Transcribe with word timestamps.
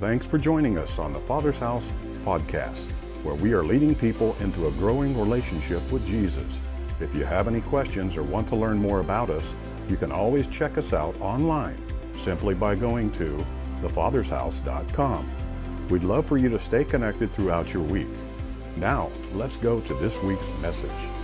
Thanks 0.00 0.26
for 0.26 0.38
joining 0.38 0.78
us 0.78 0.96
on 1.00 1.12
the 1.12 1.18
Father's 1.18 1.58
House 1.58 1.84
podcast, 2.24 2.92
where 3.24 3.34
we 3.34 3.52
are 3.52 3.64
leading 3.64 3.96
people 3.96 4.36
into 4.38 4.68
a 4.68 4.70
growing 4.72 5.18
relationship 5.18 5.82
with 5.90 6.06
Jesus. 6.06 6.46
If 7.00 7.12
you 7.16 7.24
have 7.24 7.48
any 7.48 7.60
questions 7.62 8.16
or 8.16 8.22
want 8.22 8.46
to 8.50 8.56
learn 8.56 8.78
more 8.78 9.00
about 9.00 9.28
us, 9.28 9.42
you 9.88 9.96
can 9.96 10.12
always 10.12 10.46
check 10.46 10.78
us 10.78 10.92
out 10.92 11.20
online 11.20 11.82
simply 12.22 12.54
by 12.54 12.76
going 12.76 13.10
to 13.14 13.44
thefathershouse.com. 13.82 15.28
We'd 15.90 16.04
love 16.04 16.26
for 16.26 16.36
you 16.36 16.48
to 16.48 16.60
stay 16.60 16.84
connected 16.84 17.34
throughout 17.34 17.74
your 17.74 17.82
week. 17.82 18.06
Now, 18.76 19.10
let's 19.32 19.56
go 19.56 19.80
to 19.80 19.94
this 19.94 20.16
week's 20.22 20.46
message. 20.60 21.17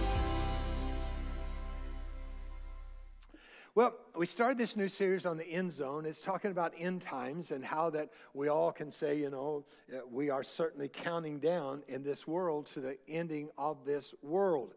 We 4.17 4.27
started 4.27 4.59
this 4.59 4.77
new 4.77 4.89
series 4.89 5.27
on 5.27 5.37
the 5.37 5.45
end 5.45 5.73
zone. 5.73 6.07
It's 6.07 6.21
talking 6.21 6.53
about 6.53 6.73
end 6.79 7.03
times 7.03 7.51
and 7.51 7.65
how 7.65 7.91
that 7.91 8.11
we 8.33 8.49
all 8.49 8.71
can 8.71 8.93
say, 8.93 9.19
you 9.19 9.29
know, 9.29 9.65
we 10.09 10.31
are 10.31 10.45
certainly 10.45 10.89
counting 10.89 11.41
down 11.41 11.83
in 11.89 12.05
this 12.05 12.27
world 12.27 12.69
to 12.75 12.81
the 12.81 12.97
ending 13.09 13.49
of 13.59 13.79
this 13.85 14.15
world. 14.23 14.75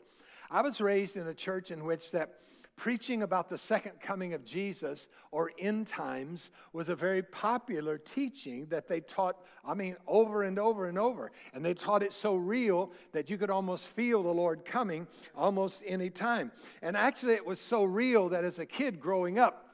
I 0.50 0.62
was 0.62 0.82
raised 0.82 1.18
in 1.18 1.28
a 1.28 1.36
church 1.36 1.70
in 1.70 1.86
which 1.86 2.10
that 2.12 2.34
preaching 2.78 3.24
about 3.24 3.50
the 3.50 3.58
second 3.58 4.00
coming 4.00 4.34
of 4.34 4.46
Jesus 4.46 5.08
or 5.32 5.52
end 5.60 5.88
times 5.88 6.50
was 6.72 6.88
a 6.88 6.96
very 6.96 7.22
popular 7.22 7.98
teaching 7.98 8.68
that 8.70 8.88
they 8.88 9.02
taught, 9.02 9.36
I 9.66 9.74
mean, 9.74 9.98
over 10.08 10.44
and 10.44 10.58
over 10.58 10.88
and 10.88 10.98
over. 10.98 11.32
And 11.54 11.66
they 11.66 11.74
taught 11.74 12.04
it 12.04 12.14
so 12.14 12.36
real 12.36 12.92
that 13.12 13.30
you 13.30 13.38
could 13.38 13.50
almost 13.50 13.86
feel 13.88 14.24
the 14.24 14.30
Lord 14.30 14.64
coming 14.64 15.08
almost 15.36 15.82
any 15.86 16.10
time. 16.10 16.52
And 16.82 16.96
actually, 16.96 17.34
it 17.34 17.46
was 17.46 17.60
so 17.60 17.84
real 17.84 18.30
that 18.30 18.46
as 18.46 18.60
a 18.60 18.66
kid 18.66 19.00
growing 19.00 19.40
up, 19.40 19.66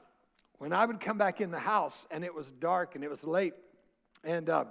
when 0.57 0.73
I 0.73 0.85
would 0.85 0.99
come 0.99 1.17
back 1.17 1.41
in 1.41 1.51
the 1.51 1.59
house 1.59 2.05
and 2.09 2.23
it 2.23 2.33
was 2.33 2.49
dark 2.51 2.95
and 2.95 3.03
it 3.03 3.09
was 3.09 3.23
late 3.23 3.53
and 4.23 4.49
uh, 4.49 4.65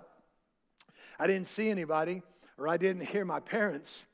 I 1.19 1.27
didn't 1.27 1.47
see 1.47 1.69
anybody 1.69 2.23
or 2.59 2.69
I 2.69 2.77
didn't 2.77 3.07
hear 3.07 3.25
my 3.25 3.41
parents, 3.41 4.05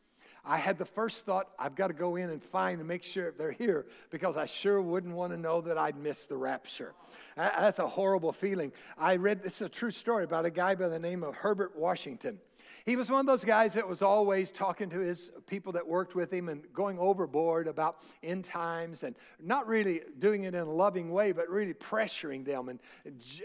I 0.48 0.56
had 0.56 0.78
the 0.78 0.86
first 0.86 1.26
thought, 1.26 1.50
I've 1.58 1.74
got 1.74 1.88
to 1.88 1.92
go 1.92 2.16
in 2.16 2.30
and 2.30 2.42
find 2.42 2.78
and 2.78 2.88
make 2.88 3.02
sure 3.02 3.34
they're 3.36 3.52
here 3.52 3.84
because 4.08 4.38
I 4.38 4.46
sure 4.46 4.80
wouldn't 4.80 5.14
want 5.14 5.30
to 5.34 5.36
know 5.36 5.60
that 5.60 5.76
I'd 5.76 5.98
missed 5.98 6.30
the 6.30 6.38
rapture. 6.38 6.94
That's 7.36 7.78
a 7.78 7.86
horrible 7.86 8.32
feeling. 8.32 8.72
I 8.96 9.16
read, 9.16 9.42
this 9.42 9.56
is 9.56 9.60
a 9.60 9.68
true 9.68 9.90
story 9.90 10.24
about 10.24 10.46
a 10.46 10.50
guy 10.50 10.74
by 10.74 10.88
the 10.88 10.98
name 10.98 11.22
of 11.22 11.34
Herbert 11.34 11.76
Washington. 11.76 12.38
He 12.86 12.96
was 12.96 13.10
one 13.10 13.20
of 13.20 13.26
those 13.26 13.44
guys 13.44 13.74
that 13.74 13.86
was 13.86 14.00
always 14.00 14.50
talking 14.50 14.88
to 14.88 15.00
his 15.00 15.30
people 15.46 15.72
that 15.72 15.86
worked 15.86 16.14
with 16.14 16.32
him 16.32 16.48
and 16.48 16.62
going 16.72 16.98
overboard 16.98 17.68
about 17.68 17.98
end 18.22 18.46
times 18.46 19.02
and 19.02 19.14
not 19.38 19.66
really 19.66 20.00
doing 20.18 20.44
it 20.44 20.54
in 20.54 20.62
a 20.62 20.72
loving 20.72 21.10
way, 21.10 21.32
but 21.32 21.50
really 21.50 21.74
pressuring 21.74 22.46
them 22.46 22.70
and, 22.70 22.80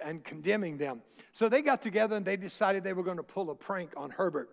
and 0.01 0.23
condemning 0.23 0.77
them. 0.77 1.01
So 1.33 1.49
they 1.49 1.61
got 1.61 1.81
together 1.81 2.15
and 2.15 2.25
they 2.25 2.37
decided 2.37 2.85
they 2.85 2.93
were 2.93 3.03
going 3.03 3.17
to 3.17 3.23
pull 3.23 3.49
a 3.49 3.55
prank 3.55 3.91
on 3.97 4.09
Herbert. 4.09 4.49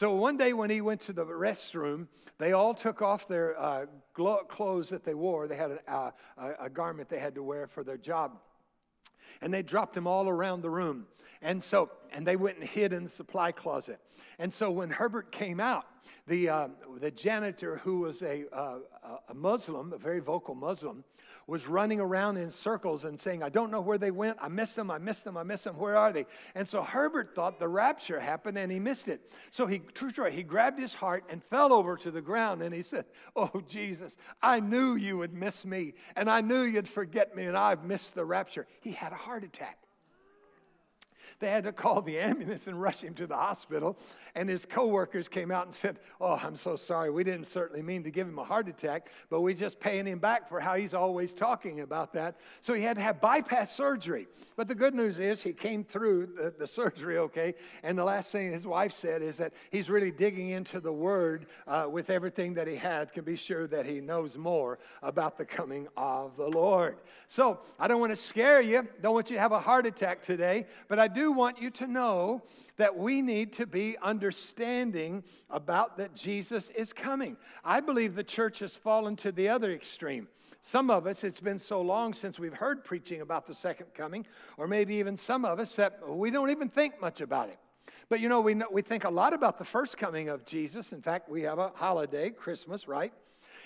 So 0.00 0.12
one 0.12 0.38
day 0.38 0.54
when 0.54 0.70
he 0.70 0.80
went 0.80 1.02
to 1.02 1.12
the 1.12 1.26
restroom, 1.26 2.06
they 2.38 2.52
all 2.52 2.72
took 2.72 3.02
off 3.02 3.28
their 3.28 3.60
uh, 3.60 3.84
clothes 4.48 4.88
that 4.88 5.04
they 5.04 5.12
wore. 5.12 5.46
They 5.46 5.56
had 5.56 5.72
a, 5.72 5.92
uh, 5.92 6.10
a 6.58 6.70
garment 6.70 7.10
they 7.10 7.18
had 7.18 7.34
to 7.34 7.42
wear 7.42 7.66
for 7.66 7.84
their 7.84 7.98
job. 7.98 8.38
And 9.42 9.52
they 9.52 9.60
dropped 9.62 9.94
them 9.94 10.06
all 10.06 10.26
around 10.26 10.62
the 10.62 10.70
room. 10.70 11.04
And 11.42 11.62
so, 11.62 11.90
and 12.14 12.26
they 12.26 12.36
went 12.36 12.56
and 12.56 12.66
hid 12.66 12.94
in 12.94 13.04
the 13.04 13.10
supply 13.10 13.52
closet. 13.52 14.00
And 14.38 14.50
so 14.50 14.70
when 14.70 14.88
Herbert 14.88 15.32
came 15.32 15.60
out, 15.60 15.84
the, 16.26 16.48
uh, 16.48 16.68
the 17.00 17.10
janitor, 17.10 17.78
who 17.78 18.00
was 18.00 18.22
a, 18.22 18.44
uh, 18.52 18.78
a 19.28 19.34
Muslim, 19.34 19.92
a 19.92 19.98
very 19.98 20.20
vocal 20.20 20.54
Muslim, 20.54 21.04
was 21.46 21.66
running 21.66 22.00
around 22.00 22.36
in 22.36 22.50
circles 22.50 23.04
and 23.04 23.18
saying, 23.18 23.42
I 23.42 23.48
don't 23.48 23.70
know 23.70 23.80
where 23.80 23.98
they 23.98 24.12
went. 24.12 24.38
I 24.40 24.48
missed 24.48 24.76
them. 24.76 24.90
I 24.90 24.98
missed 24.98 25.24
them. 25.24 25.36
I 25.36 25.42
missed 25.42 25.64
them. 25.64 25.76
Where 25.76 25.96
are 25.96 26.12
they? 26.12 26.26
And 26.54 26.68
so 26.68 26.82
Herbert 26.82 27.34
thought 27.34 27.58
the 27.58 27.68
rapture 27.68 28.20
happened 28.20 28.56
and 28.56 28.70
he 28.70 28.78
missed 28.78 29.08
it. 29.08 29.32
So 29.50 29.66
he, 29.66 29.80
true 29.80 30.10
story, 30.10 30.32
he 30.32 30.44
grabbed 30.44 30.78
his 30.78 30.94
heart 30.94 31.24
and 31.28 31.42
fell 31.42 31.72
over 31.72 31.96
to 31.98 32.10
the 32.10 32.20
ground 32.20 32.62
and 32.62 32.72
he 32.72 32.82
said, 32.82 33.04
Oh, 33.34 33.62
Jesus, 33.68 34.16
I 34.40 34.60
knew 34.60 34.94
you 34.94 35.18
would 35.18 35.34
miss 35.34 35.64
me 35.64 35.94
and 36.14 36.30
I 36.30 36.40
knew 36.40 36.62
you'd 36.62 36.88
forget 36.88 37.34
me 37.34 37.46
and 37.46 37.56
I've 37.56 37.84
missed 37.84 38.14
the 38.14 38.24
rapture. 38.24 38.66
He 38.80 38.92
had 38.92 39.12
a 39.12 39.16
heart 39.16 39.42
attack. 39.42 39.78
They 41.40 41.50
had 41.50 41.64
to 41.64 41.72
call 41.72 42.02
the 42.02 42.18
ambulance 42.18 42.66
and 42.66 42.80
rush 42.80 43.00
him 43.00 43.14
to 43.14 43.26
the 43.26 43.34
hospital. 43.34 43.98
And 44.34 44.48
his 44.48 44.66
coworkers 44.66 45.26
came 45.26 45.50
out 45.50 45.66
and 45.66 45.74
said, 45.74 45.98
Oh, 46.20 46.34
I'm 46.34 46.56
so 46.56 46.76
sorry. 46.76 47.10
We 47.10 47.24
didn't 47.24 47.46
certainly 47.46 47.82
mean 47.82 48.04
to 48.04 48.10
give 48.10 48.28
him 48.28 48.38
a 48.38 48.44
heart 48.44 48.68
attack, 48.68 49.08
but 49.30 49.40
we're 49.40 49.54
just 49.54 49.80
paying 49.80 50.06
him 50.06 50.18
back 50.18 50.48
for 50.48 50.60
how 50.60 50.76
he's 50.76 50.94
always 50.94 51.32
talking 51.32 51.80
about 51.80 52.12
that. 52.12 52.36
So 52.60 52.74
he 52.74 52.82
had 52.82 52.96
to 52.96 53.02
have 53.02 53.20
bypass 53.20 53.74
surgery. 53.74 54.28
But 54.54 54.68
the 54.68 54.74
good 54.74 54.94
news 54.94 55.18
is 55.18 55.42
he 55.42 55.54
came 55.54 55.82
through 55.82 56.26
the, 56.36 56.54
the 56.58 56.66
surgery 56.66 57.16
okay. 57.18 57.54
And 57.82 57.98
the 57.98 58.04
last 58.04 58.30
thing 58.30 58.52
his 58.52 58.66
wife 58.66 58.92
said 58.92 59.22
is 59.22 59.38
that 59.38 59.54
he's 59.70 59.88
really 59.88 60.10
digging 60.10 60.50
into 60.50 60.78
the 60.78 60.92
word 60.92 61.46
uh, 61.66 61.86
with 61.90 62.10
everything 62.10 62.54
that 62.54 62.68
he 62.68 62.76
has, 62.76 63.10
can 63.10 63.24
be 63.24 63.36
sure 63.36 63.66
that 63.68 63.86
he 63.86 64.00
knows 64.00 64.36
more 64.36 64.78
about 65.02 65.38
the 65.38 65.46
coming 65.46 65.88
of 65.96 66.36
the 66.36 66.46
Lord. 66.46 66.98
So 67.28 67.60
I 67.78 67.88
don't 67.88 68.00
want 68.00 68.14
to 68.14 68.22
scare 68.22 68.60
you, 68.60 68.86
don't 69.00 69.14
want 69.14 69.30
you 69.30 69.36
to 69.36 69.42
have 69.42 69.52
a 69.52 69.60
heart 69.60 69.86
attack 69.86 70.22
today, 70.22 70.66
but 70.88 70.98
I 70.98 71.08
do 71.08 71.29
want 71.30 71.60
you 71.60 71.70
to 71.70 71.86
know 71.86 72.42
that 72.76 72.96
we 72.96 73.22
need 73.22 73.52
to 73.54 73.66
be 73.66 73.96
understanding 74.02 75.22
about 75.50 75.98
that 75.98 76.14
Jesus 76.14 76.70
is 76.74 76.92
coming. 76.92 77.36
I 77.64 77.80
believe 77.80 78.14
the 78.14 78.24
church 78.24 78.60
has 78.60 78.74
fallen 78.74 79.16
to 79.16 79.32
the 79.32 79.48
other 79.48 79.72
extreme. 79.72 80.28
Some 80.62 80.90
of 80.90 81.06
us, 81.06 81.24
it's 81.24 81.40
been 81.40 81.58
so 81.58 81.80
long 81.80 82.14
since 82.14 82.38
we've 82.38 82.54
heard 82.54 82.84
preaching 82.84 83.20
about 83.20 83.46
the 83.46 83.54
second 83.54 83.86
coming, 83.94 84.26
or 84.56 84.66
maybe 84.66 84.96
even 84.96 85.16
some 85.16 85.44
of 85.44 85.58
us 85.58 85.74
that 85.76 86.06
we 86.08 86.30
don't 86.30 86.50
even 86.50 86.68
think 86.68 87.00
much 87.00 87.20
about 87.20 87.48
it. 87.48 87.58
But 88.08 88.20
you 88.20 88.28
know, 88.28 88.40
we, 88.40 88.54
know, 88.54 88.66
we 88.70 88.82
think 88.82 89.04
a 89.04 89.10
lot 89.10 89.32
about 89.32 89.58
the 89.58 89.64
first 89.64 89.96
coming 89.96 90.28
of 90.28 90.44
Jesus. 90.44 90.92
In 90.92 91.00
fact, 91.00 91.28
we 91.28 91.42
have 91.42 91.58
a 91.58 91.70
holiday, 91.74 92.30
Christmas, 92.30 92.88
right? 92.88 93.12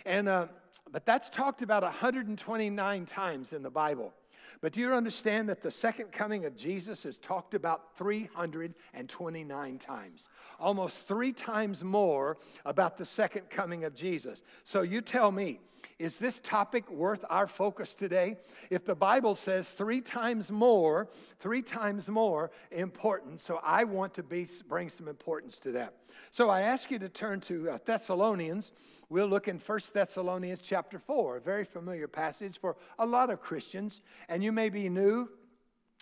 And, 0.04 0.28
uh, 0.28 0.46
but 0.92 1.06
that's 1.06 1.30
talked 1.30 1.62
about 1.62 1.82
129 1.82 3.06
times 3.06 3.52
in 3.52 3.62
the 3.62 3.70
Bible. 3.70 4.12
But 4.60 4.72
do 4.72 4.80
you 4.80 4.92
understand 4.92 5.48
that 5.48 5.62
the 5.62 5.70
second 5.70 6.12
coming 6.12 6.44
of 6.44 6.56
Jesus 6.56 7.04
is 7.04 7.18
talked 7.18 7.54
about 7.54 7.96
329 7.96 9.78
times? 9.78 10.28
Almost 10.58 11.06
three 11.06 11.32
times 11.32 11.84
more 11.84 12.38
about 12.64 12.96
the 12.96 13.04
second 13.04 13.50
coming 13.50 13.84
of 13.84 13.94
Jesus. 13.94 14.42
So 14.64 14.82
you 14.82 15.00
tell 15.00 15.30
me, 15.30 15.60
is 15.98 16.16
this 16.16 16.40
topic 16.42 16.90
worth 16.90 17.24
our 17.30 17.46
focus 17.46 17.94
today? 17.94 18.36
If 18.70 18.84
the 18.84 18.94
Bible 18.94 19.34
says 19.34 19.68
three 19.68 20.00
times 20.00 20.50
more, 20.50 21.08
three 21.38 21.62
times 21.62 22.08
more 22.08 22.50
important, 22.72 23.40
so 23.40 23.60
I 23.62 23.84
want 23.84 24.14
to 24.14 24.22
be, 24.22 24.48
bring 24.68 24.88
some 24.88 25.08
importance 25.08 25.58
to 25.58 25.72
that. 25.72 25.94
So 26.30 26.50
I 26.50 26.62
ask 26.62 26.90
you 26.90 26.98
to 26.98 27.08
turn 27.08 27.40
to 27.42 27.70
uh, 27.70 27.78
Thessalonians 27.84 28.72
We'll 29.08 29.28
look 29.28 29.48
in 29.48 29.58
1 29.58 29.80
Thessalonians 29.92 30.60
chapter 30.62 30.98
4, 30.98 31.36
a 31.36 31.40
very 31.40 31.64
familiar 31.64 32.08
passage 32.08 32.58
for 32.60 32.76
a 32.98 33.06
lot 33.06 33.30
of 33.30 33.40
Christians. 33.40 34.00
And 34.28 34.42
you 34.42 34.52
may 34.52 34.70
be 34.70 34.88
new, 34.88 35.28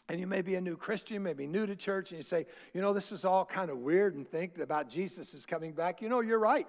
and 0.08 0.20
you 0.20 0.26
may 0.26 0.42
be 0.42 0.54
a 0.56 0.60
new 0.60 0.76
Christian, 0.76 1.14
you 1.14 1.20
may 1.20 1.32
be 1.32 1.46
new 1.46 1.66
to 1.66 1.76
church, 1.76 2.10
and 2.10 2.18
you 2.18 2.24
say, 2.24 2.46
you 2.74 2.80
know, 2.80 2.92
this 2.92 3.12
is 3.12 3.24
all 3.24 3.44
kind 3.44 3.70
of 3.70 3.78
weird 3.78 4.14
and 4.14 4.28
think 4.28 4.58
about 4.58 4.88
Jesus 4.88 5.34
is 5.34 5.46
coming 5.46 5.72
back. 5.72 6.02
You 6.02 6.08
know, 6.08 6.20
you're 6.20 6.38
right. 6.38 6.66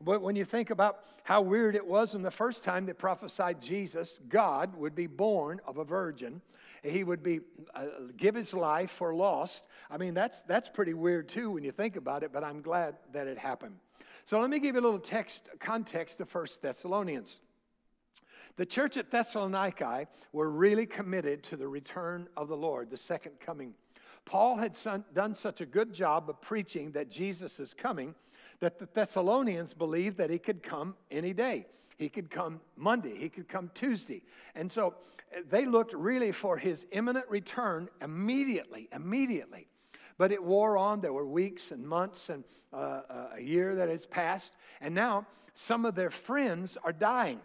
But 0.00 0.22
when 0.22 0.36
you 0.36 0.44
think 0.44 0.70
about 0.70 1.00
how 1.22 1.42
weird 1.42 1.74
it 1.74 1.86
was 1.86 2.12
when 2.12 2.22
the 2.22 2.30
first 2.30 2.62
time 2.62 2.86
they 2.86 2.92
prophesied 2.92 3.60
Jesus, 3.60 4.18
God 4.28 4.76
would 4.76 4.94
be 4.94 5.06
born 5.06 5.60
of 5.66 5.78
a 5.78 5.84
virgin, 5.84 6.40
he 6.82 7.02
would 7.02 7.22
be 7.22 7.40
uh, 7.74 7.86
give 8.16 8.34
his 8.34 8.54
life 8.54 8.90
for 8.90 9.14
lost. 9.14 9.64
I 9.90 9.96
mean, 9.96 10.14
that's 10.14 10.42
that's 10.42 10.68
pretty 10.68 10.94
weird 10.94 11.28
too 11.28 11.50
when 11.50 11.64
you 11.64 11.72
think 11.72 11.96
about 11.96 12.22
it. 12.22 12.32
But 12.32 12.44
I'm 12.44 12.62
glad 12.62 12.96
that 13.12 13.26
it 13.26 13.38
happened. 13.38 13.76
So 14.26 14.40
let 14.40 14.50
me 14.50 14.58
give 14.58 14.74
you 14.74 14.80
a 14.80 14.82
little 14.82 14.98
text 14.98 15.48
context 15.60 16.20
of 16.20 16.28
First 16.28 16.60
Thessalonians. 16.60 17.36
The 18.56 18.66
church 18.66 18.96
at 18.96 19.10
Thessalonica 19.10 20.08
were 20.32 20.50
really 20.50 20.84
committed 20.84 21.44
to 21.44 21.56
the 21.56 21.68
return 21.68 22.28
of 22.36 22.48
the 22.48 22.56
Lord, 22.56 22.90
the 22.90 22.96
second 22.96 23.38
coming. 23.38 23.74
Paul 24.24 24.56
had 24.56 24.76
done 25.14 25.34
such 25.36 25.60
a 25.60 25.66
good 25.66 25.92
job 25.92 26.28
of 26.28 26.40
preaching 26.40 26.90
that 26.92 27.08
Jesus 27.08 27.60
is 27.60 27.72
coming 27.72 28.16
that 28.58 28.80
the 28.80 28.88
Thessalonians 28.92 29.74
believed 29.74 30.16
that 30.16 30.30
he 30.30 30.38
could 30.38 30.60
come 30.60 30.96
any 31.10 31.32
day. 31.32 31.66
He 31.96 32.08
could 32.08 32.28
come 32.28 32.60
Monday, 32.76 33.16
he 33.16 33.28
could 33.28 33.48
come 33.48 33.70
Tuesday. 33.74 34.22
And 34.56 34.70
so 34.70 34.94
eh, 35.32 35.42
they 35.48 35.66
looked 35.66 35.92
really 35.92 36.32
for 36.32 36.56
his 36.56 36.84
imminent 36.90 37.28
return 37.28 37.88
immediately, 38.02 38.88
immediately. 38.92 39.68
But 40.18 40.32
it 40.32 40.42
wore 40.42 40.76
on. 40.76 41.00
There 41.00 41.12
were 41.12 41.26
weeks 41.26 41.70
and 41.70 41.86
months 41.86 42.28
and 42.28 42.44
uh, 42.72 42.76
uh, 42.76 43.26
a 43.36 43.40
year 43.40 43.76
that 43.76 43.88
has 43.88 44.06
passed. 44.06 44.54
And 44.80 44.94
now 44.94 45.26
some 45.54 45.84
of 45.84 45.94
their 45.94 46.10
friends 46.10 46.76
are 46.82 46.92
dying. 46.92 47.40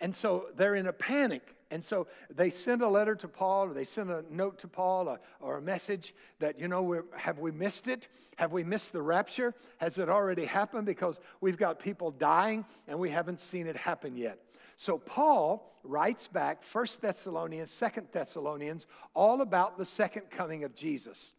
And 0.00 0.14
so 0.14 0.46
they're 0.56 0.74
in 0.74 0.86
a 0.86 0.92
panic. 0.92 1.42
And 1.70 1.84
so 1.84 2.08
they 2.34 2.50
send 2.50 2.82
a 2.82 2.88
letter 2.88 3.14
to 3.14 3.28
Paul, 3.28 3.66
or 3.66 3.74
they 3.74 3.84
send 3.84 4.10
a 4.10 4.24
note 4.30 4.58
to 4.60 4.68
Paul, 4.68 5.08
or, 5.08 5.20
or 5.40 5.58
a 5.58 5.62
message 5.62 6.14
that, 6.40 6.58
you 6.58 6.66
know, 6.66 7.02
have 7.16 7.38
we 7.38 7.52
missed 7.52 7.86
it? 7.86 8.08
Have 8.36 8.52
we 8.52 8.64
missed 8.64 8.92
the 8.92 9.02
rapture? 9.02 9.54
Has 9.78 9.98
it 9.98 10.08
already 10.08 10.46
happened? 10.46 10.86
Because 10.86 11.20
we've 11.40 11.58
got 11.58 11.78
people 11.78 12.10
dying 12.10 12.64
and 12.88 12.98
we 12.98 13.10
haven't 13.10 13.40
seen 13.40 13.66
it 13.66 13.76
happen 13.76 14.16
yet. 14.16 14.38
So 14.78 14.96
Paul 14.96 15.70
writes 15.84 16.26
back, 16.26 16.64
First 16.64 17.02
Thessalonians, 17.02 17.70
Second 17.70 18.08
Thessalonians, 18.12 18.86
all 19.14 19.42
about 19.42 19.76
the 19.76 19.84
second 19.84 20.30
coming 20.30 20.64
of 20.64 20.74
Jesus. 20.74 21.32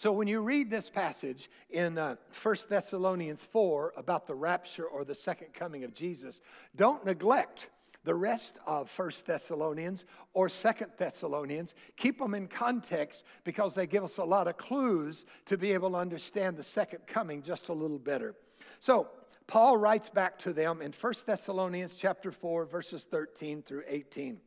So 0.00 0.12
when 0.12 0.28
you 0.28 0.40
read 0.40 0.70
this 0.70 0.88
passage 0.88 1.50
in 1.68 1.98
uh, 1.98 2.16
1 2.42 2.56
Thessalonians 2.70 3.42
4 3.52 3.92
about 3.98 4.26
the 4.26 4.34
rapture 4.34 4.86
or 4.86 5.04
the 5.04 5.14
second 5.14 5.52
coming 5.52 5.84
of 5.84 5.92
Jesus, 5.92 6.40
don't 6.74 7.04
neglect 7.04 7.68
the 8.04 8.14
rest 8.14 8.54
of 8.66 8.90
1 8.96 9.10
Thessalonians 9.26 10.06
or 10.32 10.48
2 10.48 10.70
Thessalonians. 10.96 11.74
Keep 11.98 12.18
them 12.18 12.32
in 12.32 12.48
context 12.48 13.24
because 13.44 13.74
they 13.74 13.86
give 13.86 14.02
us 14.02 14.16
a 14.16 14.24
lot 14.24 14.48
of 14.48 14.56
clues 14.56 15.26
to 15.44 15.58
be 15.58 15.74
able 15.74 15.90
to 15.90 15.96
understand 15.96 16.56
the 16.56 16.62
second 16.62 17.00
coming 17.06 17.42
just 17.42 17.68
a 17.68 17.74
little 17.74 17.98
better. 17.98 18.34
So, 18.78 19.08
Paul 19.46 19.76
writes 19.76 20.08
back 20.08 20.38
to 20.38 20.54
them 20.54 20.80
in 20.80 20.94
1 20.98 21.14
Thessalonians 21.26 21.92
chapter 21.94 22.32
4 22.32 22.64
verses 22.64 23.04
13 23.10 23.60
through 23.60 23.82
18. 23.86 24.40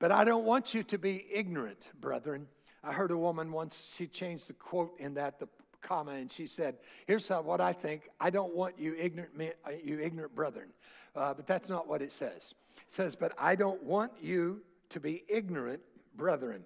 But 0.00 0.10
I 0.10 0.24
don't 0.24 0.44
want 0.44 0.74
you 0.74 0.82
to 0.82 0.98
be 0.98 1.24
ignorant, 1.32 1.78
brethren. 2.00 2.48
I 2.86 2.92
heard 2.92 3.10
a 3.10 3.18
woman 3.18 3.50
once, 3.50 3.88
she 3.96 4.06
changed 4.06 4.46
the 4.46 4.52
quote 4.52 4.94
in 5.00 5.14
that, 5.14 5.40
the 5.40 5.48
comma, 5.82 6.12
and 6.12 6.30
she 6.30 6.46
said, 6.46 6.76
Here's 7.06 7.26
how, 7.26 7.42
what 7.42 7.60
I 7.60 7.72
think. 7.72 8.02
I 8.20 8.30
don't 8.30 8.54
want 8.54 8.78
you 8.78 8.94
ignorant, 8.96 9.32
uh, 9.66 9.70
you 9.82 9.98
ignorant 9.98 10.34
brethren. 10.36 10.68
Uh, 11.14 11.34
but 11.34 11.48
that's 11.48 11.68
not 11.68 11.88
what 11.88 12.00
it 12.00 12.12
says. 12.12 12.54
It 12.76 12.94
says, 12.94 13.16
But 13.16 13.32
I 13.38 13.56
don't 13.56 13.82
want 13.82 14.12
you 14.22 14.60
to 14.90 15.00
be 15.00 15.24
ignorant, 15.28 15.80
brethren, 16.14 16.62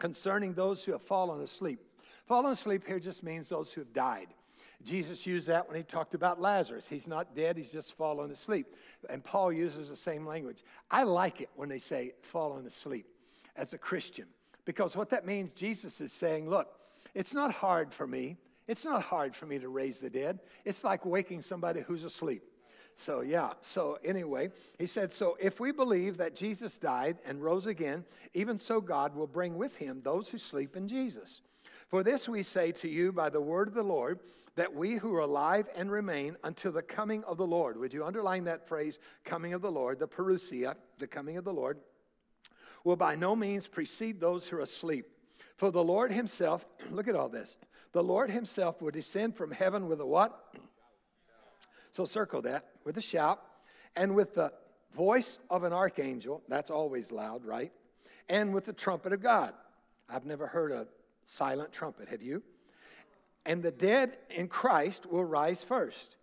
concerning 0.00 0.52
those 0.52 0.82
who 0.82 0.92
have 0.92 1.02
fallen 1.02 1.40
asleep. 1.42 1.78
Fallen 2.26 2.52
asleep 2.52 2.84
here 2.84 2.98
just 2.98 3.22
means 3.22 3.48
those 3.48 3.70
who 3.70 3.82
have 3.82 3.92
died. 3.92 4.28
Jesus 4.84 5.24
used 5.24 5.46
that 5.46 5.68
when 5.68 5.76
he 5.76 5.84
talked 5.84 6.14
about 6.14 6.40
Lazarus. 6.40 6.86
He's 6.90 7.06
not 7.06 7.36
dead, 7.36 7.56
he's 7.56 7.70
just 7.70 7.92
fallen 7.92 8.32
asleep. 8.32 8.66
And 9.08 9.22
Paul 9.22 9.52
uses 9.52 9.90
the 9.90 9.96
same 9.96 10.26
language. 10.26 10.64
I 10.90 11.04
like 11.04 11.40
it 11.40 11.50
when 11.54 11.68
they 11.68 11.78
say 11.78 12.14
fallen 12.32 12.66
asleep 12.66 13.06
as 13.54 13.74
a 13.74 13.78
Christian 13.78 14.26
because 14.64 14.96
what 14.96 15.10
that 15.10 15.26
means, 15.26 15.50
Jesus 15.54 16.00
is 16.00 16.12
saying, 16.12 16.48
look, 16.48 16.68
it's 17.14 17.34
not 17.34 17.52
hard 17.52 17.92
for 17.92 18.06
me. 18.06 18.36
It's 18.68 18.84
not 18.84 19.02
hard 19.02 19.34
for 19.34 19.46
me 19.46 19.58
to 19.58 19.68
raise 19.68 19.98
the 19.98 20.10
dead. 20.10 20.38
It's 20.64 20.84
like 20.84 21.04
waking 21.04 21.42
somebody 21.42 21.80
who's 21.80 22.04
asleep. 22.04 22.42
So, 22.96 23.20
yeah. 23.20 23.52
So, 23.62 23.98
anyway, 24.04 24.50
he 24.78 24.86
said, 24.86 25.12
So 25.12 25.36
if 25.40 25.58
we 25.58 25.72
believe 25.72 26.18
that 26.18 26.36
Jesus 26.36 26.78
died 26.78 27.18
and 27.26 27.42
rose 27.42 27.66
again, 27.66 28.04
even 28.34 28.58
so 28.58 28.80
God 28.80 29.14
will 29.14 29.26
bring 29.26 29.56
with 29.56 29.74
him 29.76 30.00
those 30.02 30.28
who 30.28 30.38
sleep 30.38 30.76
in 30.76 30.88
Jesus. 30.88 31.42
For 31.88 32.02
this 32.02 32.28
we 32.28 32.42
say 32.42 32.72
to 32.72 32.88
you 32.88 33.12
by 33.12 33.28
the 33.30 33.40
word 33.40 33.68
of 33.68 33.74
the 33.74 33.82
Lord 33.82 34.20
that 34.54 34.74
we 34.74 34.96
who 34.96 35.14
are 35.14 35.20
alive 35.20 35.66
and 35.74 35.90
remain 35.90 36.36
until 36.44 36.72
the 36.72 36.82
coming 36.82 37.24
of 37.24 37.38
the 37.38 37.46
Lord. 37.46 37.76
Would 37.78 37.92
you 37.92 38.04
underline 38.04 38.44
that 38.44 38.68
phrase, 38.68 38.98
coming 39.24 39.54
of 39.54 39.62
the 39.62 39.70
Lord, 39.70 39.98
the 39.98 40.08
parousia, 40.08 40.74
the 40.98 41.06
coming 41.06 41.38
of 41.38 41.44
the 41.44 41.52
Lord, 41.52 41.78
will 42.84 42.96
by 42.96 43.14
no 43.14 43.36
means 43.36 43.66
precede 43.66 44.20
those 44.20 44.46
who 44.46 44.56
are 44.56 44.60
asleep. 44.60 45.06
For 45.56 45.70
the 45.70 45.82
Lord 45.82 46.12
himself, 46.12 46.64
look 46.90 47.08
at 47.08 47.16
all 47.16 47.28
this, 47.28 47.56
the 47.92 48.02
Lord 48.02 48.30
himself 48.30 48.80
will 48.80 48.90
descend 48.90 49.36
from 49.36 49.50
heaven 49.50 49.88
with 49.88 50.00
a 50.00 50.06
what? 50.06 50.54
So 51.94 52.06
circle 52.06 52.40
that, 52.42 52.68
with 52.86 52.96
a 52.96 53.02
shout, 53.02 53.38
and 53.94 54.14
with 54.14 54.34
the 54.34 54.50
voice 54.96 55.38
of 55.50 55.62
an 55.62 55.74
archangel, 55.74 56.42
that's 56.48 56.70
always 56.70 57.12
loud, 57.12 57.44
right? 57.44 57.70
And 58.30 58.54
with 58.54 58.64
the 58.64 58.72
trumpet 58.72 59.12
of 59.12 59.22
God. 59.22 59.52
I've 60.08 60.24
never 60.24 60.46
heard 60.46 60.72
a 60.72 60.86
silent 61.36 61.70
trumpet, 61.70 62.08
have 62.08 62.22
you? 62.22 62.42
and 63.44 63.62
the 63.62 63.70
dead 63.70 64.16
in 64.30 64.48
Christ 64.48 65.06
will 65.06 65.24
rise 65.24 65.62
first. 65.62 66.16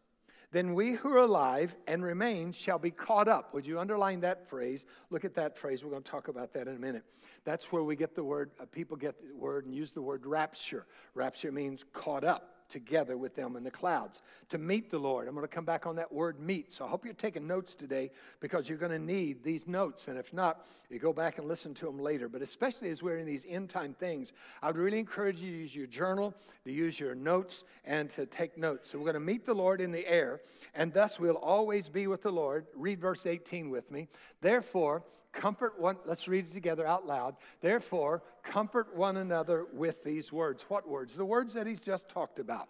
Then 0.52 0.74
we 0.74 0.94
who 0.94 1.10
are 1.14 1.20
alive 1.20 1.76
and 1.88 2.04
remain 2.04 2.54
shall 2.54 2.80
be 2.80 2.92
caught 2.92 3.28
up. 3.28 3.54
Would 3.54 3.68
you 3.68 3.80
underline 3.80 4.22
that 4.22 4.50
phrase? 4.50 4.84
Look 5.12 5.24
at 5.24 5.36
that 5.36 5.58
phrase. 5.58 5.84
We're 5.84 5.92
going 5.92 6.04
to 6.04 6.10
talk 6.10 6.28
about 6.28 6.54
that 6.54 6.68
in 6.68 6.76
a 6.76 6.80
minute. 6.80 7.04
That's 7.46 7.66
where 7.72 7.84
we 7.84 7.96
get 7.96 8.16
the 8.16 8.24
word, 8.24 8.52
uh, 8.60 8.66
people 8.66 8.98
get 8.98 9.16
the 9.22 9.36
word 9.36 9.66
and 9.66 9.74
use 9.74 9.92
the 9.92 10.02
word 10.02 10.26
rapture. 10.26 10.86
Rapture 11.14 11.52
means 11.52 11.86
caught 11.94 12.24
up 12.24 12.59
together 12.70 13.18
with 13.18 13.36
them 13.36 13.56
in 13.56 13.64
the 13.64 13.72
clouds 13.72 14.22
to 14.50 14.58
meet 14.58 14.90
the 14.90 14.98
Lord. 14.98 15.28
I'm 15.28 15.34
going 15.34 15.48
to 15.48 15.54
come 15.54 15.66
back 15.66 15.86
on 15.86 15.96
that 15.98 16.12
word 16.12 16.40
meet. 16.40 16.72
So 16.72 16.86
I 16.86 16.88
hope 16.88 17.06
you're 17.06 17.14
taking 17.14 17.48
notes 17.48 17.74
today 17.74 18.12
because 18.40 18.70
you're 18.70 18.78
going 18.78 18.92
to 18.92 19.00
need 19.00 19.44
these 19.44 19.68
notes. 19.68 20.08
And 20.08 20.18
if 20.18 20.32
not, 20.34 20.66
you 20.90 20.98
go 20.98 21.14
back 21.14 21.38
and 21.38 21.48
listen 21.48 21.74
to 21.76 21.86
them 21.86 22.00
later. 22.00 22.28
But 22.28 22.42
especially 22.42 22.90
as 22.90 23.04
we're 23.04 23.18
in 23.18 23.26
these 23.26 23.46
end 23.48 23.70
time 23.70 23.94
things, 23.94 24.34
I 24.62 24.68
would 24.68 24.78
really 24.78 25.00
encourage 25.00 25.40
you 25.40 25.52
to 25.52 25.58
use 25.58 25.76
your 25.76 25.88
journal, 25.88 26.34
to 26.66 26.72
use 26.72 27.00
your 27.00 27.16
notes, 27.16 27.64
and 27.86 28.10
to 28.12 28.26
take 28.26 28.58
notes. 28.58 28.90
So 28.90 28.98
we're 28.98 29.06
going 29.06 29.14
to 29.14 29.20
meet 29.20 29.46
the 29.46 29.54
Lord 29.54 29.82
in 29.82 29.92
the 29.92 30.08
air, 30.08 30.42
and 30.74 30.92
thus 30.94 31.20
we'll 31.20 31.36
always 31.36 31.90
be 31.90 32.08
with 32.08 32.22
the 32.22 32.32
Lord. 32.32 32.66
Read 32.76 33.00
verse 33.00 33.26
18 33.26 33.70
with 33.70 33.90
me. 33.92 34.08
Therefore, 34.42 35.04
comfort 35.34 35.80
one, 35.80 35.98
let's 36.06 36.28
read 36.28 36.48
it 36.50 36.54
together 36.54 36.86
out 36.86 37.06
loud. 37.06 37.36
Therefore, 37.62 38.24
comfort 38.44 38.96
one 38.96 39.18
another 39.18 39.66
with 39.74 40.04
these 40.04 40.32
words. 40.32 40.64
What 40.68 40.88
words? 40.88 41.16
The 41.16 41.26
words 41.26 41.54
that 41.54 41.68
he's 41.68 41.80
just 41.80 42.10
talked 42.10 42.40
about. 42.40 42.70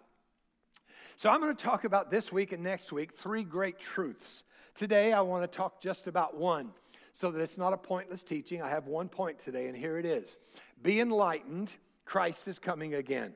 So 1.16 1.28
I'm 1.28 1.40
going 1.40 1.54
to 1.54 1.62
talk 1.62 1.84
about 1.84 2.10
this 2.10 2.32
week 2.32 2.52
and 2.52 2.62
next 2.62 2.92
week 2.92 3.12
three 3.16 3.44
great 3.44 3.78
truths. 3.78 4.44
Today, 4.74 5.12
I 5.12 5.20
want 5.20 5.50
to 5.50 5.56
talk 5.56 5.82
just 5.82 6.06
about 6.06 6.36
one 6.36 6.70
so 7.12 7.30
that 7.30 7.40
it's 7.40 7.58
not 7.58 7.72
a 7.72 7.76
pointless 7.76 8.22
teaching. 8.22 8.62
I 8.62 8.68
have 8.68 8.86
one 8.86 9.08
point 9.08 9.38
today, 9.38 9.66
and 9.66 9.76
here 9.76 9.98
it 9.98 10.06
is 10.06 10.36
Be 10.82 11.00
enlightened, 11.00 11.70
Christ 12.04 12.48
is 12.48 12.58
coming 12.58 12.94
again. 12.94 13.32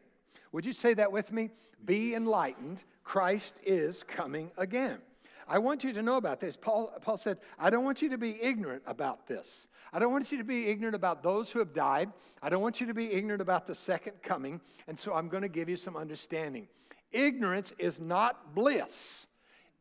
Would 0.53 0.65
you 0.65 0.73
say 0.73 0.95
that 0.95 1.13
with 1.13 1.33
me? 1.33 1.51
Be 1.85 2.15
enlightened, 2.15 2.83
Christ 3.03 3.55
is 3.65 4.03
coming 4.03 4.51
again. 4.57 4.99
I 5.47 5.59
want 5.59 5.85
you 5.85 5.93
to 5.93 6.03
know 6.03 6.17
about 6.17 6.41
this. 6.41 6.57
Paul, 6.57 6.93
Paul 7.03 7.17
said, 7.17 7.39
I 7.59 7.71
don't 7.71 7.85
want 7.85 8.03
you 8.03 8.11
to 8.11 8.19
be 8.19 8.41
ignorant 8.41 8.83
about 8.87 9.27
this. 9.27 9.67
I 9.93 9.99
don't 9.99 10.13
want 10.13 10.33
you 10.33 10.39
to 10.39 10.45
be 10.45 10.67
ignorant 10.67 10.95
about 10.95 11.23
those 11.23 11.51
who 11.51 11.59
have 11.59 11.75
died. 11.75 12.11
I 12.43 12.49
don't 12.49 12.63
want 12.63 12.81
you 12.81 12.87
to 12.89 12.95
be 12.95 13.13
ignorant 13.13 13.43
about 13.43 13.67
the 13.67 13.75
second 13.75 14.15
coming. 14.23 14.61
And 14.89 14.99
so 14.99 15.15
I'm 15.15 15.29
going 15.29 15.43
to 15.43 15.49
give 15.49 15.69
you 15.69 15.77
some 15.77 15.97
understanding. 15.97 16.67
Ignorance 17.13 17.73
is 17.79 18.01
not 18.01 18.55
bliss. 18.55 19.27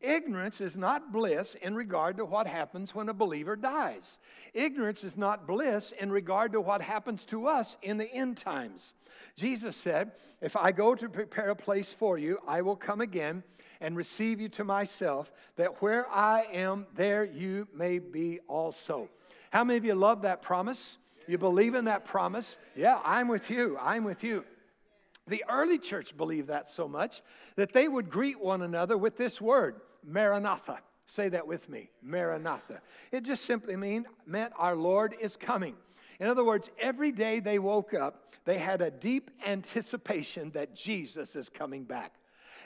Ignorance 0.04 0.60
is 0.60 0.76
not 0.76 1.14
bliss 1.14 1.56
in 1.62 1.76
regard 1.76 2.18
to 2.18 2.26
what 2.26 2.46
happens 2.46 2.94
when 2.94 3.08
a 3.08 3.14
believer 3.14 3.56
dies. 3.56 4.20
Ignorance 4.54 5.04
is 5.04 5.16
not 5.16 5.48
bliss 5.48 5.94
in 5.98 6.12
regard 6.12 6.52
to 6.52 6.62
what 6.62 6.82
happens 6.82 7.24
to 7.26 7.48
us 7.48 7.78
in 7.82 7.98
the 7.98 8.14
end 8.14 8.38
times. 8.38 8.94
Jesus 9.38 9.78
said, 9.78 10.12
If 10.42 10.58
I 10.58 10.74
go 10.74 10.94
to 10.94 11.08
prepare 11.08 11.52
a 11.52 11.56
place 11.56 11.90
for 11.90 12.18
you, 12.18 12.38
I 12.46 12.62
will 12.62 12.76
come 12.76 13.00
again 13.00 13.44
and 13.84 13.98
receive 13.98 14.40
you 14.40 14.50
to 14.50 14.64
myself, 14.64 15.32
that 15.58 15.82
where 15.82 16.10
I 16.10 16.48
am, 16.54 16.88
there 16.96 17.26
you 17.26 17.68
may 17.76 18.00
be 18.00 18.40
also. 18.48 19.10
How 19.52 19.64
many 19.64 19.78
of 19.78 19.86
you 19.86 19.94
love 19.94 20.24
that 20.24 20.42
promise? 20.42 20.98
You 21.28 21.38
believe 21.38 21.76
in 21.76 21.86
that 21.86 22.06
promise? 22.06 22.56
Yeah, 22.76 23.00
I'm 23.04 23.28
with 23.28 23.50
you. 23.50 23.78
I'm 23.80 24.06
with 24.06 24.24
you. 24.24 24.46
The 25.28 25.44
early 25.50 25.78
church 25.78 26.16
believed 26.16 26.48
that 26.48 26.70
so 26.70 26.88
much 26.88 27.22
that 27.56 27.74
they 27.74 27.88
would 27.88 28.10
greet 28.10 28.40
one 28.40 28.62
another 28.62 28.98
with 28.98 29.18
this 29.18 29.40
word, 29.40 29.76
Maranatha. 30.04 30.80
Say 31.08 31.30
that 31.30 31.46
with 31.46 31.70
me, 31.70 31.90
Maranatha. 32.02 32.82
It 33.12 33.26
just 33.26 33.46
simply 33.46 33.76
mean, 33.76 34.06
meant 34.26 34.54
our 34.58 34.76
Lord 34.76 35.16
is 35.20 35.36
coming. 35.36 35.76
In 36.20 36.28
other 36.28 36.44
words, 36.44 36.70
every 36.80 37.12
day 37.12 37.42
they 37.42 37.60
woke 37.60 37.94
up, 37.94 38.34
they 38.46 38.58
had 38.58 38.82
a 38.82 38.92
deep 38.92 39.30
anticipation 39.46 40.52
that 40.52 40.74
Jesus 40.74 41.36
is 41.36 41.50
coming 41.50 41.84
back. 41.84 42.14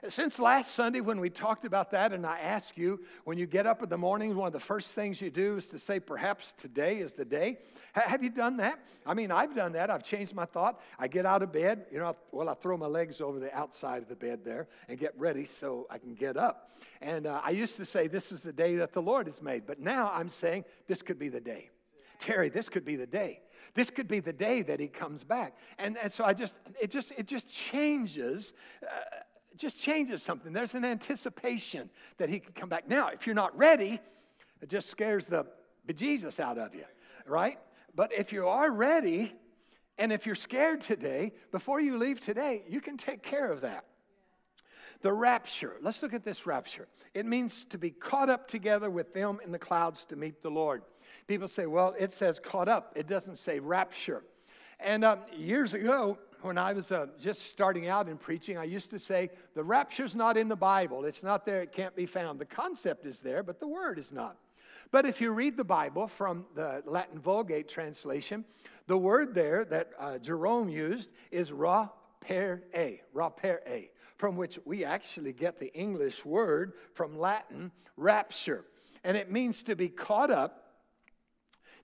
Since 0.09 0.39
last 0.39 0.71
Sunday, 0.71 1.01
when 1.01 1.19
we 1.19 1.29
talked 1.29 1.65
about 1.65 1.91
that, 1.91 2.13
and 2.13 2.25
I 2.25 2.39
asked 2.39 2.77
you, 2.77 2.99
when 3.23 3.37
you 3.37 3.47
get 3.47 3.65
up 3.65 3.81
in 3.81 3.89
the 3.89 3.97
mornings, 3.97 4.35
one 4.35 4.47
of 4.47 4.53
the 4.53 4.59
first 4.59 4.91
things 4.91 5.19
you 5.19 5.29
do 5.29 5.57
is 5.57 5.67
to 5.67 5.79
say, 5.79 5.99
perhaps 5.99 6.53
today 6.57 6.97
is 6.99 7.13
the 7.13 7.25
day. 7.25 7.57
have 7.93 8.23
you 8.23 8.29
done 8.29 8.57
that? 8.57 8.79
I 9.05 9.13
mean, 9.13 9.31
I've 9.31 9.55
done 9.55 9.73
that. 9.73 9.89
I've 9.89 10.03
changed 10.03 10.35
my 10.35 10.45
thought. 10.45 10.79
I 10.99 11.07
get 11.07 11.25
out 11.25 11.41
of 11.41 11.51
bed, 11.51 11.85
you 11.91 11.99
know, 11.99 12.15
well, 12.31 12.49
I 12.49 12.53
throw 12.53 12.77
my 12.77 12.85
legs 12.85 13.21
over 13.21 13.39
the 13.39 13.53
outside 13.55 14.03
of 14.03 14.09
the 14.09 14.15
bed 14.15 14.41
there 14.45 14.67
and 14.87 14.99
get 14.99 15.17
ready 15.17 15.45
so 15.59 15.87
I 15.89 15.97
can 15.97 16.13
get 16.13 16.37
up. 16.37 16.71
And 17.01 17.25
uh, 17.25 17.41
I 17.43 17.51
used 17.51 17.77
to 17.77 17.85
say, 17.85 18.07
this 18.07 18.31
is 18.31 18.41
the 18.41 18.53
day 18.53 18.75
that 18.77 18.93
the 18.93 19.01
Lord 19.01 19.27
has 19.27 19.41
made. 19.41 19.65
But 19.65 19.79
now 19.79 20.11
I'm 20.13 20.29
saying, 20.29 20.65
this 20.87 21.01
could 21.01 21.17
be 21.17 21.29
the 21.29 21.41
day. 21.41 21.69
Terry, 22.19 22.49
this 22.49 22.69
could 22.69 22.85
be 22.85 22.95
the 22.95 23.07
day. 23.07 23.41
This 23.73 23.89
could 23.89 24.07
be 24.07 24.19
the 24.19 24.33
day 24.33 24.63
that 24.63 24.79
he 24.79 24.87
comes 24.87 25.23
back. 25.23 25.55
And, 25.77 25.97
and 25.97 26.11
so 26.11 26.23
I 26.23 26.33
just, 26.33 26.55
it 26.81 26.89
just, 26.89 27.11
it 27.17 27.27
just 27.27 27.47
changes. 27.47 28.53
Uh, 28.81 28.87
just 29.57 29.77
changes 29.77 30.23
something. 30.23 30.53
There's 30.53 30.73
an 30.73 30.85
anticipation 30.85 31.89
that 32.17 32.29
he 32.29 32.39
can 32.39 32.53
come 32.53 32.69
back. 32.69 32.87
Now, 32.87 33.09
if 33.09 33.25
you're 33.25 33.35
not 33.35 33.57
ready, 33.57 33.99
it 34.61 34.69
just 34.69 34.89
scares 34.89 35.25
the 35.25 35.45
bejesus 35.87 36.39
out 36.39 36.57
of 36.57 36.75
you, 36.75 36.85
right? 37.25 37.57
But 37.95 38.11
if 38.13 38.31
you 38.31 38.47
are 38.47 38.71
ready, 38.71 39.33
and 39.97 40.11
if 40.11 40.25
you're 40.25 40.35
scared 40.35 40.81
today, 40.81 41.33
before 41.51 41.79
you 41.79 41.97
leave 41.97 42.21
today, 42.21 42.63
you 42.67 42.81
can 42.81 42.97
take 42.97 43.23
care 43.23 43.51
of 43.51 43.61
that. 43.61 43.85
The 45.01 45.13
rapture. 45.13 45.75
Let's 45.81 46.01
look 46.01 46.13
at 46.13 46.23
this 46.23 46.45
rapture. 46.45 46.87
It 47.13 47.25
means 47.25 47.65
to 47.69 47.77
be 47.77 47.91
caught 47.91 48.29
up 48.29 48.47
together 48.47 48.89
with 48.89 49.13
them 49.13 49.39
in 49.43 49.51
the 49.51 49.59
clouds 49.59 50.05
to 50.09 50.15
meet 50.15 50.41
the 50.41 50.49
Lord. 50.49 50.83
People 51.27 51.47
say, 51.47 51.65
well, 51.65 51.95
it 51.97 52.13
says 52.13 52.39
caught 52.39 52.67
up, 52.67 52.93
it 52.95 53.07
doesn't 53.07 53.37
say 53.39 53.59
rapture. 53.59 54.23
And 54.79 55.03
um, 55.03 55.19
years 55.35 55.73
ago, 55.73 56.19
when 56.47 56.57
I 56.57 56.73
was 56.73 56.91
uh, 56.91 57.07
just 57.21 57.49
starting 57.49 57.87
out 57.87 58.07
in 58.07 58.17
preaching, 58.17 58.57
I 58.57 58.63
used 58.63 58.89
to 58.91 58.99
say, 58.99 59.29
the 59.53 59.63
rapture's 59.63 60.15
not 60.15 60.37
in 60.37 60.47
the 60.47 60.55
Bible. 60.55 61.05
It's 61.05 61.21
not 61.21 61.45
there, 61.45 61.61
it 61.61 61.73
can't 61.73 61.95
be 61.95 62.05
found. 62.05 62.39
The 62.39 62.45
concept 62.45 63.05
is 63.05 63.19
there, 63.19 63.43
but 63.43 63.59
the 63.59 63.67
word 63.67 63.99
is 63.99 64.11
not. 64.11 64.37
But 64.89 65.05
if 65.05 65.19
you 65.19 65.31
read 65.31 65.57
the 65.57 65.65
Bible 65.65 66.07
from 66.07 66.45
the 66.55 66.81
Latin 66.85 67.19
Vulgate 67.19 67.67
translation, 67.67 68.45
The 68.87 68.97
word 68.97 69.35
there 69.35 69.65
that 69.65 69.89
uh, 69.99 70.17
Jerome 70.17 70.69
used 70.69 71.09
is 71.29 71.51
ra 71.51 71.89
per 72.21 72.63
a, 72.73 73.01
ra 73.13 73.29
per 73.29 73.61
a, 73.67 73.91
from 74.15 74.37
which 74.37 74.57
we 74.65 74.85
actually 74.85 75.33
get 75.33 75.59
the 75.59 75.73
English 75.73 76.23
word 76.25 76.73
from 76.93 77.19
Latin, 77.19 77.71
rapture. 77.97 78.63
And 79.03 79.17
it 79.17 79.29
means 79.29 79.63
to 79.63 79.75
be 79.75 79.89
caught 79.89 80.31
up, 80.31 80.63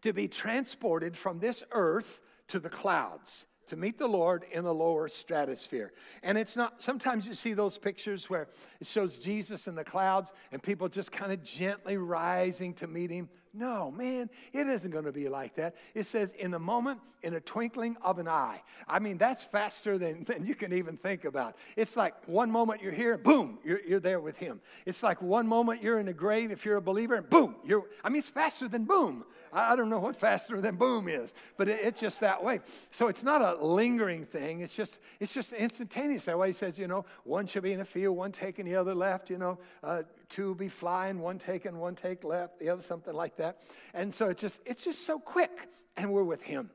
to 0.02 0.14
be 0.14 0.28
transported 0.28 1.18
from 1.18 1.40
this 1.40 1.62
earth 1.72 2.22
to 2.48 2.60
the 2.60 2.70
clouds 2.70 3.46
to 3.68 3.76
meet 3.76 3.98
the 3.98 4.08
Lord 4.08 4.46
in 4.52 4.64
the 4.64 4.74
lower 4.74 5.08
stratosphere. 5.08 5.94
And 6.22 6.38
it's 6.38 6.56
not, 6.56 6.82
sometimes 6.82 7.28
you 7.28 7.34
see 7.34 7.54
those 7.54 7.78
pictures 7.78 8.30
where 8.30 8.48
it 8.80 8.88
shows 8.88 9.18
Jesus 9.18 9.68
in 9.68 9.76
the 9.76 9.84
clouds 9.84 10.32
and 10.52 10.62
people 10.62 10.90
just 10.90 11.12
kind 11.12 11.32
of 11.32 11.44
gently 11.44 11.98
rising 11.98 12.74
to 12.76 12.88
meet 12.88 13.10
him. 13.10 13.30
No, 13.54 13.92
man, 13.92 14.30
it 14.52 14.68
isn't 14.68 14.90
going 14.90 15.06
to 15.06 15.12
be 15.12 15.30
like 15.30 15.56
that. 15.56 15.76
It 15.94 16.08
says, 16.08 16.34
in 16.40 16.56
a 16.56 16.60
moment, 16.60 17.00
in 17.22 17.36
a 17.36 17.40
twinkling 17.40 17.96
of 18.02 18.18
an 18.18 18.28
eye. 18.28 18.62
I 18.88 18.98
mean, 18.98 19.20
that's 19.20 19.44
faster 19.44 20.00
than, 20.00 20.24
than 20.24 20.46
you 20.46 20.56
can 20.56 20.74
even 20.74 20.98
think 20.98 21.24
about. 21.24 21.56
It's 21.76 21.96
like 21.96 22.16
one 22.28 22.50
moment 22.50 22.82
you're 22.82 22.92
here, 22.92 23.16
boom, 23.16 23.60
you're, 23.64 23.80
you're 23.88 24.00
there 24.00 24.20
with 24.20 24.38
him. 24.38 24.60
It's 24.88 25.04
like 25.04 25.22
one 25.22 25.48
moment 25.48 25.84
you're 25.84 26.00
in 26.00 26.08
the 26.08 26.14
grave 26.14 26.52
if 26.52 26.66
you're 26.66 26.78
a 26.78 26.82
believer, 26.82 27.14
and 27.14 27.30
boom, 27.30 27.56
you're, 27.64 27.86
I 28.04 28.10
mean, 28.10 28.20
it's 28.20 28.28
faster 28.28 28.68
than 28.68 28.86
boom. 28.86 29.24
I, 29.54 29.76
don't 29.76 29.90
know 29.90 30.00
what 30.00 30.16
faster 30.16 30.60
than 30.60 30.76
boom 30.76 31.08
is, 31.08 31.34
but 31.58 31.70
it, 31.70 31.80
it's 31.82 32.00
just 32.00 32.20
that 32.22 32.44
way. 32.44 32.60
So 32.92 33.08
it's 33.08 33.24
not 33.24 33.42
a 33.42 33.64
lingering 33.64 34.26
thing. 34.26 34.62
It's 34.62 34.74
just, 34.74 35.00
it's 35.20 35.34
just 35.34 35.54
instantaneous. 35.54 36.26
That 36.26 36.38
way 36.38 36.48
he 36.48 36.54
says, 36.54 36.78
you 36.78 36.88
know, 36.88 37.06
one 37.24 37.46
should 37.46 37.64
be 37.64 37.74
in 37.74 37.80
the 37.80 37.86
field, 37.86 38.18
one 38.18 38.32
taking 38.32 38.66
the 38.66 38.76
other 38.76 38.96
left, 38.96 39.30
you 39.30 39.38
know, 39.38 39.60
uh, 39.84 40.04
two 40.30 40.56
be 40.56 40.68
flying, 40.68 41.20
one 41.20 41.40
taking, 41.40 41.78
one 41.78 41.96
take 41.96 42.24
left, 42.24 42.60
the 42.60 42.70
other 42.70 42.82
something 42.82 43.14
like 43.14 43.38
that. 43.38 43.60
And 43.94 44.14
so 44.14 44.30
it's 44.30 44.42
just, 44.42 44.60
it's 44.66 44.84
just 44.84 45.06
so 45.06 45.20
quick, 45.20 45.68
and 45.98 46.12
we're 46.12 46.24
with 46.24 46.42
him. 46.42 46.70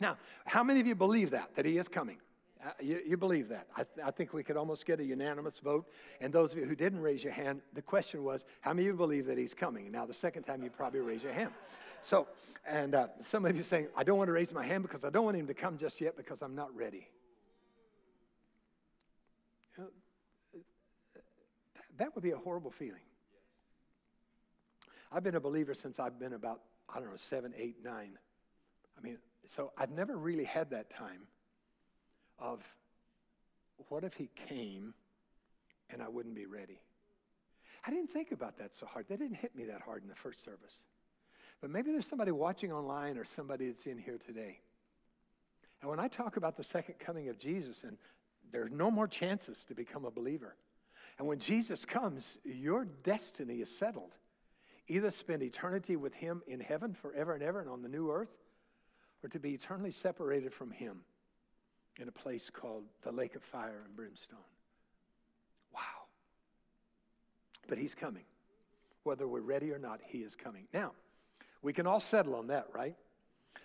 Now, 0.00 0.16
how 0.46 0.64
many 0.64 0.80
of 0.80 0.86
you 0.86 0.94
believe 0.94 1.30
that, 1.30 1.50
that 1.56 1.66
he 1.66 1.78
is 1.78 1.88
coming? 1.88 2.16
Uh, 2.62 2.70
you, 2.82 3.00
you, 3.06 3.16
believe 3.16 3.48
that. 3.48 3.66
I, 3.74 3.84
th- 3.84 4.06
I, 4.06 4.10
think 4.10 4.34
we 4.34 4.42
could 4.42 4.58
almost 4.58 4.84
get 4.84 5.00
a 5.00 5.04
unanimous 5.04 5.58
vote. 5.60 5.86
And 6.20 6.30
those 6.30 6.52
of 6.52 6.58
you 6.58 6.66
who 6.66 6.74
didn't 6.74 7.00
raise 7.00 7.24
your 7.24 7.32
hand, 7.32 7.62
the 7.72 7.80
question 7.80 8.22
was, 8.22 8.44
how 8.60 8.74
many 8.74 8.82
of 8.82 8.92
you 8.92 8.98
believe 8.98 9.24
that 9.26 9.38
he's 9.38 9.54
coming? 9.54 9.90
Now, 9.90 10.04
the 10.04 10.12
second 10.12 10.42
time, 10.42 10.62
you 10.62 10.68
probably 10.68 11.00
raise 11.00 11.22
your 11.22 11.32
hand. 11.32 11.52
So, 12.02 12.28
and 12.66 12.94
uh, 12.94 13.08
some 13.30 13.44
of 13.44 13.56
you 13.56 13.62
saying, 13.62 13.88
I 13.96 14.04
don't 14.04 14.18
want 14.18 14.28
to 14.28 14.32
raise 14.32 14.52
my 14.52 14.64
hand 14.64 14.82
because 14.82 15.04
I 15.04 15.10
don't 15.10 15.24
want 15.24 15.36
him 15.36 15.46
to 15.46 15.54
come 15.54 15.78
just 15.78 16.00
yet 16.00 16.16
because 16.16 16.42
I'm 16.42 16.54
not 16.54 16.74
ready. 16.74 17.08
You 19.76 19.84
know, 19.84 20.60
that 21.98 22.14
would 22.14 22.24
be 22.24 22.30
a 22.30 22.36
horrible 22.36 22.70
feeling. 22.70 23.00
I've 25.12 25.24
been 25.24 25.34
a 25.34 25.40
believer 25.40 25.74
since 25.74 25.98
I've 25.98 26.18
been 26.18 26.34
about, 26.34 26.60
I 26.88 27.00
don't 27.00 27.10
know, 27.10 27.16
seven, 27.16 27.52
eight, 27.56 27.76
nine. 27.84 28.12
I 28.96 29.02
mean, 29.02 29.18
so 29.56 29.72
I've 29.76 29.90
never 29.90 30.16
really 30.16 30.44
had 30.44 30.70
that 30.70 30.94
time 30.94 31.22
of 32.38 32.60
what 33.88 34.04
if 34.04 34.14
he 34.14 34.28
came 34.48 34.94
and 35.90 36.02
I 36.02 36.08
wouldn't 36.08 36.34
be 36.34 36.46
ready? 36.46 36.80
I 37.84 37.90
didn't 37.90 38.08
think 38.08 38.32
about 38.32 38.58
that 38.58 38.74
so 38.78 38.86
hard. 38.86 39.06
That 39.08 39.18
didn't 39.18 39.36
hit 39.36 39.56
me 39.56 39.64
that 39.64 39.80
hard 39.80 40.02
in 40.02 40.08
the 40.08 40.14
first 40.14 40.44
service. 40.44 40.78
But 41.60 41.70
maybe 41.70 41.92
there's 41.92 42.06
somebody 42.06 42.30
watching 42.30 42.72
online 42.72 43.18
or 43.18 43.24
somebody 43.24 43.68
that's 43.68 43.86
in 43.86 43.98
here 43.98 44.18
today. 44.26 44.60
And 45.80 45.90
when 45.90 46.00
I 46.00 46.08
talk 46.08 46.36
about 46.36 46.56
the 46.56 46.64
second 46.64 46.98
coming 46.98 47.28
of 47.28 47.38
Jesus, 47.38 47.84
and 47.84 47.96
there's 48.52 48.70
no 48.70 48.90
more 48.90 49.06
chances 49.06 49.64
to 49.68 49.74
become 49.74 50.04
a 50.04 50.10
believer. 50.10 50.54
And 51.18 51.26
when 51.28 51.38
Jesus 51.38 51.84
comes, 51.84 52.38
your 52.44 52.86
destiny 53.02 53.56
is 53.56 53.70
settled. 53.78 54.12
Either 54.88 55.10
spend 55.10 55.42
eternity 55.42 55.96
with 55.96 56.14
him 56.14 56.42
in 56.48 56.60
heaven 56.60 56.96
forever 57.00 57.34
and 57.34 57.42
ever 57.42 57.60
and 57.60 57.68
on 57.68 57.82
the 57.82 57.88
new 57.88 58.10
earth, 58.10 58.30
or 59.22 59.28
to 59.28 59.38
be 59.38 59.50
eternally 59.50 59.90
separated 59.90 60.52
from 60.52 60.70
him 60.70 61.00
in 62.00 62.08
a 62.08 62.12
place 62.12 62.50
called 62.52 62.84
the 63.02 63.12
lake 63.12 63.36
of 63.36 63.42
fire 63.42 63.82
and 63.84 63.94
brimstone. 63.94 64.38
Wow. 65.74 65.80
But 67.68 67.78
he's 67.78 67.94
coming. 67.94 68.24
Whether 69.04 69.28
we're 69.28 69.40
ready 69.40 69.70
or 69.72 69.78
not, 69.78 70.00
he 70.06 70.18
is 70.18 70.34
coming. 70.34 70.64
Now, 70.72 70.92
we 71.62 71.72
can 71.72 71.86
all 71.86 72.00
settle 72.00 72.34
on 72.34 72.48
that, 72.48 72.66
right? 72.74 72.96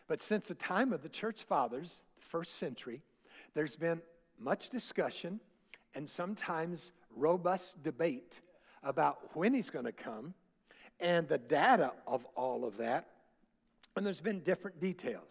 But 0.08 0.22
since 0.22 0.48
the 0.48 0.56
time 0.56 0.94
of 0.94 1.02
the 1.02 1.10
church 1.10 1.44
fathers, 1.44 2.02
first 2.30 2.60
century, 2.60 3.02
there's 3.54 3.76
been 3.76 4.02
much 4.40 4.70
discussion 4.70 5.40
and 5.94 6.10
sometimes 6.10 6.92
robust 7.16 7.82
debate 7.84 8.40
about 8.84 9.36
when 9.36 9.54
he's 9.54 9.70
going 9.70 9.86
to 9.86 9.92
come 9.92 10.34
and 11.00 11.28
the 11.28 11.38
data 11.38 11.92
of 12.06 12.26
all 12.36 12.66
of 12.66 12.78
that. 12.78 13.08
And 13.96 14.06
there's 14.06 14.22
been 14.22 14.42
different 14.42 14.80
details. 14.80 15.30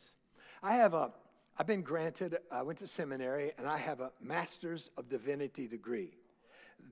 I 0.63 0.77
have 0.77 0.95
a, 0.95 1.11
I've 1.59 1.67
been 1.67 1.83
granted, 1.83 2.39
I 2.51 2.63
went 2.63 2.79
to 2.81 2.87
seminary, 2.87 3.53
and 3.59 3.69
I 3.69 3.77
have 3.77 4.01
a 4.01 4.11
Master's 4.23 4.91
of 4.97 5.09
Divinity 5.09 5.67
degree. 5.67 6.17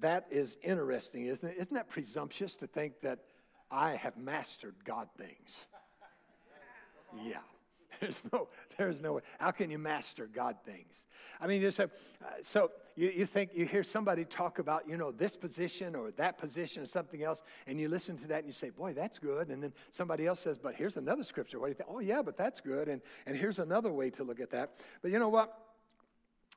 That 0.01 0.27
is 0.31 0.57
interesting, 0.63 1.27
isn't 1.27 1.49
it? 1.49 1.57
Isn't 1.59 1.75
that 1.75 1.89
presumptuous 1.89 2.55
to 2.57 2.67
think 2.67 3.01
that 3.03 3.19
I 3.73 3.97
have 3.97 4.17
mastered 4.17 4.75
God 4.85 5.09
things? 5.17 5.57
Yeah. 7.25 7.39
There's 8.01 8.23
no, 8.33 8.49
there's 8.79 9.01
no 9.01 9.13
way. 9.13 9.23
How 9.39 9.53
can 9.53 9.71
you 9.71 9.79
master 9.79 10.27
God 10.27 10.57
things? 10.67 11.07
I 11.41 11.47
mean, 11.47 11.63
there's 11.63 11.79
a, 11.79 11.85
uh, 11.85 11.89
so 12.43 12.73
you, 12.97 13.11
you 13.11 13.27
think, 13.27 13.51
you 13.55 13.65
hear 13.65 13.85
somebody 13.85 14.25
talk 14.25 14.59
about, 14.59 14.89
you 14.89 14.97
know, 14.97 15.13
this 15.13 15.37
position 15.37 15.95
or 15.95 16.11
that 16.13 16.37
position 16.37 16.83
or 16.83 16.87
something 16.87 17.23
else, 17.23 17.43
and 17.69 17.79
you 17.79 17.89
listen 17.89 18.19
to 18.19 18.27
that 18.29 18.39
and 18.39 18.47
you 18.47 18.53
say, 18.53 18.71
boy, 18.71 18.93
that's 18.93 19.21
good. 19.21 19.51
And 19.51 19.63
then 19.63 19.73
somebody 19.93 20.27
else 20.27 20.41
says, 20.41 20.59
but 20.59 20.75
here's 20.75 20.97
another 20.97 21.23
scripture. 21.23 21.61
What 21.61 21.67
do 21.67 21.71
you 21.71 21.75
think? 21.77 21.91
Oh, 21.93 22.01
yeah, 22.01 22.23
but 22.23 22.37
that's 22.37 22.61
good. 22.61 22.89
And, 22.89 23.03
and 23.27 23.37
here's 23.37 23.61
another 23.61 23.93
way 23.93 24.11
to 24.11 24.25
look 24.25 24.41
at 24.41 24.51
that. 24.51 24.73
But 25.01 25.13
you 25.13 25.21
know 25.21 25.29
what? 25.29 25.57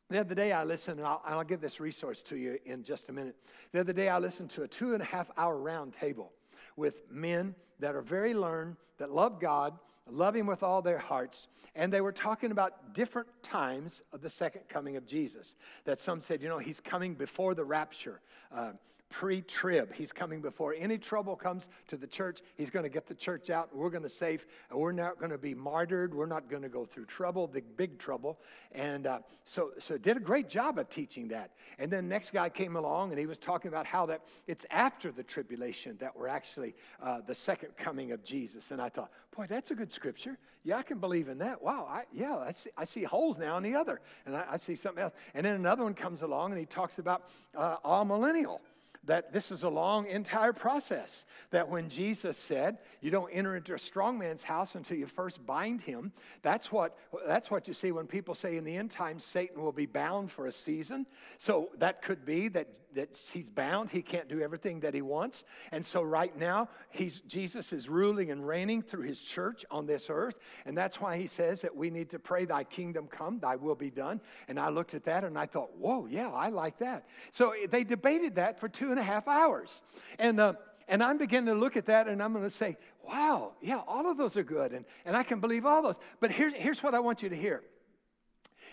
The 0.10 0.22
other 0.22 0.34
day 0.34 0.52
I 0.52 0.64
listened, 0.64 1.00
and 1.00 1.08
I'll, 1.08 1.22
I'll 1.26 1.44
give 1.44 1.62
this 1.62 1.80
resource 1.80 2.24
to 2.24 2.38
you 2.38 2.58
in 2.66 2.84
just 2.84 3.10
a 3.10 3.14
minute. 3.14 3.36
The 3.72 3.82
other 3.82 3.94
day 3.94 4.10
I 4.10 4.18
listened 4.18 4.50
to 4.52 4.64
a 4.64 4.68
two 4.68 4.94
and 4.94 5.04
a 5.04 5.06
half 5.06 5.30
hour 5.38 5.58
round 5.58 5.94
table 5.94 6.32
with 6.76 6.96
men 7.10 7.56
that 7.80 7.96
are 7.96 8.02
very 8.02 8.34
learned, 8.34 8.76
that 8.98 9.12
love 9.12 9.40
God, 9.40 9.78
love 10.10 10.36
Him 10.36 10.48
with 10.48 10.64
all 10.64 10.82
their 10.82 10.98
hearts. 10.98 11.48
And 11.76 11.92
they 11.92 12.02
were 12.02 12.12
talking 12.12 12.52
about 12.52 12.94
different 12.94 13.28
times 13.44 14.02
of 14.14 14.22
the 14.22 14.30
second 14.30 14.62
coming 14.70 14.96
of 14.96 15.06
Jesus. 15.06 15.56
That 15.84 16.00
some 16.00 16.22
said, 16.22 16.42
you 16.42 16.48
know, 16.48 16.60
He's 16.60 16.80
coming 16.80 17.16
before 17.16 17.54
the 17.54 17.66
rapture. 17.66 18.22
Uh, 18.56 18.72
pre 19.20 19.42
trib. 19.42 19.94
He's 19.94 20.12
coming 20.12 20.42
before 20.42 20.76
any 20.78 20.98
trouble 20.98 21.38
comes 21.38 21.68
to 21.88 21.96
the 21.96 22.06
church. 22.06 22.42
He's 22.58 22.70
going 22.70 22.84
to 22.84 22.90
get 22.90 23.08
the 23.08 23.16
church 23.16 23.50
out, 23.50 23.74
we're 23.74 23.90
going 23.90 24.04
to 24.04 24.10
save, 24.10 24.46
and 24.70 24.78
we're 24.78 24.92
not 24.92 25.20
going 25.20 25.32
to 25.32 25.38
be 25.38 25.54
martyred. 25.54 26.14
We're 26.14 26.26
not 26.26 26.50
going 26.50 26.64
to 26.64 26.70
go 26.70 26.86
through 26.86 27.06
trouble, 27.06 27.48
the 27.48 27.62
big 27.62 27.98
trouble. 27.98 28.40
And 28.74 29.08
uh, 29.08 29.20
so, 29.46 29.72
so 29.80 29.98
did 29.98 30.18
a 30.18 30.20
great 30.20 30.50
job 30.50 30.78
of 30.80 30.90
teaching 30.90 31.30
that. 31.30 31.52
And 31.80 31.90
then 31.90 32.10
next 32.10 32.34
guy 32.34 32.50
came 32.50 32.76
along, 32.76 33.12
and 33.12 33.20
he 33.20 33.26
was 33.26 33.38
talking 33.38 33.70
about 33.70 33.86
how 33.86 34.06
that 34.08 34.22
it's 34.48 34.66
after 34.70 35.14
the 35.14 35.24
tribulation 35.24 35.96
that 36.02 36.14
we're 36.14 36.28
actually 36.28 36.76
uh, 37.02 37.22
the 37.26 37.36
second 37.36 37.70
coming 37.78 38.12
of 38.12 38.22
Jesus. 38.22 38.72
And 38.72 38.82
I 38.82 38.90
thought, 38.90 39.12
boy, 39.34 39.46
that's 39.48 39.72
a 39.72 39.76
good 39.76 39.94
scripture. 39.94 40.38
Yeah, 40.66 40.78
I 40.78 40.84
can 40.84 41.00
believe 41.00 41.30
in 41.30 41.38
that. 41.38 41.62
Wow, 41.62 41.88
I, 41.90 42.04
yeah, 42.12 42.36
I 42.36 42.52
see, 42.52 42.70
I 42.78 42.84
see 42.84 43.04
holes 43.04 43.38
now 43.38 43.56
in 43.56 43.64
the 43.64 43.76
other, 43.76 44.02
and 44.26 44.36
I, 44.36 44.46
I 44.52 44.58
see 44.58 44.76
something 44.76 45.04
else. 45.04 45.14
And 45.34 45.46
then 45.46 45.54
another 45.54 45.84
one 45.84 45.94
comes 45.94 46.22
along, 46.22 46.52
and 46.52 46.60
he 46.60 46.66
talks 46.66 46.98
about 46.98 47.30
uh, 47.56 47.78
amillennial 47.86 48.60
that 49.06 49.32
this 49.32 49.52
is 49.52 49.64
a 49.64 49.70
long 49.70 50.08
entire 50.08 50.54
process. 50.54 51.26
That 51.52 51.70
when 51.70 51.90
Jesus 51.90 52.38
said, 52.38 52.80
you 53.02 53.12
don't 53.12 53.30
enter 53.32 53.56
into 53.56 53.74
a 53.74 53.80
strong 53.80 54.18
man's 54.18 54.44
house 54.44 54.76
until 54.76 54.98
you 54.98 55.08
first 55.08 55.46
bind 55.46 55.82
him, 55.82 56.12
that's 56.42 56.72
what, 56.72 56.98
that's 57.28 57.52
what 57.52 57.68
you 57.68 57.74
see 57.74 57.92
when 57.92 58.08
people 58.08 58.36
say 58.36 58.58
in 58.58 58.64
the 58.64 58.76
end 58.76 58.92
times 58.92 59.24
Satan 59.24 59.62
will 59.62 59.72
be 59.72 59.86
bound 59.86 60.32
for 60.32 60.48
a 60.48 60.52
season. 60.52 61.06
So 61.38 61.70
that 61.78 62.02
could 62.02 62.26
be 62.26 62.48
that, 62.50 62.68
that 62.96 63.18
he's 63.32 63.50
bound, 63.50 63.90
he 63.90 64.02
can't 64.02 64.28
do 64.28 64.42
everything 64.42 64.82
that 64.82 64.94
he 64.94 65.02
wants. 65.02 65.44
And 65.72 65.86
so 65.86 66.02
right 66.02 66.36
now, 66.38 66.70
he's, 66.90 67.22
Jesus 67.22 67.72
is 67.72 67.88
ruling 67.88 68.32
and 68.32 68.46
reigning 68.46 68.82
through 68.82 69.04
his 69.04 69.20
church 69.20 69.66
on 69.72 69.86
this 69.86 70.08
earth. 70.10 70.36
And 70.66 70.78
that's 70.78 71.00
why 71.00 71.18
he 71.18 71.28
says 71.28 71.62
that 71.62 71.76
we 71.76 71.90
need 71.90 72.10
to 72.12 72.20
pray, 72.20 72.46
Thy 72.46 72.64
kingdom 72.64 73.08
come, 73.08 73.40
Thy 73.40 73.56
will 73.56 73.76
be 73.76 73.92
done. 73.92 74.20
And 74.48 74.60
I 74.60 74.70
looked 74.70 74.94
at 74.94 75.06
that 75.06 75.24
and 75.24 75.38
I 75.38 75.46
thought, 75.46 75.76
whoa, 75.78 76.08
yeah, 76.08 76.30
I 76.30 76.50
like 76.50 76.80
that. 76.80 77.08
So 77.32 77.54
they 77.70 77.84
debated 77.84 78.36
that 78.36 78.60
for 78.60 78.68
two 78.68 78.92
and 78.92 79.00
a 79.00 79.04
half 79.04 79.28
hours. 79.28 79.82
And, 80.20 80.40
uh, 80.40 80.54
and 80.88 81.04
I'm 81.04 81.18
beginning 81.18 81.54
to 81.54 81.60
look 81.60 81.78
at 81.78 81.86
that 81.88 82.08
and 82.08 82.22
I'm 82.22 82.34
going 82.34 82.44
to 82.44 82.56
say, 82.56 82.78
wow, 83.08 83.54
yeah, 83.62 83.82
all 83.88 84.10
of 84.10 84.18
those 84.18 84.38
are 84.38 84.44
good. 84.44 84.74
And, 84.74 84.86
and 85.06 85.16
I 85.16 85.24
can 85.24 85.40
believe 85.40 85.66
all 85.66 85.82
those. 85.82 86.00
But 86.20 86.32
here's, 86.32 86.54
here's 86.54 86.82
what 86.84 86.94
I 86.94 87.00
want 87.00 87.24
you 87.24 87.30
to 87.30 87.36
hear. 87.36 87.64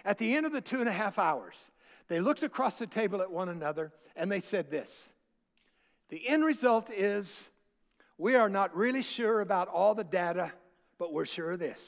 At 0.04 0.18
the 0.18 0.34
end 0.34 0.46
of 0.46 0.52
the 0.52 0.60
two 0.60 0.80
and 0.80 0.88
a 0.88 0.92
half 0.92 1.18
hours, 1.18 1.56
they 2.12 2.20
looked 2.20 2.42
across 2.42 2.78
the 2.78 2.86
table 2.86 3.22
at 3.22 3.30
one 3.30 3.48
another 3.48 3.92
and 4.16 4.30
they 4.30 4.40
said 4.40 4.70
this 4.70 4.90
The 6.10 6.28
end 6.28 6.44
result 6.44 6.90
is 6.90 7.34
we 8.18 8.34
are 8.34 8.48
not 8.48 8.76
really 8.76 9.02
sure 9.02 9.40
about 9.40 9.68
all 9.68 9.94
the 9.94 10.04
data, 10.04 10.52
but 10.98 11.12
we're 11.12 11.24
sure 11.24 11.52
of 11.52 11.58
this 11.58 11.80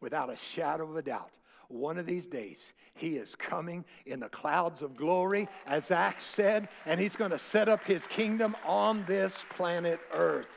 without 0.00 0.30
a 0.30 0.36
shadow 0.36 0.88
of 0.88 0.96
a 0.96 1.02
doubt 1.02 1.30
one 1.70 1.98
of 1.98 2.06
these 2.06 2.26
days, 2.26 2.72
he 2.94 3.16
is 3.16 3.36
coming 3.36 3.84
in 4.04 4.18
the 4.18 4.28
clouds 4.28 4.82
of 4.82 4.96
glory, 4.96 5.48
as 5.66 5.90
Acts 5.90 6.24
said, 6.24 6.68
and 6.84 7.00
he's 7.00 7.14
going 7.14 7.30
to 7.30 7.38
set 7.38 7.68
up 7.68 7.84
his 7.84 8.06
kingdom 8.08 8.56
on 8.66 9.04
this 9.06 9.36
planet 9.50 10.00
Earth. 10.12 10.48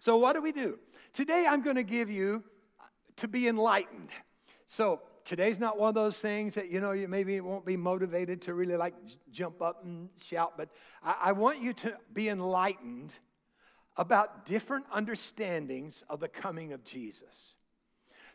So, 0.00 0.18
what 0.18 0.34
do 0.34 0.42
we 0.42 0.52
do? 0.52 0.78
Today, 1.14 1.46
I'm 1.48 1.62
going 1.62 1.76
to 1.76 1.82
give 1.82 2.10
you 2.10 2.44
to 3.16 3.28
be 3.28 3.48
enlightened. 3.48 4.10
So 4.68 5.00
today's 5.28 5.58
not 5.58 5.78
one 5.78 5.90
of 5.90 5.94
those 5.94 6.16
things 6.16 6.54
that, 6.54 6.70
you 6.70 6.80
know, 6.80 6.92
you 6.92 7.06
maybe 7.06 7.38
won't 7.40 7.66
be 7.66 7.76
motivated 7.76 8.40
to 8.42 8.54
really 8.54 8.76
like 8.76 8.94
jump 9.30 9.60
up 9.60 9.84
and 9.84 10.08
shout, 10.26 10.54
but 10.56 10.70
I, 11.02 11.16
I 11.24 11.32
want 11.32 11.60
you 11.60 11.74
to 11.74 11.94
be 12.14 12.30
enlightened 12.30 13.12
about 13.98 14.46
different 14.46 14.86
understandings 14.90 16.02
of 16.08 16.20
the 16.20 16.28
coming 16.28 16.72
of 16.72 16.82
Jesus. 16.82 17.54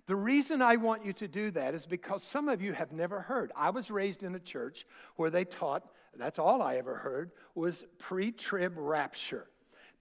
The 0.06 0.16
reason 0.16 0.62
I 0.62 0.76
want 0.76 1.04
you 1.04 1.14
to 1.14 1.28
do 1.28 1.50
that 1.52 1.74
is 1.74 1.86
because 1.86 2.24
some 2.24 2.48
of 2.48 2.62
you 2.62 2.74
have 2.74 2.92
never 2.92 3.22
heard. 3.22 3.52
I 3.56 3.72
was 3.72 3.90
raised 3.90 4.22
in 4.22 4.36
a 4.36 4.40
church 4.40 4.86
where 5.16 5.30
they 5.30 5.46
taught, 5.46 5.84
that's 6.16 6.38
all 6.38 6.62
I 6.62 6.76
ever 6.76 6.96
heard, 6.96 7.32
was 7.56 7.86
pre 7.98 8.32
trib 8.32 8.74
rapture 8.76 9.48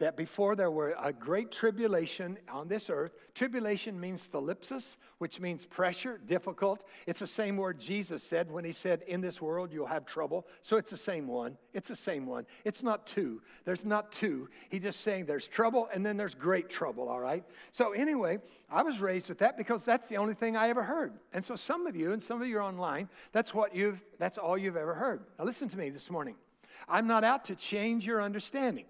that 0.03 0.17
before 0.17 0.57
there 0.57 0.73
were 0.73 0.97
a 1.01 1.13
great 1.13 1.53
tribulation 1.53 2.37
on 2.51 2.67
this 2.67 2.91
earth, 2.91 3.13
tribulation 3.37 4.01
means 4.01 4.29
thlipsis, 4.33 4.97
which 5.19 5.39
means 5.39 5.65
pressure, 5.65 6.19
difficult. 6.27 6.83
It's 7.07 7.21
the 7.21 7.27
same 7.29 7.57
word 7.57 7.79
Jesus 7.79 8.21
said 8.21 8.51
when 8.51 8.65
he 8.65 8.73
said, 8.73 9.03
In 9.07 9.21
this 9.21 9.41
world 9.41 9.73
you'll 9.73 9.87
have 9.87 10.05
trouble. 10.05 10.45
So 10.61 10.77
it's 10.77 10.91
the 10.91 10.97
same 10.97 11.29
one. 11.29 11.57
It's 11.73 11.89
the 11.89 11.95
same 11.95 12.27
one. 12.27 12.47
It's 12.65 12.83
not 12.83 13.07
two. 13.07 13.43
There's 13.65 13.85
not 13.85 14.11
two. 14.11 14.49
He's 14.71 14.83
just 14.83 15.03
saying 15.03 15.27
there's 15.27 15.47
trouble 15.47 15.89
and 15.95 16.05
then 16.05 16.17
there's 16.17 16.35
great 16.35 16.69
trouble, 16.69 17.09
all 17.09 17.21
right? 17.21 17.45
So 17.71 17.93
anyway, 17.93 18.41
I 18.73 18.83
was 18.83 18.99
raised 18.99 19.29
with 19.29 19.39
that 19.39 19.57
because 19.57 19.85
that's 19.85 20.09
the 20.09 20.17
only 20.17 20.35
thing 20.35 20.57
I 20.57 20.69
ever 20.69 20.83
heard. 20.83 21.13
And 21.33 21.45
so 21.45 21.55
some 21.55 21.87
of 21.87 21.95
you, 21.95 22.11
and 22.11 22.21
some 22.21 22.43
of 22.43 22.49
you 22.49 22.59
are 22.59 22.63
online, 22.63 23.09
that's 23.31 23.55
what 23.55 23.73
you've, 23.73 24.03
that's 24.19 24.37
all 24.37 24.59
you've 24.59 24.77
ever 24.77 24.95
heard. 24.95 25.23
Now 25.39 25.45
listen 25.45 25.69
to 25.69 25.79
me 25.79 25.91
this 25.91 26.11
morning. 26.11 26.35
I'm 26.89 27.07
not 27.07 27.23
out 27.23 27.45
to 27.45 27.55
change 27.55 28.05
your 28.05 28.21
understanding. 28.21 28.87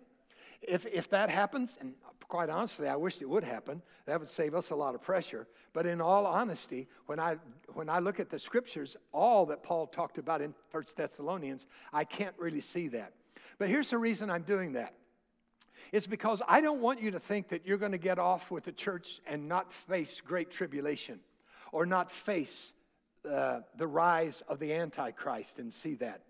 If, 0.62 0.86
if 0.86 1.10
that 1.10 1.28
happens, 1.28 1.76
and 1.80 1.94
quite 2.28 2.48
honestly, 2.48 2.88
I 2.88 2.96
wish 2.96 3.20
it 3.20 3.28
would 3.28 3.44
happen, 3.44 3.82
that 4.06 4.18
would 4.20 4.28
save 4.28 4.54
us 4.54 4.70
a 4.70 4.74
lot 4.74 4.94
of 4.94 5.02
pressure. 5.02 5.46
But 5.72 5.86
in 5.86 6.00
all 6.00 6.24
honesty, 6.24 6.88
when 7.06 7.18
I, 7.18 7.36
when 7.74 7.88
I 7.88 7.98
look 7.98 8.20
at 8.20 8.30
the 8.30 8.38
scriptures, 8.38 8.96
all 9.12 9.46
that 9.46 9.62
Paul 9.62 9.86
talked 9.86 10.18
about 10.18 10.40
in 10.40 10.54
First 10.70 10.96
Thessalonians, 10.96 11.66
I 11.92 12.04
can't 12.04 12.34
really 12.38 12.60
see 12.60 12.88
that. 12.88 13.12
But 13.58 13.68
here's 13.68 13.90
the 13.90 13.98
reason 13.98 14.30
I'm 14.30 14.42
doing 14.42 14.72
that. 14.72 14.94
It's 15.90 16.06
because 16.06 16.40
I 16.48 16.60
don't 16.60 16.80
want 16.80 17.02
you 17.02 17.10
to 17.10 17.20
think 17.20 17.48
that 17.48 17.66
you're 17.66 17.76
going 17.76 17.92
to 17.92 17.98
get 17.98 18.18
off 18.18 18.50
with 18.50 18.64
the 18.64 18.72
church 18.72 19.20
and 19.26 19.48
not 19.48 19.72
face 19.88 20.22
great 20.24 20.50
tribulation 20.50 21.20
or 21.70 21.84
not 21.84 22.10
face 22.10 22.72
uh, 23.30 23.60
the 23.76 23.86
rise 23.86 24.42
of 24.48 24.58
the 24.58 24.72
Antichrist 24.72 25.58
and 25.58 25.72
see 25.72 25.94
that. 25.96 26.22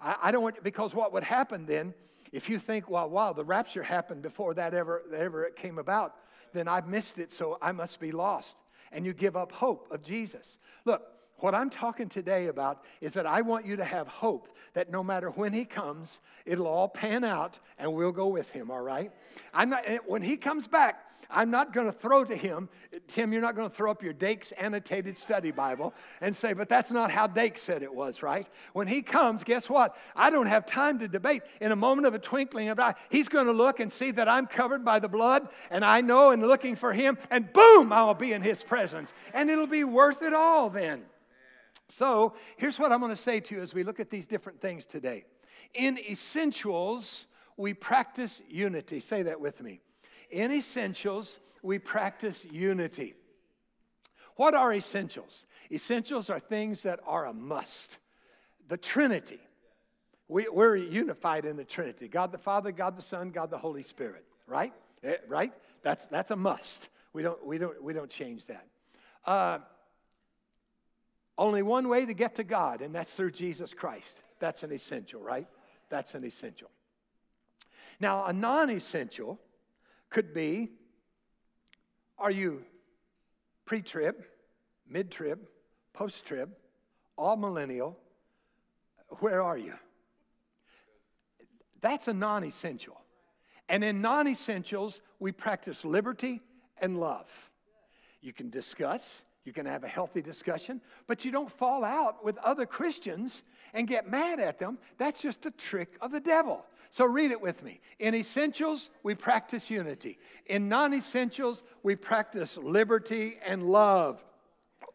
I, 0.00 0.16
I 0.24 0.32
don't 0.32 0.42
want, 0.42 0.62
because 0.64 0.94
what 0.94 1.12
would 1.12 1.22
happen 1.22 1.66
then 1.66 1.94
if 2.34 2.48
you 2.48 2.58
think, 2.58 2.90
well, 2.90 3.08
wow, 3.08 3.32
the 3.32 3.44
rapture 3.44 3.84
happened 3.84 4.22
before 4.22 4.54
that 4.54 4.74
ever, 4.74 5.02
ever 5.16 5.44
it 5.44 5.54
came 5.54 5.78
about, 5.78 6.16
then 6.52 6.66
I've 6.66 6.88
missed 6.88 7.18
it, 7.18 7.30
so 7.30 7.58
I 7.62 7.70
must 7.70 8.00
be 8.00 8.10
lost. 8.10 8.56
And 8.90 9.06
you 9.06 9.12
give 9.12 9.36
up 9.36 9.52
hope 9.52 9.86
of 9.92 10.02
Jesus. 10.02 10.58
Look, 10.84 11.02
what 11.38 11.54
I'm 11.54 11.70
talking 11.70 12.08
today 12.08 12.48
about 12.48 12.82
is 13.00 13.12
that 13.12 13.24
I 13.24 13.42
want 13.42 13.66
you 13.66 13.76
to 13.76 13.84
have 13.84 14.08
hope 14.08 14.48
that 14.72 14.90
no 14.90 15.04
matter 15.04 15.30
when 15.30 15.52
he 15.52 15.64
comes, 15.64 16.18
it'll 16.44 16.66
all 16.66 16.88
pan 16.88 17.22
out 17.22 17.56
and 17.78 17.94
we'll 17.94 18.10
go 18.10 18.26
with 18.26 18.50
him, 18.50 18.68
all 18.68 18.82
right? 18.82 19.12
I'm 19.52 19.70
not, 19.70 19.84
eh, 19.86 19.98
when 20.04 20.22
he 20.22 20.36
comes 20.36 20.66
back, 20.66 21.04
I'm 21.34 21.50
not 21.50 21.72
going 21.72 21.86
to 21.86 21.92
throw 21.92 22.24
to 22.24 22.36
him, 22.36 22.68
Tim, 23.08 23.32
you're 23.32 23.42
not 23.42 23.56
going 23.56 23.68
to 23.68 23.74
throw 23.74 23.90
up 23.90 24.02
your 24.02 24.12
Dake's 24.12 24.52
annotated 24.52 25.18
study 25.18 25.50
Bible 25.50 25.92
and 26.20 26.34
say, 26.34 26.52
but 26.52 26.68
that's 26.68 26.90
not 26.90 27.10
how 27.10 27.26
Dake 27.26 27.58
said 27.58 27.82
it 27.82 27.92
was, 27.92 28.22
right? 28.22 28.46
When 28.72 28.86
he 28.86 29.02
comes, 29.02 29.42
guess 29.42 29.68
what? 29.68 29.96
I 30.14 30.30
don't 30.30 30.46
have 30.46 30.64
time 30.64 31.00
to 31.00 31.08
debate. 31.08 31.42
In 31.60 31.72
a 31.72 31.76
moment 31.76 32.06
of 32.06 32.14
a 32.14 32.18
twinkling 32.18 32.68
of 32.68 32.78
an 32.78 32.84
eye, 32.84 32.94
he's 33.10 33.28
going 33.28 33.46
to 33.46 33.52
look 33.52 33.80
and 33.80 33.92
see 33.92 34.12
that 34.12 34.28
I'm 34.28 34.46
covered 34.46 34.84
by 34.84 35.00
the 35.00 35.08
blood, 35.08 35.48
and 35.70 35.84
I 35.84 36.00
know 36.00 36.30
and 36.30 36.42
looking 36.42 36.76
for 36.76 36.92
him, 36.92 37.18
and 37.30 37.52
boom, 37.52 37.92
I'll 37.92 38.14
be 38.14 38.32
in 38.32 38.42
his 38.42 38.62
presence. 38.62 39.12
And 39.32 39.50
it'll 39.50 39.66
be 39.66 39.84
worth 39.84 40.22
it 40.22 40.32
all 40.32 40.70
then. 40.70 41.02
So 41.88 42.34
here's 42.56 42.78
what 42.78 42.92
I'm 42.92 43.00
going 43.00 43.14
to 43.14 43.20
say 43.20 43.40
to 43.40 43.54
you 43.56 43.62
as 43.62 43.74
we 43.74 43.82
look 43.82 44.00
at 44.00 44.08
these 44.08 44.26
different 44.26 44.60
things 44.60 44.86
today. 44.86 45.24
In 45.74 45.98
essentials, 45.98 47.26
we 47.56 47.74
practice 47.74 48.40
unity. 48.48 49.00
Say 49.00 49.24
that 49.24 49.40
with 49.40 49.60
me. 49.60 49.80
In 50.30 50.52
essentials, 50.52 51.38
we 51.62 51.78
practice 51.78 52.44
unity. 52.50 53.14
What 54.36 54.54
are 54.54 54.72
essentials? 54.72 55.46
Essentials 55.70 56.30
are 56.30 56.40
things 56.40 56.82
that 56.82 57.00
are 57.06 57.26
a 57.26 57.32
must. 57.32 57.98
The 58.68 58.76
Trinity. 58.76 59.40
We, 60.28 60.46
are 60.46 60.76
unified 60.76 61.44
in 61.44 61.56
the 61.56 61.64
Trinity 61.64 62.08
God 62.08 62.32
the 62.32 62.38
Father, 62.38 62.72
God 62.72 62.96
the 62.96 63.02
Son, 63.02 63.30
God 63.30 63.50
the 63.50 63.58
Holy 63.58 63.82
Spirit, 63.82 64.24
right? 64.46 64.72
Eh, 65.02 65.16
right? 65.28 65.52
That's, 65.82 66.04
that's 66.06 66.30
a 66.30 66.36
must. 66.36 66.88
We 67.12 67.22
don't, 67.22 67.44
we, 67.46 67.58
don't, 67.58 67.82
we 67.82 67.92
don't 67.92 68.10
change 68.10 68.46
that. 68.46 68.66
Uh, 69.24 69.58
only 71.36 71.62
one 71.62 71.88
way 71.88 72.06
to 72.06 72.14
get 72.14 72.36
to 72.36 72.44
God, 72.44 72.80
and 72.80 72.94
that's 72.94 73.10
through 73.10 73.32
Jesus 73.32 73.74
Christ. 73.74 74.22
That's 74.38 74.62
an 74.62 74.72
essential, 74.72 75.20
right? 75.20 75.46
That's 75.90 76.14
an 76.14 76.24
essential. 76.24 76.70
Now, 78.00 78.24
a 78.24 78.32
non 78.32 78.70
essential 78.70 79.38
could 80.14 80.32
be 80.32 80.70
are 82.16 82.30
you 82.30 82.62
pre 83.66 83.82
trib, 83.82 84.14
mid 84.88 85.10
trib, 85.10 85.40
post 85.92 86.24
trib, 86.24 86.50
amillennial? 87.18 87.96
Where 89.18 89.42
are 89.42 89.58
you? 89.58 89.74
That's 91.80 92.06
a 92.06 92.14
non 92.14 92.44
essential. 92.44 92.96
And 93.68 93.82
in 93.82 94.00
non 94.00 94.28
essentials, 94.28 95.00
we 95.18 95.32
practice 95.32 95.84
liberty 95.84 96.40
and 96.78 97.00
love. 97.00 97.26
You 98.20 98.32
can 98.32 98.50
discuss, 98.50 99.22
you 99.44 99.52
can 99.52 99.66
have 99.66 99.82
a 99.82 99.88
healthy 99.88 100.22
discussion, 100.22 100.80
but 101.08 101.24
you 101.24 101.32
don't 101.32 101.50
fall 101.50 101.82
out 101.82 102.24
with 102.24 102.38
other 102.38 102.66
Christians 102.66 103.42
and 103.72 103.88
get 103.88 104.08
mad 104.08 104.38
at 104.38 104.60
them. 104.60 104.78
That's 104.96 105.20
just 105.20 105.44
a 105.44 105.50
trick 105.50 105.96
of 106.00 106.12
the 106.12 106.20
devil. 106.20 106.64
So 106.94 107.04
read 107.04 107.32
it 107.32 107.40
with 107.40 107.60
me. 107.64 107.80
In 107.98 108.14
essentials, 108.14 108.88
we 109.02 109.16
practice 109.16 109.68
unity. 109.68 110.16
In 110.46 110.68
non 110.68 110.94
essentials, 110.94 111.64
we 111.82 111.96
practice 111.96 112.56
liberty 112.56 113.36
and 113.44 113.64
love. 113.64 114.22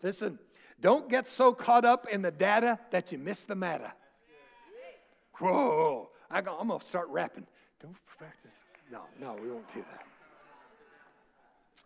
Listen, 0.02 0.40
don't 0.80 1.10
get 1.10 1.28
so 1.28 1.54
caught 1.54 1.84
up 1.84 2.08
in 2.10 2.22
the 2.22 2.32
data 2.32 2.80
that 2.92 3.12
you 3.12 3.18
miss 3.18 3.44
the 3.44 3.56
matter. 3.56 3.92
Whoa, 5.40 6.10
I 6.32 6.38
am 6.38 6.46
going 6.46 6.80
to 6.80 6.86
start 6.86 7.10
rapping. 7.10 7.46
Don't 7.82 7.98
practice. 8.18 8.52
No, 8.90 9.02
no, 9.20 9.36
we 9.44 9.52
won't 9.52 9.68
do 9.74 9.82
that. 9.82 10.06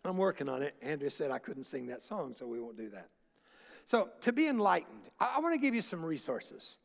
I'm 0.06 0.18
working 0.18 0.48
on 0.48 0.62
it. 0.62 0.76
Andrew 0.84 1.10
said 1.10 1.32
I 1.32 1.40
couldn't 1.40 1.64
sing 1.64 1.88
that 1.88 2.04
song, 2.04 2.36
so 2.38 2.46
we 2.46 2.60
won't 2.60 2.78
do 2.78 2.90
that. 2.92 3.10
So, 3.86 4.10
to 4.22 4.32
be 4.32 4.48
enlightened, 4.48 5.10
I, 5.20 5.38
I 5.38 5.40
want 5.40 5.56
to 5.56 5.60
give 5.60 5.74
you 5.74 5.82
some 5.82 6.06
resources. 6.06 6.78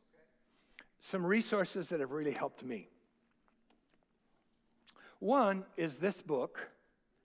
Some 0.99 1.23
resources 1.23 1.89
that 1.89 1.99
have 1.99 2.09
really 2.09 2.33
helped 2.33 2.63
me. 2.63 2.89
One 5.19 5.65
is 5.75 5.97
this 5.97 6.21
book, 6.21 6.59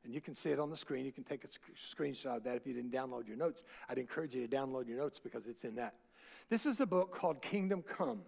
and 0.04 0.12
you 0.12 0.20
can 0.20 0.34
see 0.34 0.50
it 0.50 0.58
on 0.58 0.68
the 0.68 0.76
screen. 0.76 1.04
You 1.04 1.12
can 1.12 1.24
take 1.24 1.44
a 1.44 1.48
screenshot 1.96 2.36
of 2.36 2.44
that 2.44 2.56
if 2.56 2.66
you 2.66 2.74
didn't 2.74 2.92
download 2.92 3.26
your 3.28 3.36
notes. 3.36 3.62
I'd 3.88 3.98
encourage 3.98 4.34
you 4.34 4.46
to 4.46 4.56
download 4.56 4.88
your 4.88 4.98
notes 4.98 5.20
because 5.22 5.46
it's 5.46 5.64
in 5.64 5.76
that. 5.76 5.94
This 6.50 6.66
is 6.66 6.80
a 6.80 6.86
book 6.86 7.16
called 7.16 7.40
Kingdom 7.40 7.82
Come 7.82 8.20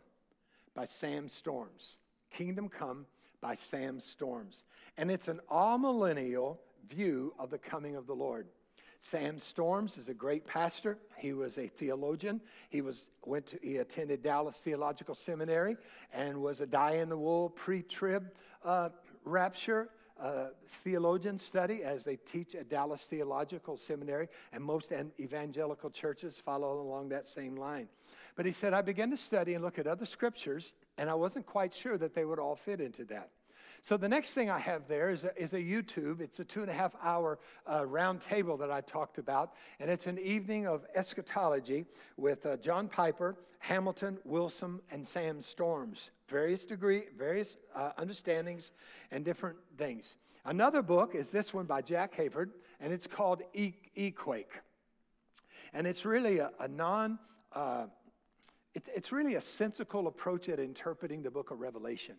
by 0.75 0.85
Sam 0.85 1.29
Storms. 1.29 1.99
Kingdom 2.31 2.69
Come 2.69 3.07
by 3.41 3.55
Sam 3.55 4.01
Storms. 4.01 4.65
And 4.97 5.11
it's 5.11 5.29
an 5.29 5.41
amillennial 5.51 6.59
view 6.89 7.35
of 7.39 7.51
the 7.51 7.59
coming 7.59 7.97
of 7.97 8.07
the 8.07 8.15
Lord. 8.15 8.47
Sam 9.01 9.39
Storms 9.39 9.99
is 9.99 10.09
a 10.09 10.15
great 10.15 10.47
pastor. 10.47 10.99
He 11.19 11.33
was 11.33 11.59
a 11.59 11.69
theologian. 11.69 12.41
He 12.71 12.81
was 12.81 13.09
went 13.25 13.47
to, 13.49 13.59
he 13.63 13.77
attended 13.77 14.23
Dallas 14.23 14.57
Theological 14.57 15.15
Seminary 15.15 15.77
and 16.13 16.41
was 16.41 16.61
a 16.61 16.67
die 16.67 16.95
in 16.95 17.09
the 17.09 17.17
wool 17.17 17.51
pre-trib 17.51 18.31
uh, 18.65 18.89
rapture 19.27 19.91
uh, 20.19 20.47
theologian 20.83 21.39
study 21.39 21.83
as 21.85 22.03
they 22.03 22.17
teach 22.17 22.55
at 22.55 22.71
Dallas 22.71 23.03
Theological 23.03 23.77
Seminary, 23.77 24.29
and 24.53 24.65
most 24.65 24.93
evangelical 25.21 25.91
churches 25.91 26.41
follow 26.43 26.81
along 26.81 27.11
that 27.11 27.27
same 27.27 27.57
line. 27.57 27.89
But 28.35 28.47
he 28.47 28.53
said, 28.53 28.73
I 28.73 28.83
began 28.83 29.11
to 29.11 29.17
study 29.17 29.55
and 29.55 29.63
look 29.63 29.79
at 29.79 29.87
other 29.87 30.07
scriptures, 30.07 30.73
and 30.97 31.11
I 31.11 31.15
wasn't 31.15 31.47
quite 31.47 31.75
sure 31.75 31.99
that 31.99 32.15
they 32.15 32.25
would 32.25 32.39
all 32.39 32.57
fit 32.57 32.81
into 32.81 33.05
that. 33.07 33.31
So 33.83 33.97
the 33.97 34.09
next 34.09 34.31
thing 34.31 34.51
I 34.51 34.59
have 34.59 34.89
there 34.89 35.11
is 35.11 35.25
a, 35.25 35.41
is 35.41 35.53
a 35.53 35.59
YouTube. 35.59 36.21
It's 36.21 36.41
a 36.41 36.45
two 36.45 36.63
and 36.63 36.71
a 36.71 36.75
half 36.75 36.93
hour 37.03 37.39
uh, 37.71 37.87
round 37.87 38.21
table 38.21 38.57
that 38.57 38.71
I 38.71 38.81
talked 38.81 39.19
about, 39.19 39.53
and 39.81 39.91
it's 39.91 40.07
an 40.07 40.19
evening 40.19 40.67
of 40.67 40.85
eschatology 40.95 41.85
with 42.17 42.45
uh, 42.47 42.57
John 42.57 42.89
Piper, 42.89 43.37
Hamilton, 43.59 44.19
Wilson, 44.25 44.81
and 44.91 45.07
Sam 45.07 45.41
Storms. 45.41 46.11
Various 46.29 46.65
degree, 46.67 47.05
various 47.17 47.57
uh, 47.75 47.93
understandings, 47.99 48.73
and 49.11 49.25
different 49.25 49.59
things. 49.79 50.15
Another 50.45 50.83
book 50.83 51.15
is 51.15 51.29
this 51.29 51.53
one 51.55 51.67
by 51.67 51.83
Jack 51.83 52.17
Hayford, 52.17 52.51
and 52.81 52.93
it's 52.93 53.07
called 53.07 53.43
e- 53.55 53.75
Equake. 53.97 54.53
And 55.73 55.87
it's 55.87 56.05
really 56.05 56.39
a, 56.39 56.51
a 56.61 56.69
non, 56.69 57.19
uh, 57.53 57.87
it, 58.75 58.85
it's 58.95 59.13
really 59.13 59.35
a 59.35 59.41
sensical 59.41 60.07
approach 60.07 60.49
at 60.49 60.59
interpreting 60.59 61.23
the 61.23 61.31
book 61.31 61.51
of 61.51 61.61
Revelation. 61.61 62.17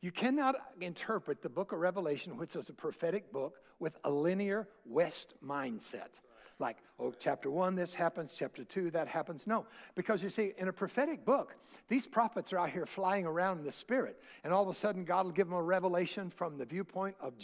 You 0.00 0.12
cannot 0.12 0.56
interpret 0.80 1.42
the 1.42 1.48
book 1.48 1.72
of 1.72 1.78
Revelation, 1.78 2.36
which 2.36 2.56
is 2.56 2.68
a 2.68 2.72
prophetic 2.72 3.32
book, 3.32 3.60
with 3.78 3.96
a 4.04 4.10
linear 4.10 4.68
West 4.84 5.34
mindset. 5.44 6.10
Like, 6.58 6.78
oh, 7.00 7.12
chapter 7.18 7.50
one, 7.50 7.74
this 7.74 7.92
happens, 7.92 8.32
chapter 8.36 8.64
two, 8.64 8.90
that 8.92 9.08
happens. 9.08 9.46
No, 9.46 9.66
because 9.94 10.22
you 10.22 10.30
see, 10.30 10.52
in 10.56 10.68
a 10.68 10.72
prophetic 10.72 11.24
book, 11.24 11.54
these 11.88 12.06
prophets 12.06 12.52
are 12.52 12.58
out 12.58 12.70
here 12.70 12.86
flying 12.86 13.26
around 13.26 13.58
in 13.58 13.64
the 13.64 13.72
spirit, 13.72 14.20
and 14.42 14.52
all 14.52 14.62
of 14.62 14.68
a 14.68 14.78
sudden, 14.78 15.04
God 15.04 15.26
will 15.26 15.32
give 15.32 15.48
them 15.48 15.56
a 15.56 15.62
revelation 15.62 16.30
from 16.30 16.56
the 16.56 16.64
viewpoint 16.64 17.16
of, 17.20 17.34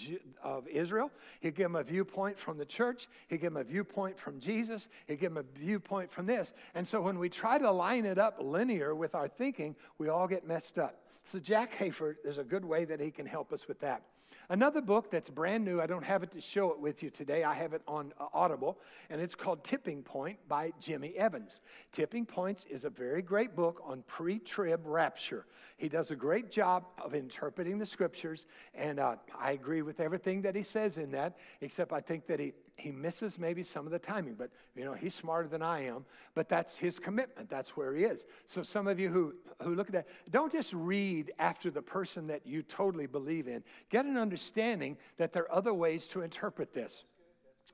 of 0.43 0.67
Israel. 0.69 1.11
He'll 1.41 1.51
give 1.51 1.65
them 1.65 1.77
a 1.77 1.83
viewpoint 1.83 2.39
from 2.39 2.57
the 2.57 2.65
church. 2.65 3.09
He'll 3.29 3.39
give 3.39 3.53
them 3.53 3.61
a 3.61 3.65
viewpoint 3.65 4.19
from 4.19 4.41
Jesus. 4.41 4.89
He'll 5.07 5.17
give 5.17 5.35
them 5.35 5.45
a 5.45 5.59
viewpoint 5.59 6.11
from 6.11 6.27
this. 6.27 6.53
And 6.75 6.87
so 6.87 7.01
when 7.01 7.19
we 7.19 7.29
try 7.29 7.59
to 7.59 7.71
line 7.71 8.07
it 8.07 8.19
up 8.19 8.39
linear 8.41 8.95
with 8.95 9.15
our 9.15 9.29
thinking, 9.29 9.77
we 9.99 10.09
all 10.09 10.27
get 10.27 10.47
messed 10.47 10.79
up. 10.79 11.03
So 11.33 11.39
Jack 11.39 11.77
Hayford, 11.79 12.17
there's 12.25 12.39
a 12.39 12.45
good 12.45 12.65
way 12.65 12.85
that 12.87 13.01
he 13.01 13.11
can 13.11 13.27
help 13.27 13.53
us 13.53 13.69
with 13.69 13.81
that. 13.81 14.03
Another 14.51 14.81
book 14.81 15.13
that's 15.13 15.31
brand 15.31 15.65
new, 15.65 15.81
I 15.81 15.87
don't 15.87 16.03
have 16.03 16.25
it 16.25 16.33
to 16.33 16.41
show 16.41 16.73
it 16.73 16.81
with 16.81 17.05
you 17.05 17.11
today. 17.11 17.45
I 17.45 17.55
have 17.55 17.73
it 17.73 17.83
on 17.87 18.13
uh, 18.19 18.27
Audible, 18.35 18.81
and 19.09 19.21
it's 19.21 19.37
called 19.37 19.63
Tipping 19.63 20.03
Point 20.03 20.39
by 20.49 20.73
Jimmy 20.81 21.15
Evans. 21.17 21.61
Tipping 21.93 22.27
Points 22.27 22.67
is 22.69 22.83
a 22.83 22.91
very 22.91 23.23
great 23.23 23.55
book 23.55 23.81
on 23.85 24.03
pre 24.09 24.41
trib 24.41 24.81
rapture. 24.85 25.47
He 25.77 25.89
does 25.89 26.11
a 26.11 26.17
great 26.17 26.51
job 26.51 26.85
of 27.01 27.15
interpreting 27.15 27.79
the 27.79 27.87
scriptures, 27.87 28.47
and 28.75 28.99
uh, 28.99 29.15
I 29.39 29.53
agree 29.53 29.83
with 29.83 30.01
everything 30.01 30.43
that 30.43 30.57
he 30.57 30.65
says 30.65 30.97
in 30.97 31.13
that, 31.13 31.37
except 31.61 31.93
I 31.93 32.01
think 32.01 32.27
that 32.27 32.41
he 32.41 32.53
he 32.77 32.91
misses 32.91 33.39
maybe 33.39 33.63
some 33.63 33.87
of 33.87 33.93
the 33.93 33.99
timing, 33.99 34.35
but 34.35 34.51
you 34.75 34.85
know, 34.85 34.95
he's 34.95 35.15
smarter 35.15 35.49
than 35.49 35.63
I 35.63 35.85
am, 35.85 36.05
but 36.35 36.49
that's 36.49 36.77
his 36.77 36.99
commitment. 36.99 37.51
That's 37.51 37.71
where 37.71 37.95
he 37.95 38.05
is. 38.05 38.25
So 38.47 38.63
some 38.63 38.87
of 38.87 38.99
you 38.99 39.11
who, 39.11 39.35
who 39.63 39.75
look 39.75 39.89
at 39.89 39.93
that, 39.93 40.09
don't 40.31 40.53
just 40.53 40.73
read 40.73 41.33
after 41.39 41.71
the 41.71 41.83
person 41.83 42.27
that 42.29 42.47
you 42.47 42.63
totally 42.63 43.07
believe 43.07 43.49
in. 43.49 43.63
Get 43.91 44.05
an 44.05 44.17
understanding 44.17 44.97
that 45.19 45.33
there 45.33 45.45
are 45.45 45.53
other 45.53 45.75
ways 45.75 46.07
to 46.09 46.23
interpret 46.23 46.73
this. 46.73 47.05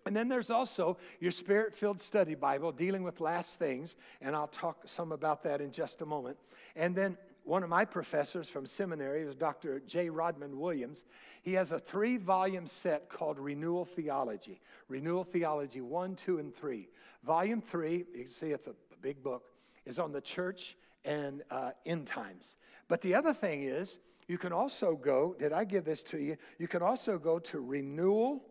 And 0.05 0.15
then 0.15 0.29
there's 0.29 0.51
also 0.51 0.99
your 1.21 1.33
spirit 1.33 1.75
filled 1.75 2.01
study 2.01 2.35
Bible 2.35 2.71
dealing 2.71 3.03
with 3.03 3.21
last 3.21 3.59
things, 3.59 3.97
and 4.21 4.37
I'll 4.37 4.49
talk 4.49 4.85
some 4.87 5.13
about 5.13 5.43
that 5.45 5.61
in 5.61 5.71
just 5.71 6.03
a 6.03 6.07
moment. 6.07 6.37
And 6.77 6.95
then 6.95 7.17
one 7.47 7.63
of 7.63 7.69
my 7.69 7.85
professors 7.85 8.49
from 8.49 8.67
seminary 8.67 9.25
was 9.25 9.37
Dr. 9.37 9.81
J. 9.87 10.11
Rodman 10.11 10.59
Williams. 10.59 11.05
He 11.43 11.53
has 11.53 11.71
a 11.71 11.79
three 11.79 12.17
volume 12.17 12.67
set 12.67 13.09
called 13.09 13.39
Renewal 13.39 13.85
Theology. 13.85 14.61
Renewal 14.89 15.23
Theology 15.23 15.81
1, 15.81 16.17
2, 16.17 16.39
and 16.39 16.53
3. 16.53 16.89
Volume 17.25 17.63
3, 17.63 18.05
you 18.15 18.25
can 18.25 18.33
see 18.33 18.49
it's 18.49 18.67
a 18.67 18.75
big 19.01 19.23
book, 19.23 19.45
is 19.85 20.01
on 20.01 20.11
the 20.11 20.21
church 20.21 20.77
and 21.05 21.45
uh, 21.53 21.71
end 21.87 22.09
times. 22.09 22.57
But 22.89 23.01
the 23.01 23.15
other 23.15 23.33
thing 23.33 23.63
is, 23.63 24.01
you 24.27 24.39
can 24.39 24.53
also 24.53 24.97
go, 24.97 25.37
did 25.39 25.53
I 25.53 25.63
give 25.65 25.85
this 25.85 26.03
to 26.03 26.19
you? 26.19 26.37
You 26.59 26.67
can 26.67 26.83
also 26.83 27.17
go 27.17 27.39
to 27.39 27.61
renewal, 27.61 28.43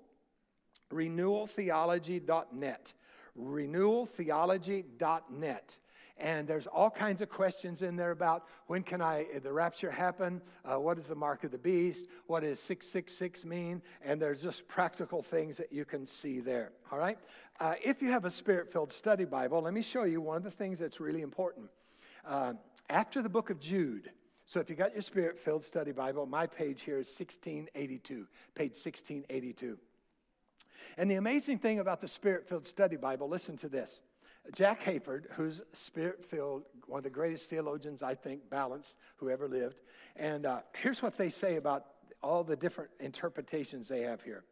renewaltheology.net. 0.93 2.93
Renewaltheology.net. 3.37 5.71
And 6.17 6.47
there's 6.47 6.65
all 6.65 6.89
kinds 6.89 7.19
of 7.19 7.29
questions 7.29 7.81
in 7.81 7.97
there 7.97 8.11
about 8.11 8.45
when 8.67 8.83
can 8.83 9.01
I, 9.01 9.25
the 9.43 9.51
rapture 9.51 9.91
happen? 9.91 10.41
Uh, 10.63 10.79
what 10.79 10.97
is 10.97 11.07
the 11.07 11.15
mark 11.15 11.43
of 11.43 11.51
the 11.51 11.57
beast? 11.57 12.07
What 12.27 12.43
does 12.43 12.59
666 12.61 13.43
mean? 13.43 13.81
And 14.03 14.21
there's 14.21 14.41
just 14.41 14.65
practical 14.67 15.21
things 15.21 15.57
that 15.57 15.73
you 15.73 15.83
can 15.83 16.07
see 16.07 16.39
there. 16.39 16.71
All 16.89 16.97
right? 16.97 17.17
Uh, 17.59 17.73
if 17.83 18.01
you 18.01 18.11
have 18.11 18.23
a 18.23 18.31
spirit 18.31 18.71
filled 18.71 18.93
study 18.93 19.25
Bible, 19.25 19.61
let 19.61 19.73
me 19.73 19.81
show 19.81 20.03
you 20.03 20.21
one 20.21 20.37
of 20.37 20.43
the 20.43 20.51
things 20.51 20.79
that's 20.79 21.01
really 21.01 21.21
important. 21.21 21.69
Uh, 22.25 22.53
after 22.89 23.21
the 23.21 23.29
book 23.29 23.49
of 23.49 23.59
Jude, 23.59 24.09
so 24.45 24.59
if 24.59 24.69
you 24.69 24.75
got 24.75 24.93
your 24.93 25.01
spirit 25.01 25.39
filled 25.39 25.65
study 25.65 25.91
Bible, 25.91 26.25
my 26.25 26.47
page 26.47 26.81
here 26.81 26.99
is 26.99 27.07
1682, 27.07 28.27
page 28.53 28.71
1682. 28.71 29.77
And 30.97 31.11
the 31.11 31.15
amazing 31.15 31.59
thing 31.59 31.79
about 31.79 31.99
the 31.99 32.07
spirit 32.07 32.47
filled 32.47 32.65
study 32.65 32.95
Bible, 32.95 33.27
listen 33.27 33.57
to 33.57 33.69
this. 33.69 34.01
Jack 34.53 34.83
Hayford, 34.83 35.25
who's 35.31 35.61
spirit 35.73 36.23
filled, 36.23 36.63
one 36.87 36.99
of 36.99 37.03
the 37.03 37.09
greatest 37.09 37.49
theologians, 37.49 38.03
I 38.03 38.15
think, 38.15 38.49
balanced, 38.49 38.95
who 39.17 39.29
ever 39.29 39.47
lived. 39.47 39.81
And 40.15 40.45
uh, 40.45 40.59
here's 40.73 41.01
what 41.01 41.17
they 41.17 41.29
say 41.29 41.55
about 41.55 41.85
all 42.21 42.43
the 42.43 42.55
different 42.55 42.91
interpretations 42.99 43.87
they 43.87 44.01
have 44.01 44.21
here. 44.21 44.43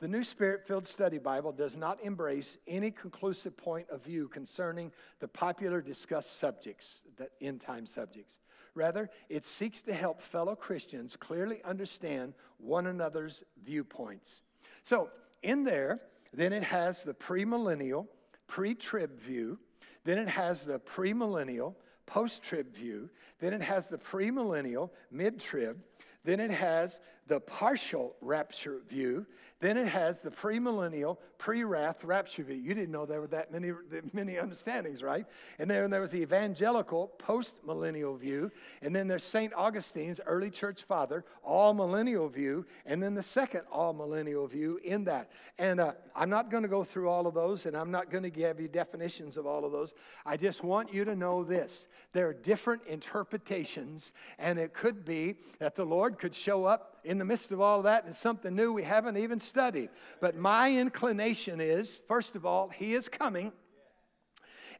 The 0.00 0.08
New 0.08 0.24
Spirit 0.24 0.66
filled 0.66 0.86
study 0.86 1.18
Bible 1.18 1.52
does 1.52 1.76
not 1.76 2.02
embrace 2.02 2.58
any 2.66 2.90
conclusive 2.90 3.56
point 3.56 3.88
of 3.90 4.02
view 4.02 4.28
concerning 4.28 4.90
the 5.20 5.28
popular 5.28 5.80
discussed 5.80 6.40
subjects, 6.40 7.02
the 7.16 7.28
end 7.40 7.60
time 7.60 7.86
subjects. 7.86 8.34
Rather, 8.74 9.08
it 9.28 9.46
seeks 9.46 9.82
to 9.82 9.94
help 9.94 10.20
fellow 10.20 10.56
Christians 10.56 11.16
clearly 11.18 11.62
understand 11.64 12.34
one 12.58 12.88
another's 12.88 13.44
viewpoints. 13.64 14.42
So, 14.82 15.10
in 15.42 15.62
there, 15.62 16.00
then 16.32 16.52
it 16.52 16.64
has 16.64 17.02
the 17.02 17.14
premillennial, 17.14 18.06
pre 18.46 18.74
trib 18.74 19.18
view, 19.20 19.58
then 20.04 20.18
it 20.18 20.28
has 20.28 20.60
the 20.62 20.78
premillennial, 20.78 21.74
post 22.06 22.42
trib 22.42 22.74
view, 22.74 23.08
then 23.40 23.52
it 23.52 23.62
has 23.62 23.86
the 23.86 23.98
premillennial, 23.98 24.90
mid 25.10 25.40
trib, 25.40 25.78
then 26.24 26.40
it 26.40 26.50
has 26.50 27.00
the 27.26 27.40
partial 27.40 28.14
rapture 28.20 28.80
view, 28.88 29.26
then 29.60 29.78
it 29.78 29.86
has 29.86 30.18
the 30.18 30.30
premillennial, 30.30 31.16
pre-wrath 31.38 32.04
rapture 32.04 32.42
view. 32.42 32.56
You 32.56 32.74
didn't 32.74 32.90
know 32.90 33.06
there 33.06 33.22
were 33.22 33.28
that 33.28 33.50
many, 33.50 33.72
many 34.12 34.38
understandings, 34.38 35.02
right? 35.02 35.24
And 35.58 35.70
then 35.70 35.88
there 35.90 36.02
was 36.02 36.10
the 36.10 36.20
evangelical, 36.20 37.08
post-millennial 37.18 38.16
view, 38.16 38.50
and 38.82 38.94
then 38.94 39.08
there's 39.08 39.24
St. 39.24 39.54
Augustine's 39.54 40.20
early 40.26 40.50
church 40.50 40.82
father, 40.82 41.24
amillennial 41.48 42.30
view, 42.30 42.66
and 42.84 43.02
then 43.02 43.14
the 43.14 43.22
second 43.22 43.62
amillennial 43.72 44.50
view 44.50 44.78
in 44.84 45.04
that. 45.04 45.30
And 45.58 45.80
uh, 45.80 45.92
I'm 46.14 46.28
not 46.28 46.50
going 46.50 46.64
to 46.64 46.68
go 46.68 46.84
through 46.84 47.08
all 47.08 47.26
of 47.26 47.32
those, 47.32 47.64
and 47.64 47.74
I'm 47.74 47.90
not 47.90 48.10
going 48.10 48.24
to 48.24 48.30
give 48.30 48.60
you 48.60 48.68
definitions 48.68 49.38
of 49.38 49.46
all 49.46 49.64
of 49.64 49.72
those. 49.72 49.94
I 50.26 50.36
just 50.36 50.62
want 50.62 50.92
you 50.92 51.06
to 51.06 51.16
know 51.16 51.42
this: 51.42 51.86
there 52.12 52.28
are 52.28 52.34
different 52.34 52.82
interpretations, 52.86 54.12
and 54.38 54.58
it 54.58 54.74
could 54.74 55.06
be 55.06 55.36
that 55.58 55.74
the 55.74 55.86
Lord 55.86 56.18
could 56.18 56.34
show 56.34 56.66
up 56.66 56.93
in 57.04 57.18
the 57.18 57.24
midst 57.24 57.52
of 57.52 57.60
all 57.60 57.82
that 57.82 58.04
and 58.04 58.14
something 58.14 58.54
new 58.54 58.72
we 58.72 58.82
haven't 58.82 59.16
even 59.16 59.40
studied. 59.40 59.90
But 60.20 60.36
my 60.36 60.72
inclination 60.72 61.60
is, 61.60 62.00
first 62.08 62.36
of 62.36 62.46
all, 62.46 62.68
He 62.68 62.94
is 62.94 63.08
coming. 63.08 63.52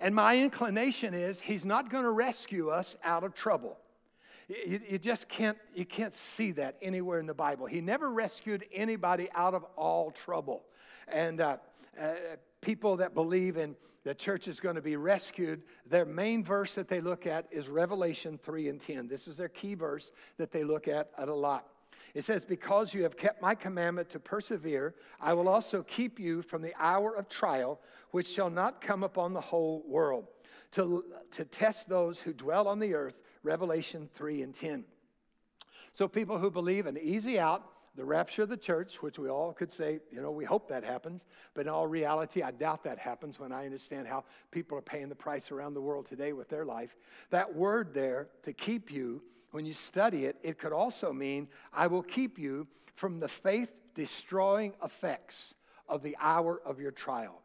And 0.00 0.14
my 0.14 0.38
inclination 0.38 1.14
is 1.14 1.40
He's 1.40 1.64
not 1.64 1.90
going 1.90 2.04
to 2.04 2.10
rescue 2.10 2.70
us 2.70 2.96
out 3.04 3.24
of 3.24 3.34
trouble. 3.34 3.78
You, 4.48 4.80
you, 4.88 4.98
just 4.98 5.28
can't, 5.28 5.56
you 5.74 5.87
can't 5.87 6.14
see 6.14 6.52
that 6.52 6.76
anywhere 6.82 7.18
in 7.18 7.26
the 7.26 7.34
Bible. 7.34 7.66
He 7.66 7.80
never 7.80 8.10
rescued 8.10 8.64
anybody 8.72 9.28
out 9.34 9.54
of 9.54 9.64
all 9.76 10.10
trouble. 10.10 10.64
And 11.08 11.40
uh, 11.40 11.56
uh, 12.00 12.12
people 12.60 12.96
that 12.98 13.14
believe 13.14 13.56
in 13.56 13.74
the 14.04 14.14
church 14.14 14.48
is 14.48 14.60
going 14.60 14.74
to 14.74 14.82
be 14.82 14.96
rescued, 14.96 15.62
their 15.88 16.04
main 16.04 16.44
verse 16.44 16.74
that 16.74 16.88
they 16.88 17.00
look 17.00 17.26
at 17.26 17.46
is 17.50 17.68
Revelation 17.68 18.38
3 18.42 18.68
and 18.68 18.80
10. 18.80 19.08
This 19.08 19.26
is 19.26 19.38
their 19.38 19.48
key 19.48 19.74
verse 19.74 20.12
that 20.37 20.52
they 20.52 20.62
look 20.62 20.88
at, 20.88 21.10
at 21.16 21.28
a 21.28 21.34
lot. 21.34 21.66
It 22.14 22.24
says, 22.24 22.44
Because 22.44 22.94
you 22.94 23.03
have 23.03 23.16
kept 23.16 23.42
my 23.42 23.55
commandment 23.55 24.09
to 24.11 24.20
persevere, 24.20 24.94
I 25.20 25.35
will 25.35 25.48
also 25.48 25.83
keep 25.83 26.20
you 26.20 26.42
from 26.42 26.62
the 26.62 26.72
hour 26.79 27.14
of 27.14 27.29
trial, 27.29 27.81
which 28.12 28.29
shall 28.29 28.50
not 28.50 28.81
come 28.81 29.03
upon 29.03 29.33
the 29.33 29.40
whole 29.40 29.85
world, 29.87 30.29
to, 30.72 31.05
to 31.33 31.44
test 31.44 31.88
those 31.88 32.18
who 32.18 32.33
dwell 32.33 32.68
on 32.68 32.79
the 32.79 32.94
earth. 32.94 33.14
Revelation 33.42 34.09
3 34.14 34.42
and 34.42 34.55
10. 34.55 34.85
So, 35.92 36.09
people 36.09 36.38
who 36.38 36.50
believe 36.50 36.87
an 36.87 36.96
easy 36.96 37.38
out, 37.38 37.62
the 37.96 38.05
rapture 38.05 38.42
of 38.42 38.48
the 38.48 38.57
church, 38.57 38.94
which 39.00 39.18
we 39.18 39.29
all 39.29 39.53
could 39.53 39.70
say, 39.70 40.00
you 40.11 40.20
know, 40.20 40.33
we 40.33 40.44
hope 40.44 40.68
that 40.68 40.83
happens, 40.83 41.27
but 41.55 41.62
in 41.62 41.68
all 41.68 41.87
reality, 41.87 42.42
I 42.42 42.50
doubt 42.50 42.83
that 42.85 42.98
happens 42.98 43.38
when 43.38 43.53
I 43.53 43.66
understand 43.66 44.09
how 44.09 44.24
people 44.50 44.77
are 44.77 44.83
paying 44.83 45.09
the 45.09 45.14
price 45.14 45.53
around 45.53 45.74
the 45.74 45.81
world 45.81 46.09
today 46.09 46.33
with 46.33 46.48
their 46.48 46.64
life. 46.64 46.96
That 47.31 47.55
word 47.55 47.94
there, 47.94 48.29
to 48.42 48.53
keep 48.53 48.90
you, 48.90 49.22
when 49.54 49.64
you 49.64 49.72
study 49.72 50.24
it, 50.24 50.34
it 50.42 50.58
could 50.58 50.72
also 50.72 51.12
mean, 51.12 51.46
I 51.72 51.86
will 51.86 52.02
keep 52.02 52.40
you 52.40 52.66
from 52.96 53.20
the 53.20 53.28
faith 53.28 53.70
destroying 53.94 54.72
effects 54.82 55.54
of 55.88 56.02
the 56.02 56.16
hour 56.18 56.60
of 56.66 56.80
your 56.80 56.90
trial. 56.90 57.40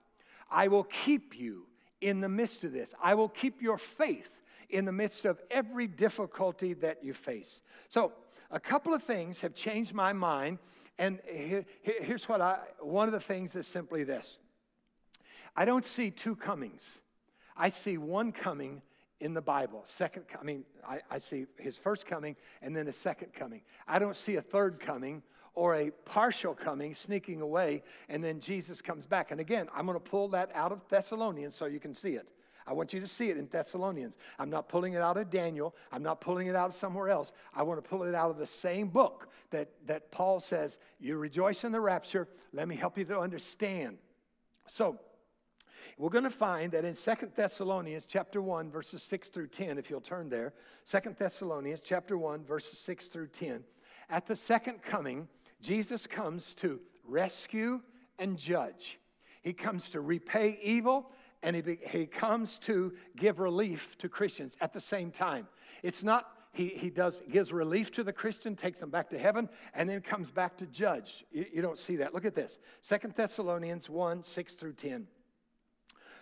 I 0.50 0.70
will 0.70 0.86
keep 0.86 1.38
you 1.38 1.68
in 2.02 2.20
the 2.20 2.28
midst 2.28 2.64
of 2.64 2.72
this. 2.72 2.96
I 3.00 3.14
will 3.14 3.30
keep 3.30 3.62
your 3.62 3.78
faith 3.78 4.28
in 4.72 4.86
the 4.86 4.92
midst 4.92 5.26
of 5.26 5.40
every 5.52 5.86
difficulty 5.86 6.74
that 6.74 7.04
you 7.04 7.14
face. 7.14 7.62
So, 7.90 8.14
a 8.50 8.60
couple 8.60 8.96
of 8.96 9.04
things 9.04 9.42
have 9.42 9.54
changed 9.54 9.94
my 9.94 10.12
mind. 10.12 10.58
And 10.98 11.20
here, 11.28 11.64
here's 11.84 12.28
what 12.28 12.42
I 12.42 12.58
one 12.80 13.08
of 13.08 13.12
the 13.12 13.20
things 13.20 13.56
is 13.56 13.68
simply 13.68 14.04
this 14.04 14.40
I 15.56 15.64
don't 15.64 15.86
see 15.86 16.10
two 16.10 16.36
comings, 16.36 17.02
I 17.56 17.70
see 17.70 18.00
one 18.00 18.32
coming 18.32 18.82
in 19.20 19.34
the 19.34 19.42
Bible. 19.42 19.84
Second, 19.86 20.26
I 20.40 20.44
mean, 20.44 20.64
I, 20.88 21.00
I, 21.12 21.18
see 21.18 21.46
his 21.58 21.78
first 21.78 22.06
coming 22.06 22.36
and 22.62 22.76
then 22.76 22.88
a 22.88 22.94
second 22.94 23.34
coming. 23.34 23.62
I 23.88 24.00
don't 24.00 24.16
see 24.16 24.38
a 24.38 24.42
third 24.42 24.80
coming 24.80 25.22
or 25.56 25.76
a 25.76 25.92
partial 26.06 26.54
coming 26.54 26.94
sneaking 26.96 27.42
away 27.42 27.84
and 28.08 28.24
then 28.24 28.40
Jesus 28.40 28.82
comes 28.82 29.06
back. 29.06 29.32
And 29.32 29.40
again, 29.40 29.68
I'm 29.76 29.86
going 29.86 30.00
to 30.00 30.10
pull 30.10 30.30
that 30.30 30.52
out 30.54 30.72
of 30.72 30.88
Thessalonians 30.88 31.56
so 31.56 31.66
you 31.66 31.80
can 31.80 31.94
see 31.94 32.12
it. 32.12 32.30
I 32.66 32.74
want 32.74 32.94
you 32.94 33.00
to 33.00 33.08
see 33.08 33.30
it 33.30 33.38
in 33.38 33.48
Thessalonians. 33.48 34.16
I'm 34.38 34.52
not 34.52 34.70
pulling 34.70 34.94
it 34.94 35.02
out 35.02 35.18
of 35.18 35.32
Daniel. 35.32 35.76
I'm 35.92 36.04
not 36.04 36.22
pulling 36.22 36.48
it 36.48 36.56
out 36.56 36.70
of 36.70 36.76
somewhere 36.76 37.10
else. 37.10 37.32
I 37.54 37.64
want 37.64 37.84
to 37.84 37.90
pull 37.90 38.04
it 38.04 38.14
out 38.14 38.30
of 38.30 38.38
the 38.38 38.46
same 38.46 38.90
book 38.90 39.28
that, 39.50 39.70
that 39.88 40.12
Paul 40.12 40.40
says, 40.40 40.78
You 41.00 41.18
rejoice 41.18 41.64
in 41.64 41.72
the 41.72 41.82
rapture. 41.82 42.28
Let 42.54 42.68
me 42.68 42.76
help 42.76 42.98
you 42.98 43.06
to 43.06 43.20
understand. 43.20 43.98
So, 44.68 45.00
We're 45.98 46.10
going 46.10 46.24
to 46.24 46.30
find 46.30 46.72
that 46.72 46.86
in 46.86 46.94
Second 46.94 47.32
Thessalonians 47.36 48.06
chapter 48.08 48.42
1 48.42 48.72
verses 48.72 49.04
6 49.04 49.30
through 49.30 49.48
10 49.48 49.78
if 49.78 49.90
you'll 49.90 50.02
turn 50.02 50.30
there. 50.30 50.54
Second 50.86 51.16
Thessalonians 51.18 51.82
chapter 51.84 52.18
1 52.18 52.44
verses 52.44 52.80
6 52.80 53.06
through 53.06 53.28
10. 53.28 53.64
At 54.10 54.28
the 54.28 54.36
second 54.36 54.82
coming, 54.82 55.28
Jesus 55.62 56.08
comes 56.08 56.56
to 56.56 56.80
rescue 57.06 57.82
and 58.18 58.38
judge. 58.38 59.00
He 59.42 59.54
comes 59.54 59.90
to 59.90 60.02
repay 60.02 60.60
evil 60.64 61.12
and 61.42 61.56
he, 61.56 61.78
he 61.88 62.06
comes 62.06 62.60
to 62.60 62.94
give 63.16 63.40
relief 63.40 63.98
to 64.00 64.10
Christians 64.10 64.56
at 64.62 64.74
the 64.74 64.82
same 64.82 65.12
time. 65.12 65.48
It's 65.84 66.04
not 66.04 66.28
he, 66.52 66.70
he 66.70 66.90
does 66.90 67.22
gives 67.32 67.52
relief 67.52 67.92
to 67.92 68.04
the 68.04 68.12
Christian, 68.14 68.56
takes 68.56 68.80
them 68.80 68.90
back 68.90 69.10
to 69.12 69.20
heaven, 69.20 69.50
and 69.74 69.90
then 69.90 70.02
comes 70.02 70.32
back 70.32 70.58
to 70.58 70.66
judge. 70.66 71.26
You, 71.32 71.46
you 71.54 71.62
don't 71.62 71.78
see 71.78 71.98
that. 71.98 72.14
Look 72.14 72.26
at 72.26 72.36
this. 72.36 72.60
Second 72.82 73.14
Thessalonians 73.16 73.90
1, 73.90 74.24
6 74.24 74.54
through 74.56 74.74
10. 74.74 75.08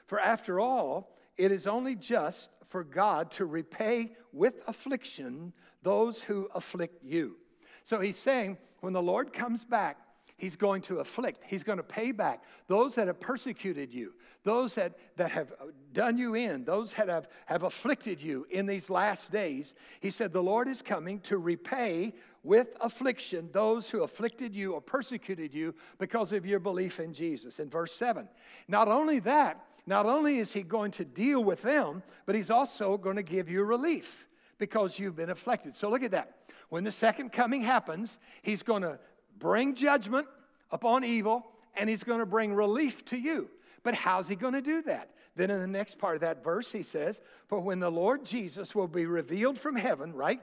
For 0.08 0.20
after 0.20 0.60
all, 0.60 1.16
it 1.38 1.52
is 1.52 1.68
only 1.68 1.96
just 1.96 2.50
for 2.70 2.84
God 2.84 3.32
to 3.32 3.46
repay 3.46 4.14
with 4.34 4.56
affliction 4.68 5.54
those 5.84 6.20
who 6.20 6.50
afflict 6.56 7.04
you. 7.04 7.36
So 7.84 8.00
he's 8.00 8.18
saying, 8.18 8.58
when 8.82 8.94
the 8.94 9.02
Lord 9.02 9.32
comes 9.32 9.64
back, 9.64 9.98
he's 10.38 10.56
going 10.56 10.82
to 10.84 11.00
afflict, 11.00 11.44
he's 11.46 11.64
going 11.64 11.78
to 11.78 11.84
pay 11.84 12.12
back 12.12 12.44
those 12.68 12.96
that 12.96 13.08
have 13.08 13.20
persecuted 13.20 13.94
you, 13.94 14.14
those 14.44 14.76
that, 14.76 14.98
that 15.16 15.32
have 15.32 15.54
done 15.94 16.18
you 16.18 16.36
in, 16.36 16.64
those 16.64 16.94
that 16.94 17.10
have, 17.10 17.28
have 17.46 17.64
afflicted 17.64 18.22
you 18.22 18.46
in 18.50 18.66
these 18.66 18.90
last 18.90 19.32
days. 19.32 19.74
He 20.00 20.10
said, 20.10 20.32
The 20.32 20.44
Lord 20.44 20.68
is 20.68 20.82
coming 20.82 21.20
to 21.22 21.38
repay 21.38 22.14
with 22.44 22.68
affliction 22.82 23.50
those 23.52 23.90
who 23.90 24.04
afflicted 24.04 24.56
you 24.56 24.74
or 24.74 24.82
persecuted 24.82 25.54
you 25.54 25.74
because 25.98 26.32
of 26.34 26.46
your 26.46 26.60
belief 26.60 27.00
in 27.00 27.14
Jesus. 27.14 27.60
In 27.60 27.70
verse 27.70 27.94
7. 27.94 28.28
Not 28.68 28.88
only 28.88 29.20
that, 29.20 29.64
not 29.88 30.06
only 30.06 30.38
is 30.38 30.52
he 30.52 30.62
going 30.62 30.92
to 30.92 31.06
deal 31.06 31.44
with 31.44 31.62
them, 31.62 32.04
but 32.26 32.36
he's 32.36 32.52
also 32.52 32.98
going 32.98 33.16
to 33.16 33.24
give 33.24 33.50
you 33.50 33.64
relief 33.64 34.28
because 34.58 35.00
you've 35.00 35.16
been 35.16 35.30
afflicted. 35.30 35.76
So 35.76 35.90
look 35.90 36.04
at 36.04 36.12
that. 36.12 36.34
When 36.70 36.84
the 36.84 36.92
second 36.92 37.32
coming 37.32 37.62
happens, 37.62 38.18
he's 38.42 38.62
going 38.62 38.82
to 38.82 39.00
bring 39.40 39.76
judgment 39.76 40.28
upon 40.72 41.06
evil 41.06 41.48
and 41.76 41.90
he's 41.90 42.04
going 42.04 42.20
to 42.20 42.26
bring 42.26 42.54
relief 42.54 43.06
to 43.06 43.18
you. 43.18 43.50
But 43.84 43.96
how's 43.96 44.28
he 44.28 44.36
going 44.36 44.54
to 44.54 44.62
do 44.62 44.82
that? 44.84 45.12
Then 45.38 45.52
in 45.52 45.62
the 45.62 45.68
next 45.68 45.98
part 45.98 46.16
of 46.16 46.22
that 46.22 46.44
verse, 46.44 46.72
he 46.72 46.84
says, 46.84 47.22
For 47.48 47.60
when 47.60 47.80
the 47.80 47.92
Lord 47.92 48.26
Jesus 48.26 48.76
will 48.76 48.88
be 48.88 49.06
revealed 49.06 49.58
from 49.58 49.76
heaven, 49.76 50.12
right? 50.12 50.42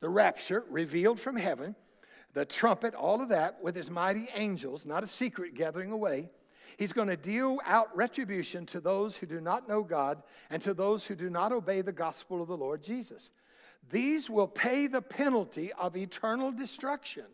The 0.00 0.08
rapture, 0.08 0.64
revealed 0.70 1.18
from 1.18 1.36
heaven, 1.36 1.74
the 2.34 2.44
trumpet, 2.44 2.94
all 2.94 3.22
of 3.22 3.30
that, 3.30 3.62
with 3.62 3.74
his 3.74 3.90
mighty 3.90 4.28
angels, 4.34 4.84
not 4.84 5.02
a 5.02 5.06
secret 5.06 5.54
gathering 5.54 5.90
away. 5.90 6.28
He's 6.76 6.92
going 6.92 7.08
to 7.08 7.16
deal 7.16 7.58
out 7.64 7.96
retribution 7.96 8.66
to 8.66 8.80
those 8.80 9.16
who 9.16 9.26
do 9.26 9.40
not 9.40 9.68
know 9.68 9.82
God 9.82 10.22
and 10.50 10.60
to 10.62 10.74
those 10.74 11.04
who 11.04 11.14
do 11.14 11.30
not 11.30 11.52
obey 11.52 11.80
the 11.80 11.92
gospel 11.92 12.42
of 12.42 12.48
the 12.48 12.56
Lord 12.56 12.82
Jesus. 12.82 13.30
These 13.90 14.28
will 14.28 14.48
pay 14.48 14.86
the 14.86 15.00
penalty 15.00 15.72
of 15.72 15.96
eternal 15.96 16.52
destruction 16.52 17.24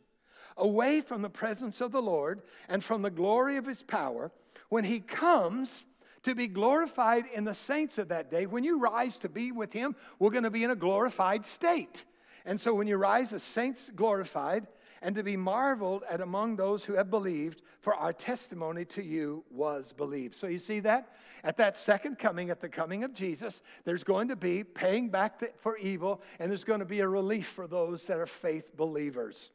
away 0.57 1.00
from 1.00 1.22
the 1.22 1.31
presence 1.31 1.81
of 1.81 1.92
the 1.92 2.02
Lord 2.02 2.42
and 2.68 2.85
from 2.85 3.02
the 3.02 3.11
glory 3.11 3.57
of 3.57 3.66
his 3.66 3.83
power 3.83 4.31
when 4.68 4.85
he 4.85 5.00
comes 5.00 5.87
to 6.22 6.35
be 6.35 6.46
glorified 6.46 7.24
in 7.35 7.44
the 7.44 7.55
saints 7.55 7.98
of 7.98 8.09
that 8.09 8.31
day. 8.31 8.46
When 8.46 8.62
you 8.62 8.78
rise 8.78 9.16
to 9.18 9.28
be 9.28 9.50
with 9.50 9.72
him, 9.72 9.96
we're 10.18 10.31
going 10.31 10.44
to 10.44 10.50
be 10.50 10.62
in 10.62 10.70
a 10.70 10.76
glorified 10.76 11.46
state. 11.46 12.05
And 12.44 12.61
so 12.61 12.74
when 12.74 12.87
you 12.87 12.96
rise 12.96 13.33
as 13.33 13.42
saints 13.42 13.90
glorified, 13.94 14.66
and 15.02 15.14
to 15.16 15.22
be 15.22 15.36
marveled 15.36 16.04
at 16.08 16.20
among 16.20 16.56
those 16.56 16.84
who 16.84 16.94
have 16.94 17.10
believed, 17.10 17.60
for 17.80 17.94
our 17.94 18.12
testimony 18.12 18.84
to 18.84 19.02
you 19.02 19.44
was 19.50 19.92
believed. 19.92 20.36
So 20.36 20.46
you 20.46 20.58
see 20.58 20.80
that? 20.80 21.12
At 21.44 21.56
that 21.56 21.76
second 21.76 22.18
coming, 22.18 22.50
at 22.50 22.60
the 22.60 22.68
coming 22.68 23.02
of 23.02 23.12
Jesus, 23.12 23.60
there's 23.84 24.04
going 24.04 24.28
to 24.28 24.36
be 24.36 24.62
paying 24.62 25.08
back 25.08 25.42
for 25.60 25.76
evil, 25.76 26.22
and 26.38 26.50
there's 26.50 26.64
going 26.64 26.80
to 26.80 26.86
be 26.86 27.00
a 27.00 27.08
relief 27.08 27.48
for 27.48 27.66
those 27.66 28.04
that 28.04 28.18
are 28.18 28.26
faith 28.26 28.76
believers. 28.76 29.50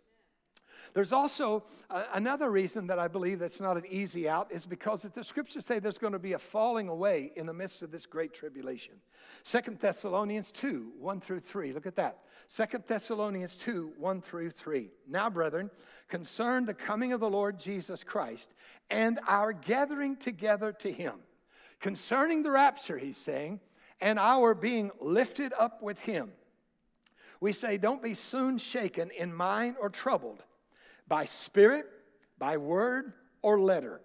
There's 0.97 1.13
also 1.13 1.63
uh, 1.91 2.05
another 2.15 2.49
reason 2.49 2.87
that 2.87 2.97
I 2.97 3.07
believe 3.07 3.37
that's 3.37 3.59
not 3.59 3.77
an 3.77 3.83
easy 3.87 4.27
out 4.27 4.51
is 4.51 4.65
because 4.65 5.05
the 5.13 5.23
scriptures 5.23 5.63
say 5.63 5.77
there's 5.77 5.99
going 5.99 6.13
to 6.13 6.17
be 6.17 6.33
a 6.33 6.39
falling 6.39 6.89
away 6.89 7.31
in 7.35 7.45
the 7.45 7.53
midst 7.53 7.83
of 7.83 7.91
this 7.91 8.07
great 8.07 8.33
tribulation. 8.33 8.95
Second 9.43 9.77
Thessalonians 9.77 10.49
2, 10.49 10.93
1 10.99 11.21
through 11.21 11.41
3. 11.41 11.71
Look 11.73 11.85
at 11.85 11.97
that. 11.97 12.21
Second 12.47 12.83
Thessalonians 12.87 13.55
2, 13.57 13.91
1 13.99 14.21
through 14.23 14.49
3. 14.49 14.89
Now, 15.07 15.29
brethren, 15.29 15.69
concern 16.07 16.65
the 16.65 16.73
coming 16.73 17.13
of 17.13 17.19
the 17.19 17.29
Lord 17.29 17.59
Jesus 17.59 18.03
Christ 18.03 18.55
and 18.89 19.19
our 19.27 19.53
gathering 19.53 20.15
together 20.15 20.71
to 20.79 20.91
him. 20.91 21.13
Concerning 21.79 22.41
the 22.41 22.49
rapture, 22.49 22.97
he's 22.97 23.17
saying, 23.17 23.59
and 24.01 24.17
our 24.17 24.55
being 24.55 24.89
lifted 24.99 25.53
up 25.59 25.83
with 25.83 25.99
him. 25.99 26.31
We 27.39 27.53
say, 27.53 27.77
don't 27.77 28.01
be 28.01 28.15
soon 28.15 28.57
shaken 28.57 29.11
in 29.11 29.31
mind 29.31 29.75
or 29.79 29.89
troubled 29.89 30.41
by 31.07 31.25
spirit, 31.25 31.85
by 32.37 32.57
word, 32.57 33.13
or 33.41 33.59
letter, 33.59 34.01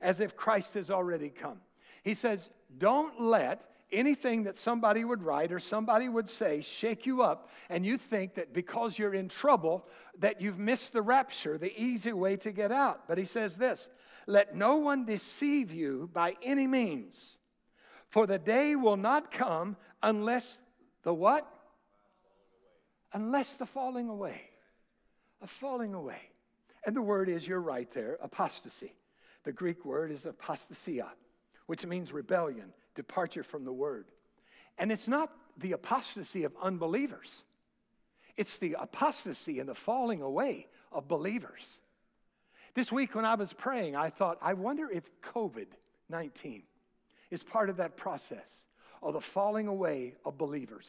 as 0.00 0.20
if 0.20 0.36
Christ 0.36 0.74
has 0.74 0.90
already 0.90 1.28
come. 1.28 1.58
He 2.02 2.14
says, 2.14 2.50
don't 2.78 3.20
let 3.20 3.62
anything 3.92 4.44
that 4.44 4.56
somebody 4.56 5.04
would 5.04 5.22
write 5.22 5.52
or 5.52 5.60
somebody 5.60 6.08
would 6.08 6.28
say 6.28 6.62
shake 6.62 7.04
you 7.04 7.22
up 7.22 7.48
and 7.68 7.84
you 7.84 7.98
think 7.98 8.34
that 8.34 8.54
because 8.54 8.98
you're 8.98 9.14
in 9.14 9.28
trouble 9.28 9.86
that 10.18 10.40
you've 10.40 10.58
missed 10.58 10.92
the 10.92 11.02
rapture 11.02 11.58
the 11.58 11.78
easy 11.80 12.12
way 12.12 12.36
to 12.36 12.50
get 12.50 12.72
out. 12.72 13.06
But 13.06 13.18
he 13.18 13.24
says 13.24 13.54
this 13.54 13.88
let 14.26 14.56
no 14.56 14.76
one 14.76 15.04
deceive 15.04 15.72
you 15.72 16.08
by 16.12 16.34
any 16.42 16.66
means 16.66 17.38
for 18.08 18.26
the 18.26 18.38
day 18.38 18.74
will 18.74 18.96
not 18.96 19.30
come 19.30 19.76
unless 20.02 20.58
the 21.02 21.12
what? 21.12 21.46
Unless 23.12 23.52
the 23.54 23.66
falling 23.66 24.08
away. 24.08 24.40
A 25.42 25.46
falling 25.46 25.92
away 25.92 26.31
and 26.86 26.96
the 26.96 27.02
word 27.02 27.28
is 27.28 27.46
you're 27.46 27.60
right 27.60 27.92
there 27.92 28.18
apostasy 28.22 28.94
the 29.44 29.52
greek 29.52 29.84
word 29.84 30.10
is 30.10 30.24
apostasia 30.24 31.08
which 31.66 31.86
means 31.86 32.12
rebellion 32.12 32.72
departure 32.94 33.42
from 33.42 33.64
the 33.64 33.72
word. 33.72 34.06
And 34.78 34.90
it's 34.90 35.08
not 35.08 35.30
the 35.58 35.72
apostasy 35.72 36.44
of 36.44 36.52
unbelievers, 36.62 37.30
it's 38.36 38.58
the 38.58 38.76
apostasy 38.78 39.60
and 39.60 39.68
the 39.68 39.74
falling 39.74 40.22
away 40.22 40.66
of 40.90 41.08
believers. 41.08 41.62
This 42.74 42.90
week, 42.90 43.14
when 43.14 43.26
I 43.26 43.34
was 43.34 43.52
praying, 43.52 43.96
I 43.96 44.08
thought, 44.08 44.38
I 44.40 44.54
wonder 44.54 44.90
if 44.90 45.04
COVID 45.34 45.66
19 46.08 46.62
is 47.30 47.42
part 47.42 47.70
of 47.70 47.78
that 47.78 47.96
process 47.96 48.64
of 49.02 49.14
the 49.14 49.20
falling 49.20 49.66
away 49.66 50.14
of 50.24 50.36
believers 50.36 50.86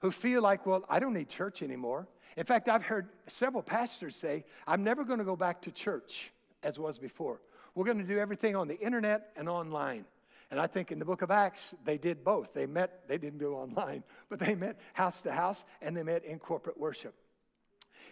who 0.00 0.10
feel 0.10 0.42
like, 0.42 0.66
well, 0.66 0.84
I 0.88 0.98
don't 0.98 1.14
need 1.14 1.28
church 1.28 1.62
anymore. 1.62 2.06
In 2.36 2.44
fact, 2.44 2.68
I've 2.68 2.82
heard 2.82 3.08
several 3.28 3.62
pastors 3.62 4.16
say, 4.16 4.44
I'm 4.66 4.84
never 4.84 5.04
going 5.04 5.18
to 5.18 5.24
go 5.24 5.36
back 5.36 5.62
to 5.62 5.70
church 5.70 6.30
as 6.62 6.78
was 6.78 6.98
before. 6.98 7.40
We're 7.74 7.84
going 7.84 7.98
to 7.98 8.04
do 8.04 8.18
everything 8.18 8.56
on 8.56 8.68
the 8.68 8.78
internet 8.78 9.30
and 9.36 9.48
online. 9.48 10.04
And 10.50 10.58
I 10.60 10.66
think 10.66 10.90
in 10.90 10.98
the 10.98 11.04
book 11.04 11.22
of 11.22 11.30
Acts, 11.30 11.60
they 11.84 11.96
did 11.96 12.24
both. 12.24 12.52
They 12.54 12.66
met, 12.66 13.02
they 13.08 13.18
didn't 13.18 13.38
do 13.38 13.54
online, 13.54 14.02
but 14.28 14.40
they 14.40 14.54
met 14.54 14.80
house 14.92 15.20
to 15.22 15.32
house 15.32 15.62
and 15.80 15.96
they 15.96 16.02
met 16.02 16.24
in 16.24 16.38
corporate 16.38 16.78
worship. 16.78 17.14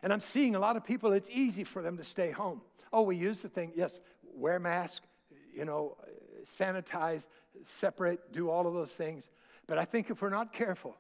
And 0.03 0.13
I'm 0.13 0.21
seeing 0.21 0.55
a 0.55 0.61
lot 0.61 0.77
of 0.77 0.85
people, 0.85 1.13
it's 1.13 1.31
easy 1.31 1.65
for 1.65 1.83
them 1.83 1.97
to 1.97 2.05
stay 2.05 2.31
home. 2.31 2.61
Oh, 2.93 3.03
we 3.03 3.17
use 3.17 3.41
the 3.41 3.49
thing, 3.49 3.73
yes, 3.75 3.99
wear 4.35 4.61
mask, 4.61 5.03
you 5.53 5.65
know, 5.65 5.97
sanitize, 6.59 7.27
separate, 7.67 8.33
do 8.33 8.49
all 8.49 8.69
of 8.69 8.75
those 8.75 8.93
things. 8.93 9.29
But 9.67 9.79
I 9.79 9.85
think 9.85 10.09
if 10.09 10.23
we're 10.23 10.31
not 10.31 10.53
careful, 10.53 10.97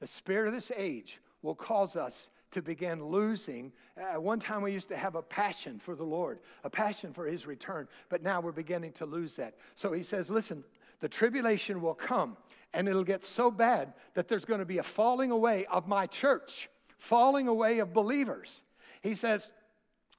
the 0.00 0.06
spirit 0.08 0.48
of 0.48 0.54
this 0.54 0.72
age 0.76 1.20
will 1.42 1.54
cause 1.54 1.94
us 1.94 2.28
to 2.52 2.62
begin 2.62 3.04
losing. 3.04 3.72
Uh, 3.96 4.20
one 4.20 4.40
time 4.40 4.62
we 4.62 4.72
used 4.72 4.88
to 4.88 4.96
have 4.96 5.14
a 5.14 5.22
passion 5.22 5.78
for 5.78 5.94
the 5.94 6.04
Lord, 6.04 6.40
a 6.64 6.70
passion 6.70 7.12
for 7.12 7.26
His 7.26 7.46
return, 7.46 7.86
but 8.08 8.22
now 8.22 8.40
we're 8.40 8.52
beginning 8.52 8.92
to 8.92 9.06
lose 9.06 9.36
that. 9.36 9.54
So 9.76 9.92
he 9.92 10.02
says, 10.02 10.30
listen, 10.30 10.64
the 11.00 11.08
tribulation 11.08 11.80
will 11.80 11.94
come 11.94 12.36
and 12.72 12.88
it'll 12.88 13.04
get 13.04 13.24
so 13.24 13.50
bad 13.50 13.94
that 14.14 14.28
there's 14.28 14.44
going 14.44 14.60
to 14.60 14.66
be 14.66 14.78
a 14.78 14.82
falling 14.82 15.30
away 15.30 15.66
of 15.66 15.88
my 15.88 16.06
church, 16.06 16.68
falling 16.98 17.48
away 17.48 17.78
of 17.78 17.92
believers. 17.92 18.62
He 19.02 19.14
says, 19.14 19.50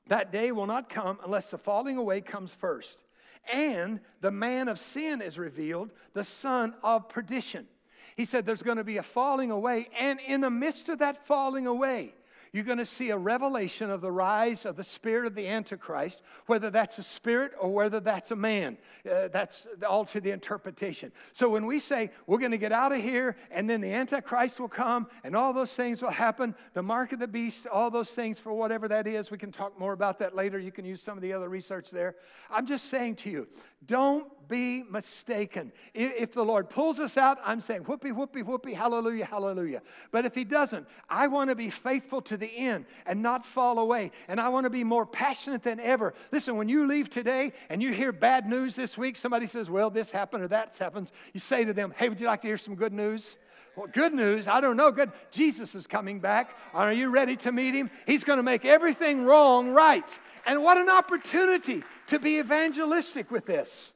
that 0.08 0.32
day 0.32 0.52
will 0.52 0.66
not 0.66 0.90
come 0.90 1.20
unless 1.24 1.48
the 1.48 1.58
falling 1.58 1.98
away 1.98 2.22
comes 2.22 2.52
first. 2.52 3.04
And 3.52 4.00
the 4.22 4.32
man 4.32 4.68
of 4.68 4.80
sin 4.80 5.22
is 5.22 5.38
revealed, 5.38 5.92
the 6.14 6.24
son 6.24 6.76
of 6.84 7.10
perdition. 7.10 7.68
He 8.16 8.26
said 8.26 8.46
there's 8.46 8.62
going 8.62 8.78
to 8.78 8.84
be 8.84 8.98
a 8.98 9.04
falling 9.04 9.52
away, 9.52 9.88
and 9.98 10.20
in 10.20 10.42
the 10.42 10.50
midst 10.50 10.90
of 10.90 11.00
that 11.00 11.26
falling 11.26 11.66
away, 11.66 12.14
you're 12.54 12.66
going 12.66 12.80
to 12.80 12.86
see 12.86 13.12
a 13.12 13.18
revelation 13.18 13.90
of 13.90 14.02
the 14.02 14.12
rise 14.12 14.66
of 14.66 14.76
the 14.76 14.84
spirit 14.84 15.26
of 15.26 15.36
the 15.36 15.48
Antichrist, 15.48 16.22
whether 16.48 16.70
that's 16.70 16.98
a 16.98 17.04
spirit 17.04 17.54
or 17.58 17.74
whether 17.74 18.02
that's 18.02 18.32
a 18.32 18.36
man. 18.36 18.78
Uh, 19.10 19.30
that's 19.32 19.68
all 19.88 20.04
to 20.06 20.20
the 20.20 20.32
interpretation. 20.32 21.14
So 21.32 21.48
when 21.48 21.66
we 21.66 21.80
say 21.80 22.12
we're 22.28 22.40
going 22.40 22.52
to 22.52 22.58
get 22.58 22.74
out 22.74 22.92
of 22.92 23.02
here 23.02 23.38
and 23.52 23.70
then 23.70 23.80
the 23.80 23.94
Antichrist 23.94 24.60
will 24.60 24.68
come 24.68 25.08
and 25.24 25.34
all 25.34 25.54
those 25.54 25.72
things 25.72 26.02
will 26.02 26.10
happen, 26.10 26.54
the 26.74 26.84
mark 26.84 27.14
of 27.14 27.20
the 27.20 27.28
beast, 27.28 27.68
all 27.68 27.90
those 27.90 28.10
things 28.10 28.38
for 28.38 28.52
whatever 28.52 28.90
that 28.90 29.08
is, 29.08 29.32
we 29.32 29.38
can 29.38 29.54
talk 29.54 29.80
more 29.80 29.94
about 29.94 30.20
that 30.20 30.36
later. 30.36 30.60
You 30.60 30.74
can 30.74 30.84
use 30.84 31.02
some 31.02 31.18
of 31.18 31.22
the 31.22 31.32
other 31.32 31.48
research 31.48 31.90
there. 31.90 32.16
I'm 32.50 32.66
just 32.66 32.90
saying 32.90 33.16
to 33.18 33.30
you, 33.30 33.48
Don't 33.86 34.28
be 34.50 34.84
mistaken. 34.84 35.72
If 35.94 36.34
the 36.34 36.44
Lord 36.44 36.70
pulls 36.70 37.00
us 37.00 37.16
out, 37.16 37.38
I'm 37.46 37.62
saying 37.62 37.84
whoopee, 37.84 38.12
whoopee, 38.12 38.44
whoopee, 38.44 38.74
hallelujah, 38.74 39.26
hallelujah. 39.26 39.82
But 40.12 40.26
if 40.26 40.36
He 40.36 40.44
doesn't, 40.44 40.86
I 41.10 41.28
want 41.28 41.50
to 41.50 41.56
be 41.56 41.70
faithful 41.70 42.22
to 42.24 42.41
the 42.42 42.48
end 42.48 42.86
and 43.06 43.22
not 43.22 43.46
fall 43.46 43.80
away. 43.80 44.12
And 44.28 44.40
I 44.40 44.50
want 44.50 44.66
to 44.66 44.70
be 44.70 44.84
more 44.84 45.06
passionate 45.06 45.64
than 45.64 45.80
ever. 45.80 46.14
Listen, 46.32 46.58
when 46.58 46.68
you 46.68 46.86
leave 46.86 47.10
today 47.10 47.54
and 47.70 47.82
you 47.82 47.94
hear 47.94 48.12
bad 48.12 48.50
news 48.50 48.76
this 48.76 48.98
week, 48.98 49.16
somebody 49.16 49.48
says, 49.48 49.70
well, 49.70 49.90
this 49.90 50.12
happened 50.12 50.44
or 50.44 50.50
that 50.50 50.76
happens, 50.78 51.12
you 51.34 51.40
say 51.40 51.64
to 51.64 51.72
them, 51.72 51.94
hey, 51.96 52.10
would 52.10 52.20
you 52.20 52.28
like 52.28 52.42
to 52.42 52.48
hear 52.48 52.58
some 52.58 52.76
good 52.76 52.92
news? 52.92 53.38
Well, 53.76 53.88
good 53.88 54.14
news, 54.14 54.48
I 54.50 54.60
don't 54.60 54.76
know. 54.76 54.92
Good. 54.92 55.12
Jesus 55.32 55.76
is 55.76 55.88
coming 55.88 56.20
back. 56.20 56.58
Are 56.74 56.92
you 56.92 57.10
ready 57.10 57.38
to 57.38 57.54
meet 57.54 57.74
him? 57.74 57.90
He's 58.06 58.26
going 58.26 58.38
to 58.38 58.44
make 58.44 58.66
everything 58.66 59.24
wrong 59.24 59.72
right. 59.72 60.20
And 60.46 60.62
what 60.62 60.78
an 60.78 60.90
opportunity 60.90 61.84
to 62.08 62.20
be 62.20 62.40
evangelistic 62.40 63.32
with 63.32 63.46
this. 63.46 63.94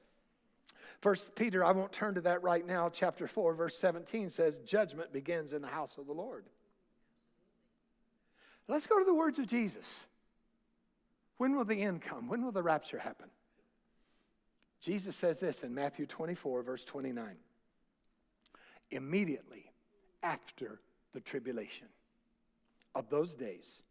First 1.02 1.36
Peter, 1.36 1.64
I 1.64 1.72
won't 1.72 1.92
turn 1.92 2.16
to 2.16 2.22
that 2.22 2.42
right 2.42 2.66
now, 2.66 2.90
chapter 2.90 3.28
4, 3.28 3.54
verse 3.54 3.78
17 3.78 4.30
says, 4.30 4.58
Judgment 4.66 5.12
begins 5.12 5.54
in 5.54 5.62
the 5.62 5.68
house 5.68 5.98
of 5.98 6.08
the 6.08 6.14
Lord. 6.14 6.46
Let's 8.68 8.88
go 8.88 8.98
to 9.00 9.06
the 9.06 9.14
words 9.14 9.40
of 9.40 9.48
Jesus. 9.48 9.86
When 11.38 11.56
will 11.56 11.66
the 11.66 11.82
end 11.82 12.02
come? 12.02 12.28
When 12.28 12.44
will 12.44 12.52
the 12.52 12.64
rapture 12.64 13.00
happen? 13.00 13.30
Jesus 14.82 15.16
says 15.16 15.40
this 15.40 15.62
in 15.62 15.74
Matthew 15.74 16.06
24, 16.06 16.64
verse 16.64 16.86
29 16.86 17.36
immediately 18.92 19.72
after 20.24 20.80
the 21.14 21.20
tribulation 21.20 21.88
of 22.94 23.10
those 23.10 23.34
days, 23.34 23.82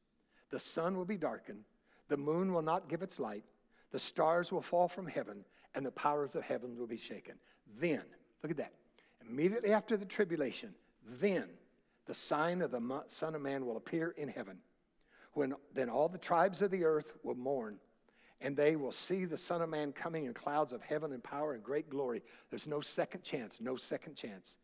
the 0.50 0.58
sun 0.58 0.96
will 0.96 1.04
be 1.04 1.16
darkened, 1.16 1.64
the 2.08 2.16
moon 2.16 2.52
will 2.52 2.62
not 2.62 2.88
give 2.88 3.02
its 3.02 3.18
light, 3.18 3.44
the 3.92 3.98
stars 3.98 4.52
will 4.52 4.62
fall 4.62 4.88
from 4.88 5.06
heaven, 5.06 5.44
and 5.74 5.84
the 5.84 5.90
powers 5.90 6.34
of 6.34 6.42
heaven 6.42 6.78
will 6.78 6.86
be 6.86 6.96
shaken. 6.96 7.34
Then, 7.80 8.02
look 8.42 8.50
at 8.50 8.56
that. 8.58 8.72
Immediately 9.28 9.72
after 9.72 9.96
the 9.96 10.04
tribulation, 10.04 10.74
then 11.20 11.48
the 12.06 12.14
sign 12.14 12.62
of 12.62 12.70
the 12.70 13.02
Son 13.06 13.34
of 13.34 13.42
Man 13.42 13.66
will 13.66 13.76
appear 13.76 14.14
in 14.16 14.28
heaven. 14.28 14.58
When 15.32 15.54
then 15.74 15.88
all 15.88 16.08
the 16.08 16.18
tribes 16.18 16.62
of 16.62 16.70
the 16.70 16.84
earth 16.84 17.12
will 17.22 17.34
mourn, 17.34 17.78
and 18.40 18.56
they 18.56 18.76
will 18.76 18.92
see 18.92 19.24
the 19.24 19.38
Son 19.38 19.62
of 19.62 19.68
Man 19.68 19.92
coming 19.92 20.26
in 20.26 20.34
clouds 20.34 20.72
of 20.72 20.82
heaven 20.82 21.12
in 21.12 21.20
power 21.20 21.54
and 21.54 21.62
great 21.62 21.90
glory. 21.90 22.22
There's 22.50 22.66
no 22.66 22.80
second 22.80 23.22
chance, 23.22 23.56
no 23.60 23.76
second 23.76 24.16
chance 24.16 24.56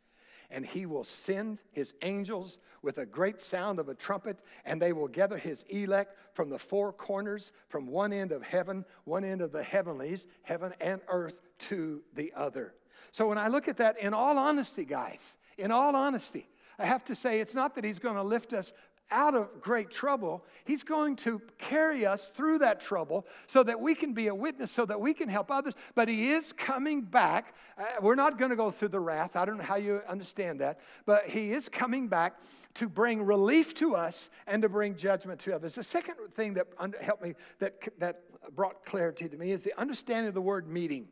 and 0.51 0.67
he 0.67 0.87
will 0.87 1.05
send 1.05 1.61
his 1.73 1.95
angels 2.03 2.59
with 2.83 2.99
a 2.99 3.07
great 3.07 3.41
sound 3.41 3.79
of 3.79 3.89
a 3.89 3.95
trumpet, 3.95 4.39
and 4.65 4.83
they 4.83 4.93
will 4.93 5.09
gather 5.09 5.39
his 5.39 5.65
elect 5.69 6.17
from 6.35 6.51
the 6.51 6.59
four 6.59 6.93
corners, 6.93 7.53
from 7.69 7.87
one 7.87 8.13
end 8.13 8.33
of 8.33 8.43
heaven, 8.43 8.85
one 9.05 9.25
end 9.25 9.41
of 9.41 9.53
the 9.53 9.63
heavenlies, 9.63 10.27
heaven 10.43 10.73
and 10.81 11.01
earth, 11.09 11.35
to 11.69 12.03
the 12.15 12.33
other. 12.35 12.75
So 13.13 13.29
when 13.29 13.39
I 13.39 13.49
look 13.49 13.69
at 13.69 13.77
that, 13.77 13.99
in 13.99 14.15
all 14.15 14.39
honesty, 14.39 14.85
guys, 14.85 15.21
in 15.59 15.71
all 15.71 15.95
honesty, 15.95 16.49
I 16.81 16.87
have 16.87 17.05
to 17.05 17.15
say 17.15 17.41
it's 17.41 17.55
not 17.55 17.75
that 17.75 17.85
he's 17.85 17.99
going 17.99 18.17
to 18.17 18.23
lift 18.23 18.53
us 18.53 18.73
out 19.11 19.35
of 19.35 19.61
great 19.61 19.91
trouble, 19.91 20.45
He's 20.65 20.83
going 20.83 21.17
to 21.17 21.41
carry 21.59 22.07
us 22.07 22.31
through 22.35 22.59
that 22.59 22.81
trouble 22.81 23.27
so 23.49 23.63
that 23.63 23.81
we 23.81 23.95
can 23.95 24.13
be 24.13 24.29
a 24.29 24.35
witness, 24.35 24.71
so 24.71 24.87
that 24.87 25.01
we 25.01 25.15
can 25.15 25.29
help 25.29 25.51
others. 25.51 25.75
But 25.95 26.09
He 26.09 26.31
is 26.31 26.53
coming 26.53 27.03
back. 27.03 27.55
Uh, 27.77 27.85
we're 28.01 28.15
not 28.15 28.39
going 28.39 28.51
to 28.51 28.57
go 28.57 28.71
through 28.71 28.89
the 28.89 29.01
wrath. 29.01 29.37
I 29.37 29.45
don't 29.45 29.59
know 29.59 29.65
how 29.65 29.77
you 29.77 30.01
understand 30.09 30.61
that. 30.61 30.81
But 31.07 31.29
He 31.29 31.53
is 31.53 31.69
coming 31.69 32.09
back 32.09 32.37
to 32.75 32.89
bring 32.89 33.23
relief 33.23 33.75
to 33.75 33.97
us 33.97 34.31
and 34.47 34.63
to 34.63 34.69
bring 34.69 34.95
judgment 34.95 35.41
to 35.41 35.55
others. 35.55 35.75
The 35.75 35.83
second 35.83 36.15
thing 36.37 36.55
that 36.55 36.69
helped 37.01 37.23
me, 37.23 37.35
that, 37.59 37.75
that 37.99 38.23
brought 38.55 38.85
clarity 38.85 39.29
to 39.29 39.37
me, 39.37 39.51
is 39.51 39.65
the 39.65 39.79
understanding 39.79 40.29
of 40.29 40.35
the 40.35 40.41
word 40.41 40.69
meeting 40.69 41.09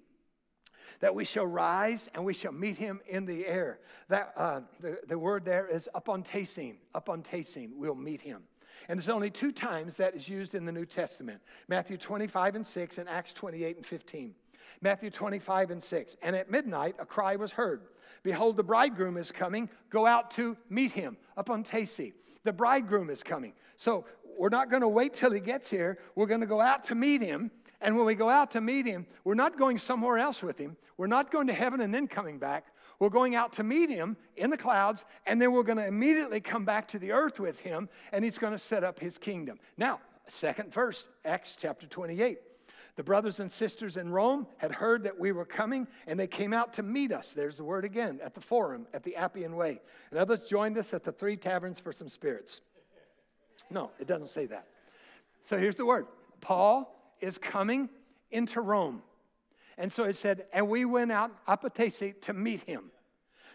that 1.00 1.14
we 1.14 1.24
shall 1.24 1.46
rise 1.46 2.08
and 2.14 2.24
we 2.24 2.34
shall 2.34 2.52
meet 2.52 2.76
him 2.76 3.00
in 3.08 3.24
the 3.24 3.46
air. 3.46 3.78
That, 4.08 4.32
uh, 4.36 4.60
the, 4.80 4.98
the 5.06 5.18
word 5.18 5.44
there 5.44 5.68
is 5.68 5.88
apostasis, 5.94 6.76
apantesin, 6.94 7.70
we'll 7.76 7.94
meet 7.94 8.20
him. 8.20 8.42
And 8.88 8.98
there's 8.98 9.08
only 9.08 9.30
two 9.30 9.52
times 9.52 9.96
that 9.96 10.14
is 10.14 10.28
used 10.28 10.54
in 10.54 10.64
the 10.64 10.72
New 10.72 10.86
Testament 10.86 11.40
Matthew 11.68 11.96
25 11.96 12.56
and 12.56 12.66
6 12.66 12.98
and 12.98 13.08
Acts 13.08 13.32
28 13.32 13.76
and 13.76 13.86
15. 13.86 14.34
Matthew 14.80 15.10
25 15.10 15.70
and 15.70 15.82
6. 15.82 16.16
And 16.22 16.36
at 16.36 16.50
midnight 16.50 16.96
a 16.98 17.06
cry 17.06 17.36
was 17.36 17.52
heard 17.52 17.82
Behold, 18.22 18.56
the 18.56 18.62
bridegroom 18.62 19.16
is 19.16 19.30
coming. 19.30 19.68
Go 19.90 20.06
out 20.06 20.30
to 20.32 20.56
meet 20.68 20.92
him 20.92 21.16
apantesin. 21.36 22.12
The 22.44 22.52
bridegroom 22.52 23.10
is 23.10 23.22
coming. 23.22 23.52
So 23.76 24.06
we're 24.38 24.48
not 24.48 24.70
going 24.70 24.82
to 24.82 24.88
wait 24.88 25.14
till 25.14 25.32
he 25.32 25.40
gets 25.40 25.68
here. 25.68 25.98
We're 26.14 26.26
going 26.26 26.40
to 26.40 26.46
go 26.46 26.60
out 26.60 26.84
to 26.86 26.94
meet 26.94 27.20
him. 27.20 27.50
And 27.80 27.96
when 27.96 28.06
we 28.06 28.14
go 28.14 28.28
out 28.28 28.50
to 28.52 28.60
meet 28.60 28.86
him, 28.86 29.06
we're 29.24 29.34
not 29.34 29.56
going 29.56 29.78
somewhere 29.78 30.18
else 30.18 30.42
with 30.42 30.58
him. 30.58 30.76
We're 30.96 31.06
not 31.06 31.30
going 31.30 31.46
to 31.46 31.52
heaven 31.52 31.80
and 31.80 31.94
then 31.94 32.08
coming 32.08 32.38
back. 32.38 32.66
We're 32.98 33.10
going 33.10 33.36
out 33.36 33.52
to 33.54 33.62
meet 33.62 33.90
him 33.90 34.16
in 34.36 34.50
the 34.50 34.56
clouds, 34.56 35.04
and 35.26 35.40
then 35.40 35.52
we're 35.52 35.62
going 35.62 35.78
to 35.78 35.86
immediately 35.86 36.40
come 36.40 36.64
back 36.64 36.88
to 36.88 36.98
the 36.98 37.12
earth 37.12 37.38
with 37.38 37.60
him, 37.60 37.88
and 38.12 38.24
he's 38.24 38.38
going 38.38 38.52
to 38.52 38.58
set 38.58 38.82
up 38.82 38.98
his 38.98 39.18
kingdom. 39.18 39.60
Now, 39.76 40.00
second 40.26 40.72
verse, 40.72 41.08
Acts 41.24 41.54
chapter 41.56 41.86
28. 41.86 42.38
The 42.96 43.04
brothers 43.04 43.38
and 43.38 43.52
sisters 43.52 43.96
in 43.96 44.10
Rome 44.10 44.48
had 44.56 44.72
heard 44.72 45.04
that 45.04 45.16
we 45.16 45.30
were 45.30 45.44
coming, 45.44 45.86
and 46.08 46.18
they 46.18 46.26
came 46.26 46.52
out 46.52 46.72
to 46.74 46.82
meet 46.82 47.12
us. 47.12 47.32
There's 47.32 47.56
the 47.56 47.62
word 47.62 47.84
again, 47.84 48.18
at 48.24 48.34
the 48.34 48.40
forum, 48.40 48.88
at 48.92 49.04
the 49.04 49.14
Appian 49.14 49.54
Way. 49.54 49.80
And 50.10 50.18
others 50.18 50.40
joined 50.40 50.76
us 50.76 50.92
at 50.92 51.04
the 51.04 51.12
three 51.12 51.36
taverns 51.36 51.78
for 51.78 51.92
some 51.92 52.08
spirits. 52.08 52.60
No, 53.70 53.92
it 54.00 54.08
doesn't 54.08 54.30
say 54.30 54.46
that. 54.46 54.66
So 55.44 55.56
here's 55.56 55.76
the 55.76 55.86
word 55.86 56.06
Paul 56.40 56.97
is 57.20 57.38
coming 57.38 57.88
into 58.30 58.60
Rome. 58.60 59.02
And 59.76 59.92
so 59.92 60.04
it 60.04 60.16
said, 60.16 60.46
and 60.52 60.68
we 60.68 60.84
went 60.84 61.12
out, 61.12 61.30
apotesi, 61.46 62.20
to 62.22 62.32
meet 62.32 62.60
him. 62.62 62.90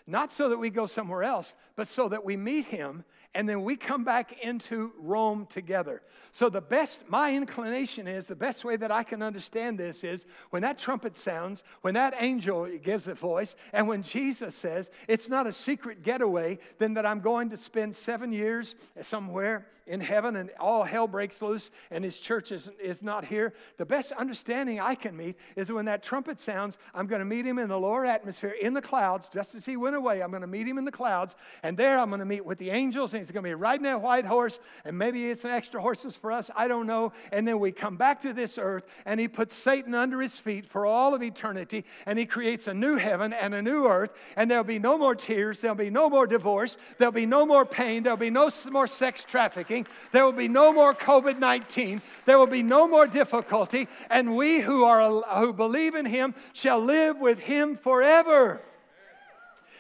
Not 0.08 0.34
so 0.34 0.50
that 0.50 0.58
we 0.58 0.70
go 0.70 0.86
somewhere 0.86 1.24
else, 1.24 1.54
but 1.76 1.88
so 1.88 2.10
that 2.10 2.26
we 2.26 2.36
meet 2.38 2.66
him 2.66 3.04
and 3.36 3.50
then 3.50 3.64
we 3.64 3.76
come 3.76 4.04
back 4.04 4.44
into 4.44 4.92
Rome 4.98 5.48
together. 5.50 6.02
So, 6.32 6.50
the 6.50 6.62
best, 6.62 7.02
my 7.08 7.34
inclination 7.34 8.08
is 8.08 8.26
the 8.26 8.36
best 8.36 8.66
way 8.66 8.76
that 8.78 8.92
I 8.92 9.04
can 9.04 9.22
understand 9.22 9.78
this 9.78 10.04
is 10.04 10.26
when 10.50 10.64
that 10.64 10.80
trumpet 10.80 11.18
sounds, 11.18 11.64
when 11.82 11.94
that 11.94 12.16
angel 12.18 12.68
gives 12.82 13.08
a 13.08 13.14
voice, 13.14 13.56
and 13.72 13.88
when 13.88 14.02
Jesus 14.02 14.56
says 14.56 14.90
it's 15.08 15.30
not 15.30 15.46
a 15.46 15.52
secret 15.52 16.04
getaway, 16.04 16.58
then 16.80 16.96
that 16.96 17.06
I'm 17.06 17.20
going 17.20 17.52
to 17.52 17.58
spend 17.58 17.96
seven 17.96 18.32
years 18.32 18.76
somewhere 19.04 19.68
in 19.86 20.00
heaven 20.00 20.36
and 20.38 20.50
all 20.60 20.84
hell 20.84 21.08
breaks 21.08 21.42
loose 21.42 21.70
and 21.92 22.04
his 22.04 22.18
church 22.18 22.52
is, 22.52 22.70
is 22.82 23.02
not 23.04 23.26
here. 23.26 23.54
The 23.78 23.86
best 23.86 24.12
understanding 24.14 24.80
I 24.80 24.96
can 24.96 25.16
meet 25.16 25.36
is 25.56 25.72
when 25.72 25.86
that 25.86 26.04
trumpet 26.04 26.40
sounds, 26.40 26.78
I'm 26.94 27.08
going 27.08 27.20
to 27.20 27.26
meet 27.26 27.46
him 27.46 27.60
in 27.60 27.68
the 27.68 27.80
lower 27.80 28.06
atmosphere 28.06 28.56
in 28.62 28.74
the 28.74 28.82
clouds, 28.82 29.28
just 29.34 29.56
as 29.56 29.66
he 29.66 29.78
went 29.78 29.96
away. 29.96 30.22
I'm 30.22 30.30
going 30.30 30.42
to 30.42 30.48
meet 30.48 30.68
him 30.68 30.78
in 30.78 30.86
the 30.86 30.92
clouds, 30.92 31.36
and 31.64 31.78
there 31.78 32.00
I'm 32.00 32.10
going 32.10 32.20
to 32.20 32.26
meet 32.26 32.46
with 32.46 32.58
the 32.58 32.70
angels, 32.70 33.14
he's 33.24 33.32
going 33.32 33.44
to 33.44 33.50
be 33.50 33.54
riding 33.54 33.84
that 33.84 34.02
white 34.02 34.26
horse, 34.26 34.60
and 34.84 34.98
maybe 34.98 35.30
it's 35.30 35.46
extra 35.46 35.82
horses 35.82 36.16
for 36.16 36.32
us. 36.32 36.52
I 36.56 36.68
don't 36.68 36.88
know. 36.88 37.14
And 37.32 37.48
then 37.48 37.60
we 37.60 37.72
come 37.72 37.96
back 37.96 38.22
to 38.24 38.34
this 38.34 38.58
earth, 38.58 38.86
and 39.06 39.20
he 39.20 39.28
puts 39.28 39.56
Satan 39.56 39.96
under 39.96 40.22
his 40.22 40.36
feet 40.36 40.66
for 40.66 40.86
all 40.86 41.16
of 41.16 41.24
eternity, 41.24 41.86
and 42.06 42.20
he 42.20 42.26
creates 42.26 42.68
a 42.68 42.74
new 42.74 42.98
heaven 42.98 43.32
and 43.32 43.54
a 43.54 43.62
new 43.62 43.88
earth, 43.88 44.12
and 44.36 44.52
there'll 44.52 44.64
be 44.64 44.80
no 44.80 44.98
more 44.98 45.16
tears, 45.16 45.60
there'll 45.60 45.76
be 45.76 45.90
no 45.90 46.10
more 46.10 46.28
divorce, 46.28 46.78
there'll 46.98 47.14
be 47.14 47.26
no 47.26 47.46
more 47.46 47.66
pain, 47.66 48.04
there'll 48.04 48.18
be 48.18 48.30
no 48.30 48.52
more 48.70 48.88
sex 48.88 49.24
trafficking, 49.26 49.88
there 50.12 50.26
will 50.26 50.34
be 50.34 50.50
no 50.50 50.74
more 50.74 50.94
COVID 50.94 51.40
19, 51.40 52.02
there 52.26 52.38
will 52.38 52.48
be 52.48 52.64
no 52.64 52.88
more 52.88 53.08
difficulty, 53.08 53.88
and 54.10 54.36
we 54.36 54.60
who, 54.60 54.84
are, 54.84 55.22
who 55.40 55.54
believe 55.54 55.96
in 55.96 56.06
him 56.06 56.36
shall 56.52 56.84
live 56.84 57.18
with 57.18 57.40
him 57.40 57.78
forever. 57.78 58.62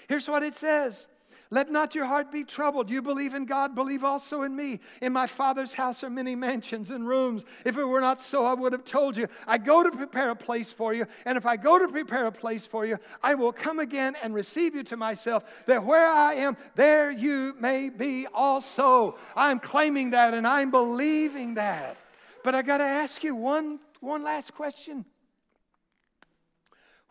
Here's 0.07 0.27
what 0.27 0.43
it 0.43 0.55
says 0.55 1.07
let 1.53 1.69
not 1.69 1.93
your 1.93 2.05
heart 2.05 2.31
be 2.31 2.43
troubled. 2.43 2.89
You 2.89 3.03
believe 3.03 3.35
in 3.35 3.45
God, 3.45 3.75
believe 3.75 4.03
also 4.03 4.41
in 4.41 4.55
me. 4.55 4.79
In 5.03 5.13
my 5.13 5.27
Father's 5.27 5.71
house 5.71 6.03
are 6.03 6.09
many 6.09 6.35
mansions 6.35 6.89
and 6.89 7.07
rooms. 7.07 7.45
If 7.63 7.77
it 7.77 7.85
were 7.85 8.01
not 8.01 8.19
so, 8.19 8.43
I 8.43 8.55
would 8.55 8.73
have 8.73 8.83
told 8.83 9.15
you. 9.15 9.27
I 9.45 9.59
go 9.59 9.83
to 9.83 9.91
prepare 9.91 10.31
a 10.31 10.35
place 10.35 10.71
for 10.71 10.95
you. 10.95 11.05
And 11.25 11.37
if 11.37 11.45
I 11.45 11.55
go 11.55 11.77
to 11.77 11.87
prepare 11.87 12.25
a 12.25 12.31
place 12.31 12.65
for 12.65 12.87
you, 12.87 12.97
I 13.21 13.35
will 13.35 13.51
come 13.51 13.77
again 13.77 14.15
and 14.23 14.33
receive 14.33 14.73
you 14.73 14.81
to 14.85 14.97
myself, 14.97 15.43
that 15.67 15.83
where 15.83 16.09
I 16.09 16.33
am, 16.33 16.57
there 16.73 17.11
you 17.11 17.55
may 17.59 17.89
be 17.89 18.25
also. 18.33 19.19
I'm 19.35 19.59
claiming 19.59 20.09
that 20.09 20.33
and 20.33 20.47
I'm 20.47 20.71
believing 20.71 21.53
that. 21.53 21.97
But 22.43 22.55
I 22.55 22.63
got 22.63 22.79
to 22.79 22.83
ask 22.83 23.23
you 23.23 23.35
one, 23.35 23.79
one 23.99 24.23
last 24.23 24.55
question. 24.55 25.05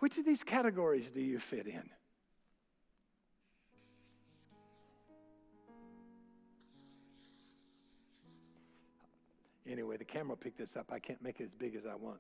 Which 0.00 0.18
of 0.18 0.24
these 0.24 0.42
categories 0.42 1.12
do 1.12 1.20
you 1.20 1.38
fit 1.38 1.68
in? 1.68 1.88
Anyway, 9.72 9.96
the 9.96 10.04
camera 10.04 10.36
picked 10.36 10.58
this 10.58 10.76
up. 10.76 10.92
I 10.92 10.98
can't 10.98 11.22
make 11.22 11.40
it 11.40 11.44
as 11.44 11.54
big 11.58 11.74
as 11.74 11.86
I 11.86 11.94
want. 11.94 12.18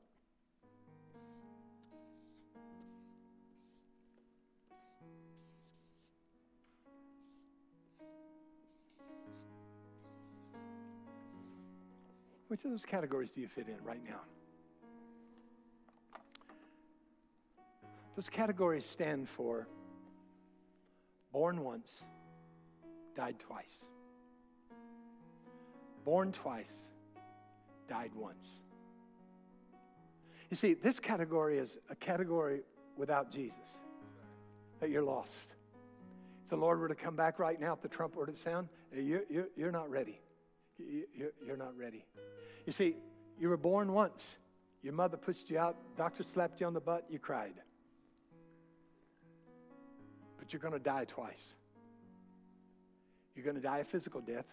Which 12.48 12.64
of 12.64 12.70
those 12.70 12.86
categories 12.86 13.30
do 13.30 13.42
you 13.42 13.48
fit 13.48 13.66
in 13.68 13.84
right 13.84 14.00
now? 14.02 14.20
Those 18.16 18.30
categories 18.30 18.86
stand 18.86 19.28
for 19.28 19.68
born 21.34 21.62
once, 21.62 22.04
died 23.14 23.36
twice. 23.38 23.84
Born 26.06 26.32
twice, 26.32 26.91
died 27.92 28.12
once. 28.16 28.46
You 30.48 30.56
see, 30.56 30.72
this 30.72 30.98
category 30.98 31.58
is 31.58 31.76
a 31.90 31.94
category 31.94 32.60
without 32.96 33.30
Jesus, 33.30 33.68
that 34.80 34.88
you're 34.88 35.02
lost. 35.02 35.54
If 36.44 36.48
the 36.48 36.56
Lord 36.56 36.80
were 36.80 36.88
to 36.88 36.94
come 36.94 37.16
back 37.16 37.38
right 37.38 37.60
now, 37.60 37.74
if 37.74 37.82
the 37.82 37.88
trump 37.88 38.16
were 38.16 38.24
to 38.24 38.34
sound, 38.34 38.68
you're, 38.94 39.24
you're, 39.28 39.48
you're 39.56 39.70
not 39.70 39.90
ready. 39.90 40.18
You're, 40.78 41.32
you're 41.46 41.58
not 41.58 41.76
ready. 41.76 42.06
You 42.64 42.72
see, 42.72 42.96
you 43.38 43.50
were 43.50 43.58
born 43.58 43.92
once. 43.92 44.22
Your 44.82 44.94
mother 44.94 45.18
pushed 45.18 45.50
you 45.50 45.58
out, 45.58 45.76
doctor 45.98 46.24
slapped 46.32 46.60
you 46.60 46.66
on 46.66 46.72
the 46.72 46.80
butt, 46.80 47.04
you 47.10 47.18
cried. 47.18 47.54
But 50.38 50.52
you're 50.52 50.60
going 50.60 50.72
to 50.72 50.80
die 50.80 51.04
twice. 51.04 51.54
You're 53.34 53.44
going 53.44 53.56
to 53.56 53.62
die 53.62 53.78
a 53.78 53.84
physical 53.84 54.22
death, 54.22 54.46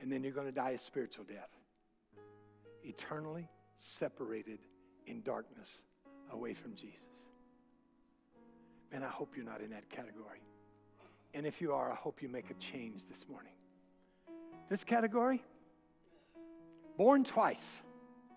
and 0.00 0.12
then 0.12 0.22
you're 0.22 0.32
going 0.32 0.46
to 0.46 0.52
die 0.52 0.70
a 0.70 0.78
spiritual 0.78 1.24
death. 1.24 1.50
Eternally 2.84 3.48
separated 3.76 4.58
in 5.06 5.22
darkness 5.22 5.68
away 6.32 6.54
from 6.54 6.74
Jesus. 6.74 7.00
Man, 8.92 9.02
I 9.02 9.08
hope 9.08 9.34
you're 9.36 9.44
not 9.44 9.60
in 9.60 9.70
that 9.70 9.88
category. 9.90 10.40
And 11.34 11.46
if 11.46 11.60
you 11.60 11.72
are, 11.72 11.92
I 11.92 11.94
hope 11.94 12.22
you 12.22 12.28
make 12.28 12.50
a 12.50 12.54
change 12.54 13.02
this 13.08 13.24
morning. 13.28 13.52
This 14.70 14.84
category, 14.84 15.42
born 16.96 17.24
twice, 17.24 17.64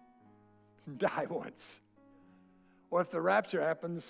die 0.97 1.27
once. 1.29 1.79
Or 2.89 3.01
if 3.01 3.09
the 3.09 3.21
rapture 3.21 3.61
happens, 3.61 4.05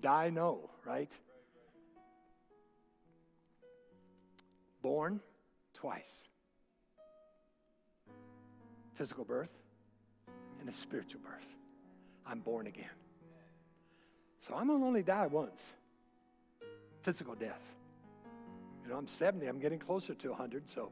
die 0.00 0.30
no, 0.30 0.70
right? 0.86 1.10
Born 4.82 5.20
twice 5.74 6.29
physical 9.00 9.24
birth 9.24 9.48
and 10.60 10.68
a 10.68 10.72
spiritual 10.72 11.22
birth. 11.22 11.54
I'm 12.26 12.40
born 12.40 12.66
again. 12.66 12.84
So 14.46 14.54
I'm 14.54 14.66
going 14.66 14.78
to 14.78 14.86
only 14.86 15.02
die 15.02 15.26
once 15.26 15.58
physical 17.02 17.34
death. 17.34 17.62
You 18.84 18.90
know, 18.90 18.98
I'm 18.98 19.08
70, 19.08 19.46
I'm 19.46 19.58
getting 19.58 19.78
closer 19.78 20.12
to 20.12 20.28
100, 20.28 20.68
so, 20.68 20.90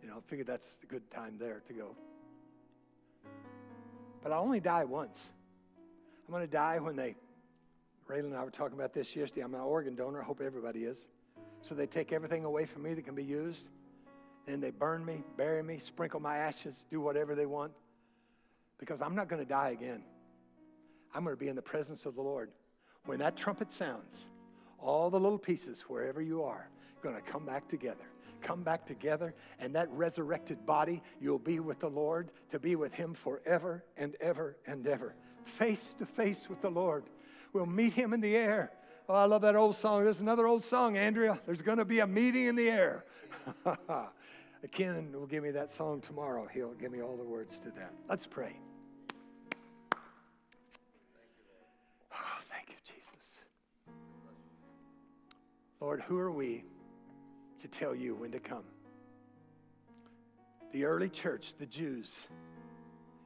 you 0.00 0.08
know, 0.08 0.18
I 0.18 0.30
figured 0.30 0.46
that's 0.46 0.76
a 0.84 0.86
good 0.86 1.10
time 1.10 1.34
there 1.36 1.60
to 1.66 1.72
go. 1.72 1.96
But 4.22 4.30
I 4.30 4.36
only 4.36 4.60
die 4.60 4.84
once. 4.84 5.18
I'm 6.28 6.32
going 6.32 6.46
to 6.46 6.52
die 6.52 6.78
when 6.78 6.94
they, 6.94 7.16
Raylan 8.08 8.26
and 8.26 8.36
I 8.36 8.44
were 8.44 8.52
talking 8.52 8.78
about 8.78 8.94
this 8.94 9.16
yesterday. 9.16 9.40
I'm 9.40 9.54
an 9.54 9.62
organ 9.62 9.96
donor. 9.96 10.22
I 10.22 10.24
hope 10.24 10.40
everybody 10.40 10.84
is. 10.84 10.98
So 11.62 11.74
they 11.74 11.86
take 11.86 12.12
everything 12.12 12.44
away 12.44 12.66
from 12.66 12.84
me 12.84 12.94
that 12.94 13.04
can 13.04 13.16
be 13.16 13.24
used. 13.24 13.68
And 14.48 14.62
they 14.62 14.70
burn 14.70 15.04
me, 15.04 15.22
bury 15.36 15.62
me, 15.62 15.78
sprinkle 15.78 16.20
my 16.20 16.38
ashes, 16.38 16.74
do 16.88 17.00
whatever 17.02 17.34
they 17.34 17.44
want. 17.44 17.72
Because 18.78 19.02
I'm 19.02 19.14
not 19.14 19.28
going 19.28 19.42
to 19.42 19.48
die 19.48 19.70
again. 19.70 20.02
I'm 21.14 21.22
going 21.22 21.36
to 21.36 21.40
be 21.40 21.48
in 21.48 21.56
the 21.56 21.62
presence 21.62 22.06
of 22.06 22.14
the 22.14 22.22
Lord. 22.22 22.50
When 23.04 23.18
that 23.18 23.36
trumpet 23.36 23.70
sounds, 23.72 24.16
all 24.78 25.10
the 25.10 25.20
little 25.20 25.38
pieces, 25.38 25.84
wherever 25.86 26.22
you 26.22 26.42
are, 26.44 26.68
going 27.02 27.14
to 27.14 27.20
come 27.20 27.44
back 27.44 27.68
together. 27.68 28.04
Come 28.40 28.62
back 28.62 28.86
together, 28.86 29.34
and 29.58 29.74
that 29.74 29.90
resurrected 29.90 30.64
body, 30.64 31.02
you'll 31.20 31.38
be 31.38 31.58
with 31.60 31.80
the 31.80 31.88
Lord 31.88 32.30
to 32.50 32.58
be 32.58 32.76
with 32.76 32.92
Him 32.92 33.14
forever 33.14 33.84
and 33.96 34.16
ever 34.20 34.56
and 34.66 34.86
ever. 34.86 35.14
Face 35.44 35.84
to 35.98 36.06
face 36.06 36.48
with 36.48 36.62
the 36.62 36.70
Lord. 36.70 37.04
We'll 37.52 37.66
meet 37.66 37.94
Him 37.94 38.14
in 38.14 38.20
the 38.20 38.36
air. 38.36 38.70
Oh, 39.08 39.14
I 39.14 39.24
love 39.24 39.42
that 39.42 39.56
old 39.56 39.76
song. 39.76 40.04
There's 40.04 40.20
another 40.20 40.46
old 40.46 40.64
song, 40.64 40.96
Andrea. 40.96 41.40
There's 41.46 41.62
going 41.62 41.78
to 41.78 41.84
be 41.84 41.98
a 41.98 42.06
meeting 42.06 42.46
in 42.46 42.54
the 42.54 42.70
air. 42.70 43.04
Ken 44.66 45.12
will 45.12 45.26
give 45.26 45.44
me 45.44 45.52
that 45.52 45.70
song 45.70 46.00
tomorrow. 46.00 46.48
He'll 46.52 46.74
give 46.74 46.90
me 46.90 47.00
all 47.00 47.16
the 47.16 47.22
words 47.22 47.58
to 47.58 47.70
that. 47.76 47.92
Let's 48.08 48.26
pray. 48.26 48.56
Oh, 52.12 52.40
thank 52.50 52.68
you, 52.68 52.76
Jesus. 52.84 53.24
Lord, 55.80 56.02
who 56.02 56.18
are 56.18 56.32
we 56.32 56.64
to 57.62 57.68
tell 57.68 57.94
you 57.94 58.16
when 58.16 58.32
to 58.32 58.40
come? 58.40 58.64
The 60.72 60.84
early 60.84 61.08
church, 61.08 61.54
the 61.60 61.66
Jews, 61.66 62.10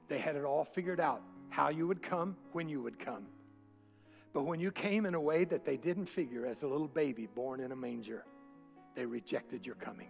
they 0.08 0.18
had 0.18 0.36
it 0.36 0.44
all 0.44 0.64
figured 0.74 1.00
out 1.00 1.22
how 1.48 1.70
you 1.70 1.86
would 1.88 2.02
come, 2.02 2.36
when 2.52 2.68
you 2.68 2.82
would 2.82 2.98
come. 3.02 3.26
But 4.32 4.42
when 4.44 4.60
you 4.60 4.70
came 4.70 5.06
in 5.06 5.14
a 5.14 5.20
way 5.20 5.44
that 5.44 5.64
they 5.64 5.76
didn't 5.76 6.06
figure 6.06 6.46
as 6.46 6.62
a 6.62 6.66
little 6.66 6.88
baby 6.88 7.26
born 7.26 7.60
in 7.60 7.72
a 7.72 7.76
manger, 7.76 8.24
they 8.94 9.06
rejected 9.06 9.64
your 9.66 9.74
coming. 9.74 10.08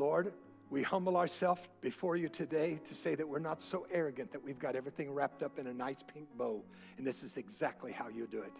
Lord, 0.00 0.32
we 0.70 0.82
humble 0.82 1.18
ourselves 1.18 1.60
before 1.82 2.16
you 2.16 2.30
today 2.30 2.80
to 2.88 2.94
say 2.94 3.14
that 3.14 3.28
we're 3.28 3.38
not 3.38 3.60
so 3.60 3.86
arrogant 3.92 4.32
that 4.32 4.42
we've 4.42 4.58
got 4.58 4.74
everything 4.74 5.12
wrapped 5.12 5.42
up 5.42 5.58
in 5.58 5.66
a 5.66 5.74
nice 5.74 6.02
pink 6.02 6.26
bow, 6.38 6.64
and 6.96 7.06
this 7.06 7.22
is 7.22 7.36
exactly 7.36 7.92
how 7.92 8.08
you 8.08 8.26
do 8.26 8.40
it. 8.40 8.52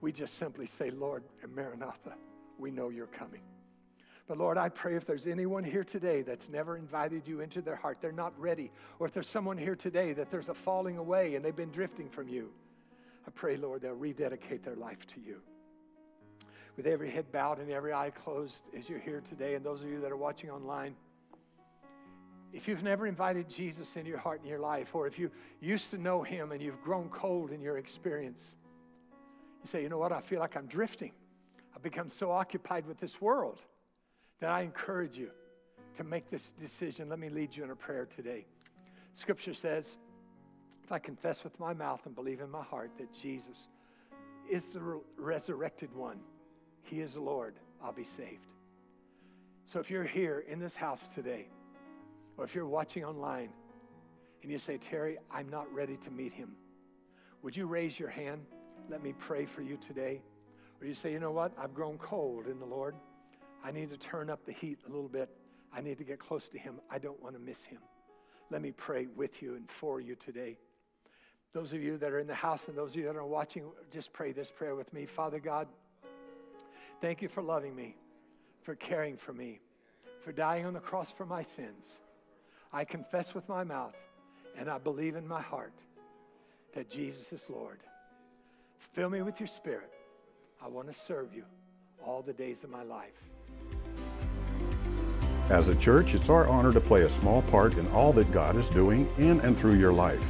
We 0.00 0.10
just 0.10 0.38
simply 0.38 0.66
say, 0.66 0.90
Lord, 0.90 1.22
Maranatha, 1.54 2.14
we 2.58 2.72
know 2.72 2.88
you're 2.88 3.06
coming. 3.06 3.42
But 4.26 4.38
Lord, 4.38 4.58
I 4.58 4.68
pray 4.68 4.96
if 4.96 5.06
there's 5.06 5.28
anyone 5.28 5.62
here 5.62 5.84
today 5.84 6.22
that's 6.22 6.48
never 6.48 6.76
invited 6.76 7.28
you 7.28 7.42
into 7.42 7.62
their 7.62 7.76
heart, 7.76 7.98
they're 8.00 8.10
not 8.10 8.36
ready, 8.36 8.72
or 8.98 9.06
if 9.06 9.12
there's 9.12 9.28
someone 9.28 9.56
here 9.56 9.76
today 9.76 10.14
that 10.14 10.32
there's 10.32 10.48
a 10.48 10.54
falling 10.54 10.98
away 10.98 11.36
and 11.36 11.44
they've 11.44 11.54
been 11.54 11.70
drifting 11.70 12.08
from 12.08 12.26
you, 12.28 12.50
I 13.24 13.30
pray, 13.30 13.56
Lord, 13.56 13.82
they'll 13.82 13.92
rededicate 13.92 14.64
their 14.64 14.74
life 14.74 15.06
to 15.14 15.20
you 15.20 15.42
with 16.76 16.86
every 16.86 17.10
head 17.10 17.30
bowed 17.32 17.58
and 17.58 17.70
every 17.70 17.92
eye 17.92 18.10
closed 18.10 18.60
as 18.76 18.88
you're 18.88 18.98
here 18.98 19.22
today, 19.28 19.54
and 19.54 19.64
those 19.64 19.82
of 19.82 19.88
you 19.88 20.00
that 20.00 20.12
are 20.12 20.16
watching 20.16 20.50
online, 20.50 20.94
if 22.52 22.68
you've 22.68 22.82
never 22.82 23.06
invited 23.06 23.48
Jesus 23.48 23.96
into 23.96 24.08
your 24.08 24.18
heart 24.18 24.40
and 24.40 24.48
your 24.48 24.58
life, 24.58 24.94
or 24.94 25.06
if 25.06 25.18
you 25.18 25.30
used 25.60 25.90
to 25.90 25.98
know 25.98 26.22
him 26.22 26.52
and 26.52 26.62
you've 26.62 26.80
grown 26.82 27.08
cold 27.08 27.50
in 27.50 27.60
your 27.60 27.78
experience, 27.78 28.54
you 29.62 29.68
say, 29.68 29.82
you 29.82 29.88
know 29.88 29.98
what, 29.98 30.12
I 30.12 30.20
feel 30.20 30.40
like 30.40 30.56
I'm 30.56 30.66
drifting. 30.66 31.12
I've 31.74 31.82
become 31.82 32.08
so 32.08 32.30
occupied 32.30 32.86
with 32.86 32.98
this 33.00 33.20
world 33.20 33.58
that 34.40 34.50
I 34.50 34.62
encourage 34.62 35.16
you 35.16 35.30
to 35.96 36.04
make 36.04 36.30
this 36.30 36.52
decision. 36.52 37.08
Let 37.08 37.18
me 37.18 37.28
lead 37.28 37.56
you 37.56 37.64
in 37.64 37.70
a 37.70 37.76
prayer 37.76 38.06
today. 38.16 38.46
Scripture 39.14 39.54
says, 39.54 39.96
if 40.84 40.92
I 40.92 40.98
confess 40.98 41.42
with 41.42 41.58
my 41.58 41.74
mouth 41.74 42.02
and 42.04 42.14
believe 42.14 42.40
in 42.40 42.50
my 42.50 42.62
heart 42.62 42.90
that 42.98 43.12
Jesus 43.12 43.56
is 44.48 44.64
the 44.68 45.00
resurrected 45.16 45.92
one, 45.94 46.18
he 46.86 47.00
is 47.00 47.12
the 47.12 47.20
Lord, 47.20 47.54
I'll 47.82 47.92
be 47.92 48.04
saved. 48.04 48.46
So 49.72 49.80
if 49.80 49.90
you're 49.90 50.04
here 50.04 50.44
in 50.48 50.60
this 50.60 50.74
house 50.74 51.00
today, 51.14 51.48
or 52.36 52.44
if 52.44 52.54
you're 52.54 52.66
watching 52.66 53.04
online, 53.04 53.50
and 54.42 54.52
you 54.52 54.58
say, 54.58 54.78
Terry, 54.78 55.18
I'm 55.30 55.48
not 55.48 55.72
ready 55.72 55.96
to 56.04 56.10
meet 56.10 56.32
him, 56.32 56.52
would 57.42 57.56
you 57.56 57.66
raise 57.66 57.98
your 57.98 58.08
hand? 58.08 58.42
Let 58.88 59.02
me 59.02 59.14
pray 59.18 59.46
for 59.46 59.62
you 59.62 59.78
today. 59.88 60.22
Or 60.80 60.86
you 60.86 60.94
say, 60.94 61.12
you 61.12 61.18
know 61.18 61.32
what? 61.32 61.52
I've 61.58 61.74
grown 61.74 61.98
cold 61.98 62.46
in 62.46 62.58
the 62.58 62.66
Lord. 62.66 62.94
I 63.64 63.72
need 63.72 63.90
to 63.90 63.96
turn 63.96 64.30
up 64.30 64.44
the 64.46 64.52
heat 64.52 64.78
a 64.86 64.92
little 64.92 65.08
bit. 65.08 65.28
I 65.74 65.80
need 65.80 65.98
to 65.98 66.04
get 66.04 66.20
close 66.20 66.46
to 66.48 66.58
him. 66.58 66.80
I 66.90 66.98
don't 66.98 67.20
want 67.22 67.34
to 67.34 67.40
miss 67.40 67.62
him. 67.64 67.80
Let 68.50 68.62
me 68.62 68.70
pray 68.70 69.06
with 69.16 69.42
you 69.42 69.56
and 69.56 69.68
for 69.80 70.00
you 70.00 70.16
today. 70.24 70.58
Those 71.52 71.72
of 71.72 71.82
you 71.82 71.98
that 71.98 72.12
are 72.12 72.18
in 72.20 72.26
the 72.26 72.34
house 72.34 72.60
and 72.68 72.76
those 72.76 72.90
of 72.90 72.96
you 72.96 73.04
that 73.06 73.16
are 73.16 73.26
watching, 73.26 73.64
just 73.92 74.12
pray 74.12 74.32
this 74.32 74.50
prayer 74.56 74.76
with 74.76 74.92
me. 74.92 75.06
Father 75.06 75.40
God, 75.40 75.66
Thank 77.00 77.20
you 77.20 77.28
for 77.28 77.42
loving 77.42 77.76
me, 77.76 77.94
for 78.62 78.74
caring 78.74 79.16
for 79.16 79.32
me, 79.32 79.60
for 80.24 80.32
dying 80.32 80.64
on 80.64 80.72
the 80.72 80.80
cross 80.80 81.10
for 81.10 81.26
my 81.26 81.42
sins. 81.42 81.84
I 82.72 82.84
confess 82.84 83.34
with 83.34 83.48
my 83.48 83.64
mouth 83.64 83.94
and 84.58 84.70
I 84.70 84.78
believe 84.78 85.16
in 85.16 85.26
my 85.26 85.42
heart 85.42 85.74
that 86.74 86.90
Jesus 86.90 87.32
is 87.32 87.42
Lord. 87.48 87.80
Fill 88.94 89.10
me 89.10 89.22
with 89.22 89.38
your 89.38 89.46
spirit. 89.46 89.92
I 90.62 90.68
want 90.68 90.92
to 90.92 90.98
serve 90.98 91.34
you 91.34 91.44
all 92.04 92.22
the 92.22 92.32
days 92.32 92.64
of 92.64 92.70
my 92.70 92.82
life. 92.82 93.12
As 95.50 95.68
a 95.68 95.74
church, 95.76 96.14
it's 96.14 96.28
our 96.28 96.48
honor 96.48 96.72
to 96.72 96.80
play 96.80 97.02
a 97.02 97.10
small 97.10 97.42
part 97.42 97.76
in 97.76 97.86
all 97.88 98.12
that 98.14 98.32
God 98.32 98.56
is 98.56 98.68
doing 98.70 99.08
in 99.18 99.40
and 99.42 99.56
through 99.58 99.76
your 99.76 99.92
life. 99.92 100.22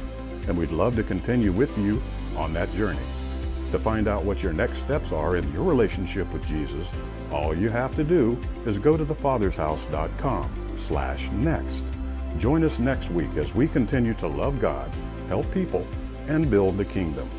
And 0.47 0.57
we'd 0.57 0.71
love 0.71 0.95
to 0.97 1.03
continue 1.03 1.51
with 1.51 1.75
you 1.77 2.01
on 2.35 2.53
that 2.53 2.71
journey. 2.73 2.99
To 3.71 3.79
find 3.79 4.07
out 4.07 4.23
what 4.23 4.41
your 4.41 4.53
next 4.53 4.79
steps 4.79 5.11
are 5.11 5.35
in 5.35 5.51
your 5.53 5.63
relationship 5.63 6.31
with 6.31 6.45
Jesus, 6.47 6.87
all 7.31 7.55
you 7.55 7.69
have 7.69 7.95
to 7.95 8.03
do 8.03 8.39
is 8.65 8.77
go 8.77 8.95
to 8.95 9.05
thefathershouse.com 9.05 10.77
slash 10.87 11.29
next. 11.31 11.83
Join 12.37 12.63
us 12.63 12.79
next 12.79 13.09
week 13.09 13.35
as 13.35 13.53
we 13.53 13.67
continue 13.67 14.13
to 14.15 14.27
love 14.27 14.61
God, 14.61 14.89
help 15.27 15.51
people, 15.53 15.85
and 16.27 16.49
build 16.49 16.77
the 16.77 16.85
kingdom. 16.85 17.29